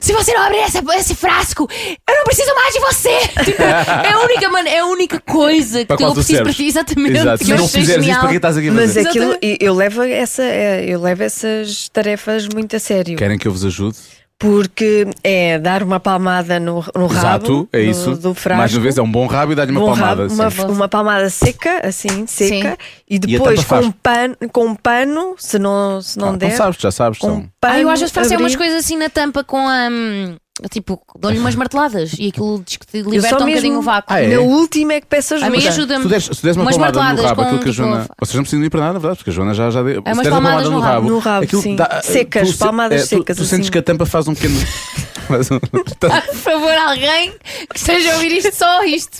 [0.00, 3.18] Se você não abrir essa- esse frasco, eu não preciso mais de você!
[3.44, 7.18] Tipo, é, a única, man- é a única coisa que eu preciso para ti, exatamente.
[7.18, 7.44] Exato.
[7.44, 8.20] Se Eu não fizeres isto, genial.
[8.20, 9.08] para que estás aqui a Mas fazer?
[9.08, 13.16] aquilo, eu levo, essa, é, eu levo essas tarefas muito a sério.
[13.18, 13.96] Querem que eu vos ajude?
[14.40, 18.16] Porque é dar uma palmada no, no rabo Exato, é no- isso.
[18.16, 18.58] do frasco.
[18.58, 20.22] Mais uma vez, é um bom rabo e dá-lhe uma Bom palmada.
[20.22, 20.62] rabo, uma, sim.
[20.64, 22.78] uma palmada seca, assim, seca,
[23.08, 23.82] e a depois faz?
[23.82, 26.90] com um pano, com um pano, se não, se não Ah, der, então sabes, já
[26.90, 27.18] sabes.
[27.18, 27.36] com São.
[27.36, 27.74] um pano.
[27.74, 29.88] Ah, eu às vezes faço é umas coisas assim na tampa com a.
[29.90, 30.36] hum,
[30.70, 34.12] Tipo, dou-lhe umas marteladas e aquilo diz que liberta um mesmo- bocadinho o vácuo.
[34.12, 34.26] Ah, é?
[34.26, 35.46] O meu último é que peço ajuda.
[35.46, 36.02] A mim Se ajuda-me.
[36.02, 37.72] tu deres, se tu deres uma Umas palmada no marteladas rabo, com, aquilo que a
[37.72, 38.08] tipo, Joana.
[38.18, 39.16] Vocês não precisam ir para nada, verdade?
[39.18, 40.02] Porque a Joana já, já deu.
[40.04, 41.08] É umas se deres uma palmadas palmada no no rabo.
[41.08, 41.76] No rabo, aquilo sim.
[41.76, 43.70] dá- Secas, tu se- palmadas é, tu- secas, Tu, sentes assim.
[43.72, 44.56] que a tampa faz um pequeno.
[45.30, 47.32] Por favor, alguém
[47.70, 49.18] que esteja a ouvir isto só isto.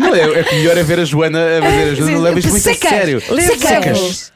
[0.00, 2.50] Não, é, é que melhor é ver a Joana a fazer a Joana, leva isto
[2.50, 3.22] muito a sério.
[3.30, 4.32] Leva, Secas.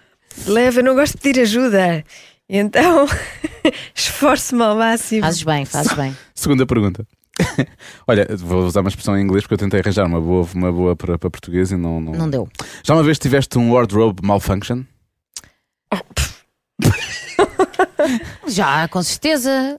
[0.47, 2.05] leva, eu não gosto de pedir ajuda.
[2.49, 3.07] Então,
[3.95, 5.23] esforço-me ao máximo.
[5.23, 6.17] Fazes bem, fazes bem.
[6.35, 7.07] Segunda pergunta.
[8.07, 10.95] Olha, vou usar uma expressão em inglês porque eu tentei arranjar uma boa, uma boa
[10.95, 12.13] para, para português e não, não.
[12.13, 12.49] Não deu.
[12.85, 14.85] Já uma vez tiveste um wardrobe malfunction?
[18.47, 19.79] Já, com certeza.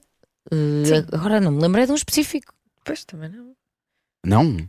[0.50, 2.52] Eh, agora não me lembrei de um específico.
[2.84, 3.54] Pois também não.
[4.24, 4.68] Não?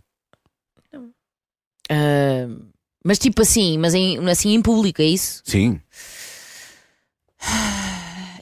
[1.90, 2.48] Ah,
[3.04, 5.42] mas tipo assim, mas em, assim em público, é isso?
[5.46, 5.82] Sim.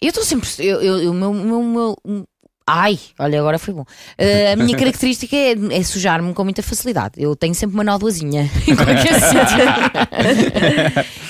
[0.06, 0.48] Eu estou sempre.
[0.60, 1.64] Eu, eu, o meu, meu,
[2.06, 2.28] meu-
[2.68, 3.86] Ai, olha, agora foi bom.
[4.18, 7.14] Ah, a minha característica é, é sujar-me com muita facilidade.
[7.18, 9.66] Eu tenho sempre uma nódoazinha em qualquer sítio.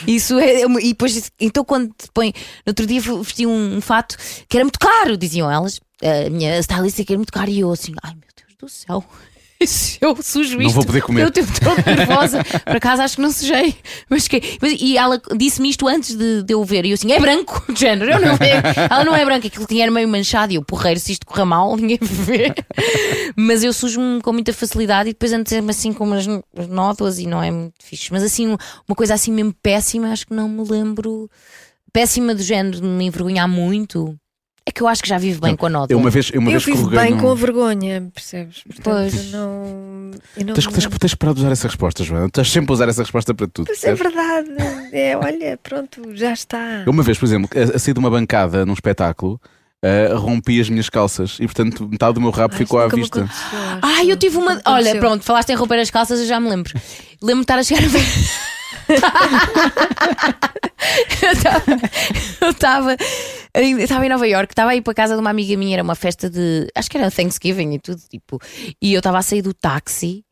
[0.08, 0.62] Isso é.
[0.62, 2.34] é E depois, então, quando te põe.
[2.66, 4.16] No outro dia vesti um, fato
[4.48, 5.82] que era muito caro, diziam elas.
[6.02, 9.04] A minha stylist que era muito caro e eu assim, ai meu Deus do céu.
[9.66, 11.24] Se eu sujo Não isto, vou poder comer.
[11.24, 12.44] Eu estou toda nervosa.
[12.44, 13.76] Por acaso acho que não sujei.
[14.10, 14.42] Mas que,
[14.80, 16.86] e ela disse-me isto antes de, de eu ver.
[16.86, 18.12] E eu assim, é branco, de género.
[18.12, 18.88] Eu não é.
[18.90, 20.52] Ela não é branca, aquilo tinha era meio manchado.
[20.52, 22.54] E eu, porreiro, se isto correr mal, ninguém vê.
[23.36, 26.26] Mas eu sujo-me com muita facilidade e depois ando sempre assim com umas
[26.70, 28.12] nódoas e não é muito fixe.
[28.12, 31.30] Mas assim, uma coisa assim mesmo péssima, acho que não me lembro.
[31.94, 34.18] Péssima do género de me envergonhar muito.
[34.68, 35.94] É que eu acho que já vivo bem com a nódoa.
[35.94, 38.64] Eu uma vez, eu uma eu vez vivo bem num- com a vergonha, percebes?
[38.64, 39.14] Portanto, Pois.
[39.14, 40.12] eu não.
[40.36, 42.26] Eu não Tens, tens, tens que parar de usar essa resposta, Joana.
[42.26, 43.68] Estás sempre a usar essa resposta para tudo.
[43.70, 44.50] Mas é verdade.
[44.92, 46.82] É, olha, pronto, já está.
[46.84, 49.40] Eu uma vez, por exemplo, a, a sair de uma bancada num espetáculo,
[49.84, 53.30] ah, rompi as minhas calças e, portanto, metade do meu rabo Ah, ficou à vista.
[53.84, 54.60] Ai, eu tive uma.
[54.66, 56.74] Olha, pronto, falaste em romper as calças, eu já me lembro.
[57.22, 58.02] Lembro-me de estar a chegar a ver.
[61.22, 61.72] Eu estava-
[62.42, 62.98] eu estava
[63.56, 66.68] em- Nova York, estava aí para casa de uma amiga minha, era uma festa de.
[66.76, 68.40] Acho que era Thanksgiving e tudo, tipo.
[68.82, 70.24] E eu estava a sair do táxi,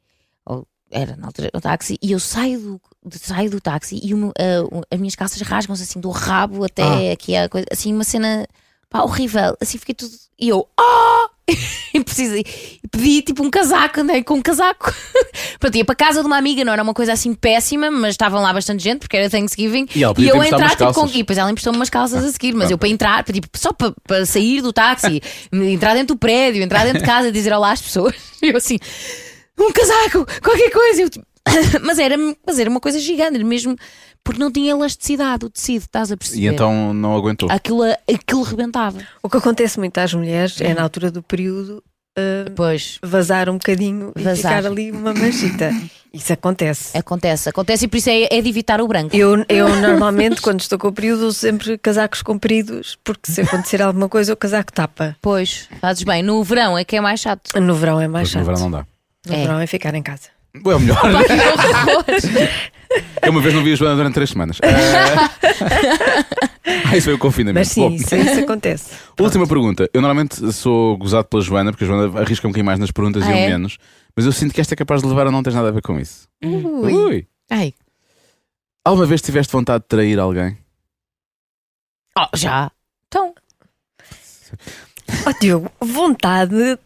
[0.46, 2.60] ou era na altura o táxi, e eu saio
[3.04, 7.12] do, saio do táxi e ah, o- as minhas calças rasgam-se assim do rabo até
[7.12, 8.46] aqui a coisa, assim, uma cena
[8.90, 9.58] pá, horrível.
[9.60, 10.14] Assim fiquei tudo.
[10.40, 11.30] E eu, ah!
[11.94, 12.46] e precisei,
[12.83, 14.94] e pedi tipo um casaco, andei com um casaco.
[15.60, 18.42] Pronto, ia para casa de uma amiga, não era uma coisa assim péssima, mas estavam
[18.42, 19.88] lá bastante gente porque era Thanksgiving.
[19.96, 21.08] E ela podia eu entrar tipo, com.
[21.08, 23.74] E depois ela emprestou-me umas calças a seguir, mas eu para entrar, para, tipo, só
[23.74, 25.22] para, para sair do táxi,
[25.52, 28.14] entrar dentro do prédio, entrar dentro de casa, dizer olá às pessoas.
[28.44, 28.78] E eu assim,
[29.58, 31.04] um casaco, qualquer coisa.
[31.04, 31.26] Eu, tipo,
[31.82, 33.78] mas, era, mas era uma coisa gigante, era mesmo
[34.22, 36.42] porque não tinha elasticidade, o tecido, estás a perceber?
[36.42, 37.50] E então não aguentou.
[37.50, 39.00] Aquilo, aquilo rebentava.
[39.22, 41.82] O que acontece muito às mulheres é na altura do período
[42.18, 43.00] uh, Pois.
[43.04, 44.58] vazar um bocadinho e Vazar.
[44.58, 45.72] ficar ali uma manchita.
[46.14, 46.96] Isso acontece.
[46.96, 49.16] Acontece, acontece e por isso é, é de evitar o branco.
[49.16, 53.82] Eu, eu normalmente, quando estou com o período, uso sempre casacos compridos, porque se acontecer
[53.82, 55.16] alguma coisa, o casaco tapa.
[55.22, 56.22] Pois, fazes bem.
[56.22, 57.60] No verão é que é mais chato.
[57.60, 58.46] No verão é mais no chato.
[58.46, 58.86] verão não dá.
[59.28, 59.38] No É.
[59.42, 60.30] verão é ficar em casa.
[60.54, 61.02] É o melhor.
[63.22, 64.58] Eu uma vez não vi a Joana durante três semanas.
[66.86, 67.60] Ah, isso foi o confinamento.
[67.60, 68.96] Mas sim, Bom, isso, isso acontece.
[69.20, 69.90] última pergunta.
[69.94, 73.24] Eu normalmente sou gozado pela Joana, porque a Joana arrisca um bocadinho mais nas perguntas
[73.24, 73.48] Ah, e eu é?
[73.50, 73.78] menos.
[74.16, 75.82] Mas eu sinto que esta é capaz de levar a não ter nada a ver
[75.82, 76.28] com isso.
[76.44, 76.94] Ui.
[76.94, 77.28] Ui.
[77.50, 77.74] Ai,
[78.86, 80.58] Alguma vez tiveste vontade de trair alguém?
[82.18, 82.72] oh, já.
[83.08, 83.34] Então,
[85.26, 86.78] Ó Diogo, vontade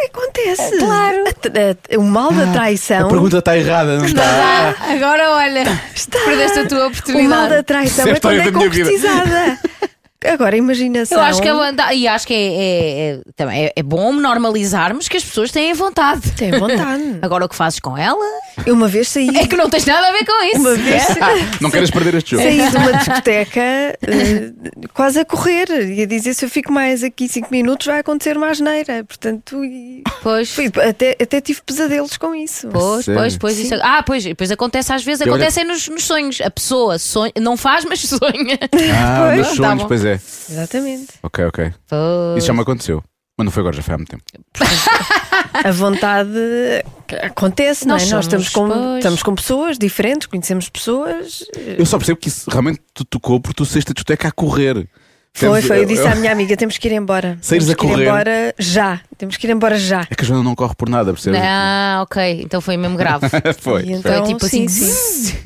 [0.00, 0.78] acontece.
[0.78, 1.24] Claro.
[1.28, 3.06] A tra- a- O mal da traição.
[3.06, 4.22] A pergunta está errada, não está?
[4.24, 5.64] Ah, agora olha,
[5.94, 6.18] Está.
[6.24, 7.48] perdeste a tua O mal oportunidade.
[7.54, 9.58] da traição é é quando é concretizada.
[10.26, 11.18] Agora, imaginação.
[11.18, 14.12] Eu acho que é, vontade- e acho que é, é- é- também é, é bom
[14.12, 16.30] normalizarmos que as pessoas têm vontade.
[16.32, 17.18] Tem vontade.
[17.22, 18.24] Agora o que fazes com ela
[18.66, 19.28] Eu uma vez saí.
[19.36, 20.58] é que não tens nada a ver com isso.
[20.60, 21.02] Uma vez
[21.60, 22.42] Não queres perder este jogo.
[22.42, 24.52] saí de uma discoteca eh,
[24.94, 28.36] quase a correr e a dizer se eu fico mais aqui 5 minutos vai acontecer
[28.36, 29.04] uma asneira.
[29.04, 30.50] Portanto, e Pois.
[30.54, 32.68] fui- até, até tive pesadelos com isso.
[32.68, 33.20] Pois, Sério?
[33.20, 33.58] pois, pois.
[33.58, 36.40] Isso, ah, pois, depois acontece às vezes, E olha- acontecem nos, nos sonhos.
[36.40, 38.58] A pessoa sonha, não faz, mas sonha.
[38.94, 39.88] Ah, Pois, nos tá sonhos, bom.
[39.88, 40.11] pois é.
[40.14, 41.08] Exatamente.
[41.22, 41.72] Ok, ok.
[41.88, 42.38] Pois.
[42.38, 43.02] Isso já me aconteceu.
[43.36, 44.24] Mas não foi agora, já foi há muito tempo.
[45.64, 46.30] A vontade
[47.22, 48.00] acontece, não é?
[48.00, 48.96] Nós Nós estamos com, pois.
[48.98, 51.44] estamos com pessoas diferentes, conhecemos pessoas.
[51.78, 54.86] Eu só percebo que isso realmente te tocou porque tu saíste da discoteca a correr.
[55.34, 55.80] Foi, foi.
[55.80, 57.38] Eu disse Eu- à minha amiga: temos que ir embora.
[57.40, 58.04] Saíres temos a que ir correr.
[58.06, 59.00] embora já.
[59.16, 60.06] Temos que ir embora já.
[60.10, 61.40] É que a Joana não corre por nada, percebes?
[61.42, 62.42] Ah, ok.
[62.42, 63.26] Então foi mesmo grave.
[63.60, 63.82] foi.
[63.82, 63.92] E foi.
[63.92, 65.36] então, tipo sim, assim, sim.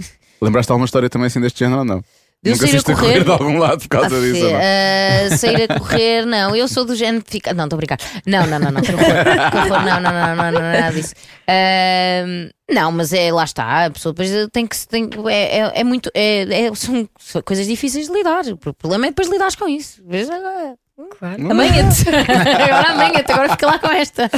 [0.41, 2.03] Lembraste alguma história também assim deste género ou não?
[2.47, 3.07] De eu Nunca sair a saíste a correr?
[3.09, 4.57] correr de algum lado por causa Ah, disso, não?
[4.57, 6.55] ah, sair a correr, não.
[6.57, 7.53] Eu sou do género que fica.
[7.53, 7.99] Não, estou a brincar.
[8.27, 8.81] Não, não, não, não.
[8.81, 9.85] Que horror.
[9.85, 11.15] Não, não, não, não, não, não, nada disso.
[11.49, 12.25] Ah,
[12.73, 13.87] não, mas é, lá está.
[13.87, 14.77] A pessoa depois tem que.
[14.77, 16.11] se- Tem, é, é, é muito.
[16.15, 18.45] É, é- são, são coisas difíceis de lidar.
[18.47, 20.03] O problema é depois lidares com isso.
[20.07, 20.75] Veja agora.
[21.19, 21.51] Claro.
[21.51, 22.09] Amanhã-te.
[22.09, 23.31] Agora amanhã-te.
[23.33, 24.31] Agora fica lá com esta.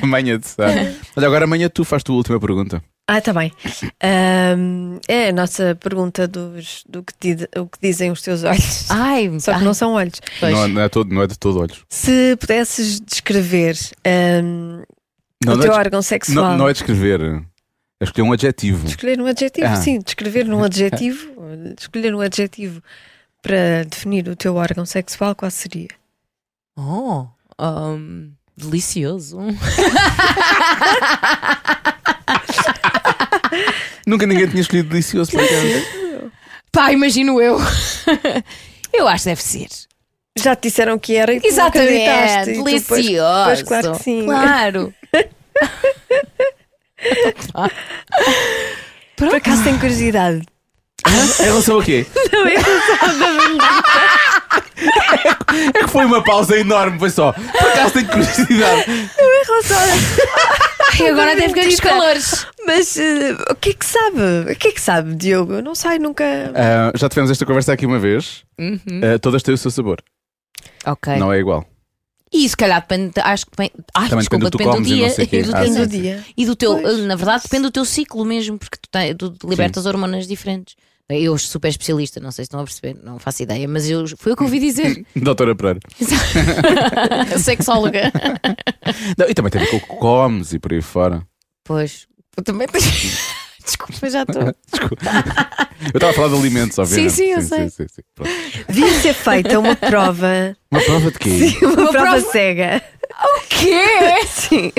[0.00, 0.96] Amanhã te sabe.
[1.14, 2.82] Olha, agora amanhã tu faz a tua última pergunta.
[3.08, 3.52] Ah, tá bem.
[4.02, 8.90] Ahm, é a nossa pergunta dos, do que, di- o que dizem os teus olhos.
[8.90, 10.20] Ai, Só que ai, não são olhos.
[10.42, 11.84] Não, é- não é todo, não é de todo olhos.
[11.88, 14.82] Se pudesses descrever ahm,
[15.44, 16.50] Não, o não teu é, órgão sexual.
[16.52, 17.20] não, não é descrever.
[18.00, 18.86] É escolher um adjetivo.
[18.88, 19.76] Escolher um adjetivo, Ah.
[19.76, 21.30] sim, descrever num adjetivo,
[21.78, 22.82] escolher um adjetivo
[23.40, 25.88] para definir o teu órgão sexual, qual seria?
[26.76, 27.26] Oh,
[27.60, 29.38] um, delicioso.
[34.06, 36.30] Nunca ninguém tinha escolhido delicioso por acaso.
[36.72, 37.58] Pá, imagino eu.
[38.92, 39.68] eu acho que deve ser.
[40.38, 42.50] Já te disseram que era e tu Exatamente, acreditaste.
[42.50, 43.44] E tu depois- delicioso.
[43.44, 44.24] Pois, claro que sim.
[44.26, 44.94] Claro.
[49.16, 50.42] Por acaso tenho curiosidade.
[51.06, 52.04] Em relação a quê?
[52.32, 52.54] Não, é
[55.74, 57.32] É que foi uma pausa enorme, foi só.
[57.32, 59.10] Por acaso tenho curiosidade.
[61.00, 62.46] Ai, agora até fiquei com os calores.
[62.66, 64.52] Mas eh, o que é que sabe?
[64.52, 65.54] O que é que sabe, Diogo?
[65.54, 66.24] Eu não sei, nunca.
[66.54, 68.44] Ah, já tivemos esta conversa aqui uma vez.
[68.58, 69.00] Uhum.
[69.02, 70.02] Ah, todas têm o seu sabor.
[70.84, 71.16] Ok.
[71.16, 71.64] Não é igual.
[72.32, 74.94] E se calhar depende, acho que depende, ai, Também desculpa, depende do que depende do
[74.96, 76.24] dia e do, Ah, do dia.
[76.36, 76.98] E do teu, Pois.
[76.98, 78.78] na verdade, depende do teu ciclo mesmo, porque
[79.16, 80.74] tu, tu libertas hormonas diferentes.
[81.08, 84.04] Eu sou super especialista, não sei se estão a perceber, não faço ideia, mas eu,
[84.18, 85.04] foi o que eu ouvi dizer.
[85.14, 85.78] Doutora Pereira.
[87.38, 88.10] Sexóloga.
[89.18, 91.22] Não, e também tem a ver com o que comes e por aí fora.
[91.64, 92.06] Pois,
[92.36, 92.84] eu também tenho.
[93.64, 94.54] Desculpa, já estou.
[94.70, 95.04] Desculpa.
[95.92, 97.12] Eu estava a falar de alimentos, obviamente.
[97.12, 97.68] sim, eu sei.
[97.68, 98.02] sim, sim.
[98.14, 98.30] Pronto.
[98.68, 100.56] Devia ser feita uma prova.
[100.70, 101.56] Uma prova de quê?
[101.62, 102.82] Uma, Uma prova, prova- cega.
[103.24, 104.26] O quê?
[104.28, 104.72] Sim.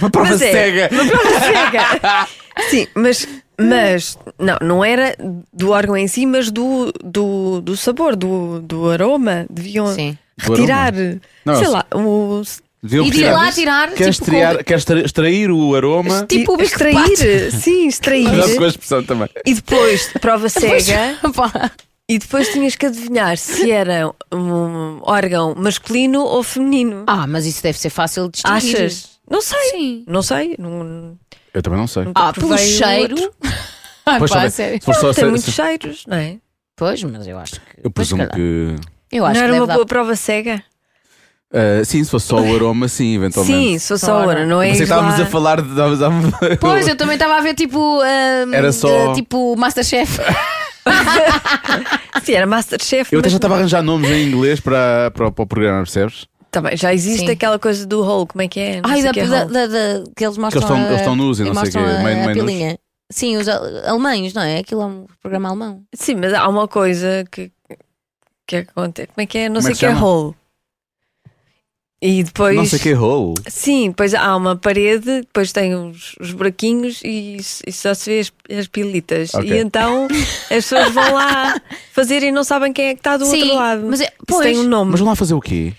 [0.00, 0.52] Uma prova Mas é.
[0.52, 0.88] cega.
[0.92, 2.28] Uma prova cega.
[2.70, 3.26] Sim, mas.
[3.60, 5.14] Mas não, não era
[5.52, 9.46] do órgão em si, mas do, do, do sabor, do, do aroma.
[9.50, 10.16] Deviam Sim.
[10.38, 10.92] Retirar,
[11.44, 12.42] Não, sei lá, o,
[12.82, 13.90] Deviam E de lá tirar.
[13.92, 16.24] Queres, tipo, triar- queres tra- extrair o aroma?
[16.26, 18.24] Tipo o extrair, sim, extrair.
[18.56, 19.28] Com a expressão também.
[19.44, 21.18] E depois, prova cega,
[22.08, 27.04] e depois tinhas que adivinhar se era um órgão masculino ou feminino.
[27.06, 28.76] Ah, mas isso deve ser fácil de distinguir.
[28.76, 29.10] Achas?
[29.30, 29.70] Não sei.
[29.70, 30.04] Sim.
[30.06, 30.56] Não sei.
[30.58, 31.18] Não,
[31.54, 32.04] Eu também não sei.
[32.04, 33.14] nunca Ah, pelo o cheiro.
[33.20, 33.34] outro.
[34.06, 34.78] Ah, Pois, pá, sabe, sério.
[34.80, 36.38] se for só- Tem se- muitos se- cheiros, não é?
[36.74, 37.80] Pois, mas eu acho que.
[37.84, 38.34] eu pois, presumo calhar.
[38.34, 38.74] que.
[39.12, 40.62] Eu acho não que era deve uma dar- boa prova cega?
[41.52, 43.58] ah, sim, se fosse só o aroma, sim, eventualmente.
[43.72, 44.28] Sim, se fosse Só a hora.
[44.28, 44.68] hora, não é?
[44.68, 45.68] Mas ires estávamos lá- a falar de.
[45.68, 48.00] estávamos a- Pois, eu também estava a ver tipo.
[48.00, 50.18] ahm, Era só- de- tipo Masterchef.
[52.24, 53.12] Sim, era Masterchef.
[53.12, 55.78] Eu até mas já estava a arranjar nomes em inglês para, para, para o programa,
[55.78, 56.26] percebes?
[56.50, 57.30] Também, já existe Sim.
[57.32, 58.80] aquela coisa do hole, como é que é?
[58.80, 60.62] Não Ai, sei da, que é da, da- da- que eles mostram.
[60.62, 62.78] estão- a- eles estão nus e não sei o quê, a- meio- a meio pilinha.
[63.12, 64.58] Sim, os al- alemães, não é?
[64.58, 65.82] Aquilo é um programa alemão.
[65.94, 67.50] Sim, mas há uma coisa que,
[68.46, 69.08] que acontece.
[69.14, 69.48] Como é que é?
[69.48, 70.34] Não Como sei é o que que é hole.
[72.02, 72.56] E depois.
[72.56, 73.34] Não sei que é hole.
[73.46, 77.36] Sim, depois há uma parede, depois tem os, os buraquinhos e,
[77.66, 79.34] e só se vê as, as pilitas.
[79.34, 79.50] Ok.
[79.50, 80.08] E então
[80.44, 81.60] as pessoas vão lá
[81.92, 83.86] fazer e não sabem quem é que está do Sim, outro lado.
[83.86, 84.40] mas é- pois.
[84.46, 84.92] tem um nome.
[84.92, 85.74] Mas vão lá fazer o quê?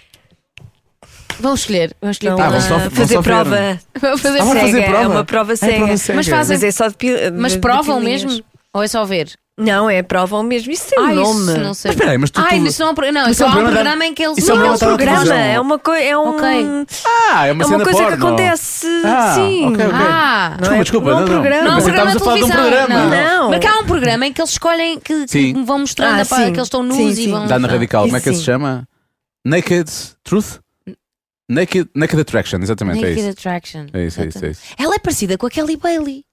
[1.42, 1.96] Vamos escolher.
[2.02, 2.32] Vamos escolher.
[2.34, 3.30] Ah, vão ah, só- vão fazer só ver.
[3.30, 4.66] prova Vamos fazer Ah, vão cega.
[4.68, 5.04] fazer prova?
[5.04, 5.76] É uma prova É cega.
[5.78, 6.16] prova cega.
[6.18, 8.24] Mas fazem- Mas é só de pil- Mas de- provam pilinhas.
[8.24, 8.44] mesmo?
[8.74, 9.32] Ou é só ver?
[9.60, 10.72] Não, é provam mesmo.
[10.72, 11.52] Isso tem um nome.
[11.52, 11.90] isso não sei.
[11.90, 13.22] Mas espera aí, mas tu- Ai, tu- isso não é um programa.
[13.26, 14.38] Não, isso é um é um programa em que eles.
[14.40, 15.54] isso é um Não é um programa da programa, televisão.
[15.54, 16.48] é uma, coi- é um, Ok.
[17.06, 18.28] Ah, é uma é cena uma coisa que porno.
[18.28, 18.88] acontece.
[19.06, 19.66] Ah, sim.
[19.68, 19.98] ok, ok.
[20.02, 21.12] Ah, Não Desculpa, é- desculpa.
[21.12, 21.62] não é um programa.
[21.64, 22.88] Não, Mas um programa estávamos a falar de um televisão.
[22.88, 23.16] programa.
[23.16, 23.50] Não.
[23.50, 25.64] Mas cá há um programa em que eles escolhem que, que Sim.
[25.66, 26.36] vão mostrando Ah, a sim.
[26.36, 27.32] que eles estão nus Sim, e sim.
[27.32, 27.46] vão.
[27.46, 28.88] Dá na radical, como é que se chama?
[29.46, 29.92] Naked
[30.24, 30.60] Truth?
[31.52, 33.00] Naked, Naked Attraction, exatamente.
[33.00, 33.30] É Naked isso.
[33.30, 33.86] Attraction.
[33.94, 34.62] É isso, é isso, é isso.
[34.78, 36.24] Ela é parecida com a Kelly Bailey.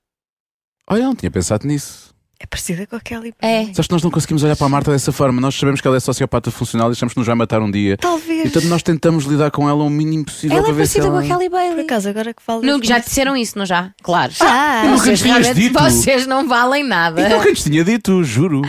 [0.89, 2.09] Olha, eu não tinha pensado nisso.
[2.41, 3.35] É parecida com a Kelly.
[3.43, 3.65] É.
[3.75, 5.41] Sabes que nós não conseguimos olhar para a Marta dessa forma.
[5.41, 7.97] Nós sabemos que ela é sociopata funcional e achamos que nos vai matar um dia.
[7.97, 8.39] Talvez.
[8.39, 11.01] E portanto nós tentamos lidar com ela o mínimo possível Ela para é ver se
[11.01, 11.27] parecida ela...
[11.27, 11.85] com a Kelly Por Bailey.
[11.85, 12.63] acaso, agora que falo.
[12.85, 13.93] Já disseram isso, não já?
[14.03, 14.31] Claro.
[14.33, 14.85] Já.
[14.85, 15.83] Eu nunca Vocês lhes tinhas realmente dito.
[15.83, 17.21] vocês não valem nada.
[17.27, 18.63] Então quem lhes tinha dito, juro.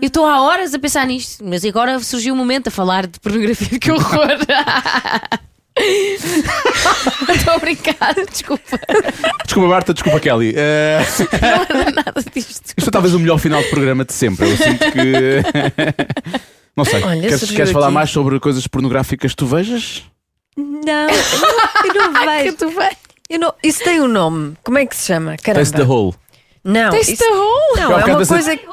[0.00, 3.18] Eu estou há horas a pensar nisto, mas agora surgiu o momento a falar de
[3.20, 3.78] pornografia.
[3.78, 4.28] Que horror!
[7.34, 8.78] Estou a brincar, desculpa.
[9.44, 10.52] Desculpa, Marta, desculpa, Kelly.
[10.56, 10.98] Eh,
[11.72, 12.66] Não era nada disto.
[12.76, 14.50] Isto foi talvez o melhor final de programa de sempre.
[14.50, 15.42] Eu sinto que.
[16.76, 17.02] Não sei.
[17.02, 20.02] Olha, queres queres falar mais sobre coisas pornográficas que tu vejas?
[20.56, 22.56] Não, eu não, eu não Que vejo.
[22.56, 22.90] tu vai.
[23.28, 24.54] Eu não, isso tem um nome.
[24.62, 25.36] Como é que se chama?
[25.36, 25.60] Caramba.
[25.60, 26.14] Taste the Hole.
[26.64, 27.76] Não, Taste isso- the hole.
[27.80, 28.56] Não, é uma coisa.
[28.56, 28.66] que-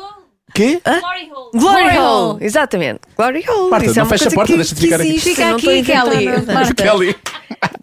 [0.58, 0.82] Quê?
[0.84, 1.52] Glory hole.
[1.54, 2.32] Glory Glory hole.
[2.34, 2.44] hole.
[2.46, 3.00] Exatamente.
[3.16, 3.70] Glory hole.
[3.70, 5.20] Marta, isso é não uma fecha a porta, que, deixa de que ficar aqui.
[5.20, 6.74] Fica não aqui, Kelly.
[6.76, 7.16] Kelly.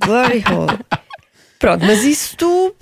[0.04, 0.78] Glory hole.
[1.58, 2.74] Pronto, mas isso tu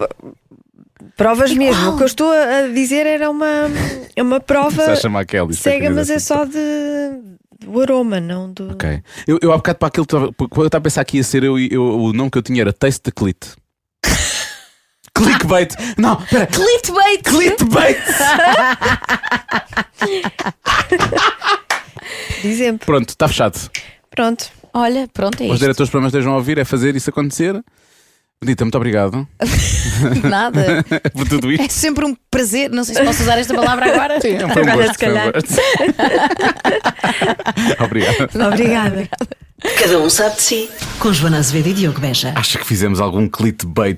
[1.16, 1.90] provas mesmo.
[1.90, 3.68] O que eu estou a dizer era uma,
[4.16, 5.52] é uma prova Está a chamar Kelly.
[5.52, 6.58] é cega, mas é só de,
[7.60, 8.72] do aroma, não do.
[8.72, 9.02] Ok.
[9.26, 11.58] Eu, eu há bocado para aquilo, quando eu estava a pensar que ia ser, eu,
[11.58, 13.38] eu- o nome que eu tinha era Taste the Clit.
[15.24, 15.74] Clickbait.
[15.98, 16.46] Não, espera.
[16.46, 17.22] Clickbait.
[17.22, 17.98] Clickbait.
[22.44, 22.86] Exemplo.
[22.86, 23.58] Pronto, está fechado.
[24.10, 24.46] Pronto.
[24.74, 25.60] Olha, pronto, é Os isto.
[25.60, 27.62] diretores de programas estejam a ouvir, é fazer isso acontecer.
[28.42, 29.26] Benita, muito obrigado
[30.28, 30.84] Nada.
[31.14, 31.64] por tudo isto.
[31.64, 32.70] É sempre um prazer.
[32.70, 34.20] Não sei se posso usar esta palavra agora.
[34.20, 34.92] Sim, foi um Agora, gosto.
[34.94, 35.28] se calhar.
[35.28, 35.60] um gosto.
[37.84, 38.28] Obrigado.
[38.52, 39.08] Obrigada.
[39.78, 40.70] Cada um sabe de si.
[40.98, 42.32] Com Joana Azevedo e Diogo Beja.
[42.34, 43.96] Acha que fizemos algum clickbait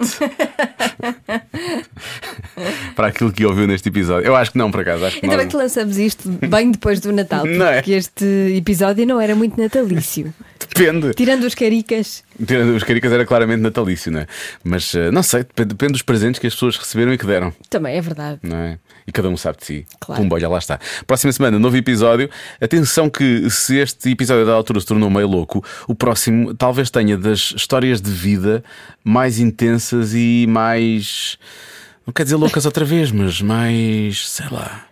[2.95, 4.27] para aquilo que ouviu neste episódio?
[4.27, 5.07] Eu acho que não, por acaso.
[5.07, 7.77] Acho que Ainda nós- bem que lançamos isto bem depois do Natal, Não é?
[7.77, 8.25] porque este
[8.59, 10.35] episódio não era muito natalício.
[10.69, 11.15] Depende.
[11.15, 12.23] Tirando os caricas.
[12.47, 14.27] Tirando Os caricas era claramente natalício, não é?
[14.63, 17.53] Mas eh, não sei, depende, depende dos presentes que as pessoas receberam e que deram.
[17.71, 18.39] Também é verdade.
[18.43, 18.79] não é?
[19.07, 19.87] E cada um sabe de si.
[20.01, 20.23] Claro.
[20.23, 20.79] Pumba, olha, lá está.
[21.07, 22.31] Próxima semana, novo episódio.
[22.61, 27.17] Atenção que se este episódio da altura se tornou meio louco, o próximo talvez tenha
[27.17, 28.65] das histórias de vida
[29.03, 31.37] mais intensas e mais.
[32.07, 34.29] Não quer dizer loucas outra vez, mas mais.
[34.29, 34.87] sei lá.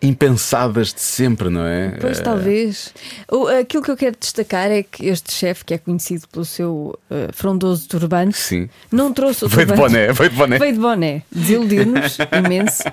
[0.00, 1.96] Impensadas de sempre, não é?
[2.00, 2.94] Pois Eh, talvez.
[3.30, 6.98] O- aquilo que eu quero destacar é que este chefe, que é conhecido pelo seu
[7.10, 8.68] eh, frondoso turbante, Sim.
[8.92, 9.80] não trouxe o de turbante.
[9.80, 10.58] boné, veio de boné.
[10.58, 11.22] Veio de boné.
[11.32, 12.84] Desiludiu-nos imenso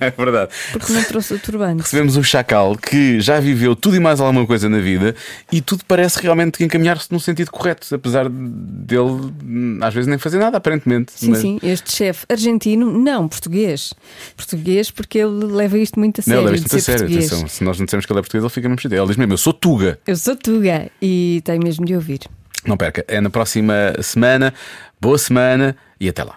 [0.00, 0.50] É verdade.
[0.72, 1.82] porque não trouxe o turbante.
[1.82, 5.14] Recebemos um chacal que já viveu tudo e mais alguma coisa na vida
[5.52, 10.38] e tudo parece realmente encaminhar-se no sentido correto, apesar dele hum, às vezes nem fazer
[10.38, 11.12] nada, aparentemente.
[11.14, 13.92] Sim, Mas- sim, este chefe argentino, não, português.
[14.36, 16.44] Português porque ele leva isto muito a Não, sério.
[16.44, 17.00] leva de isto a sério.
[17.00, 17.26] português.
[17.32, 19.02] Atenção, se nós não dissemos que ele é português, ele fica mesmo chateado.
[19.02, 19.98] Ele diz mesmo: Eu sou Tuga.
[20.06, 22.20] Eu sou Tuga e tenho mesmo de ouvir.
[22.66, 24.52] Não perca, é na próxima semana.
[25.00, 26.36] Boa semana e até lá.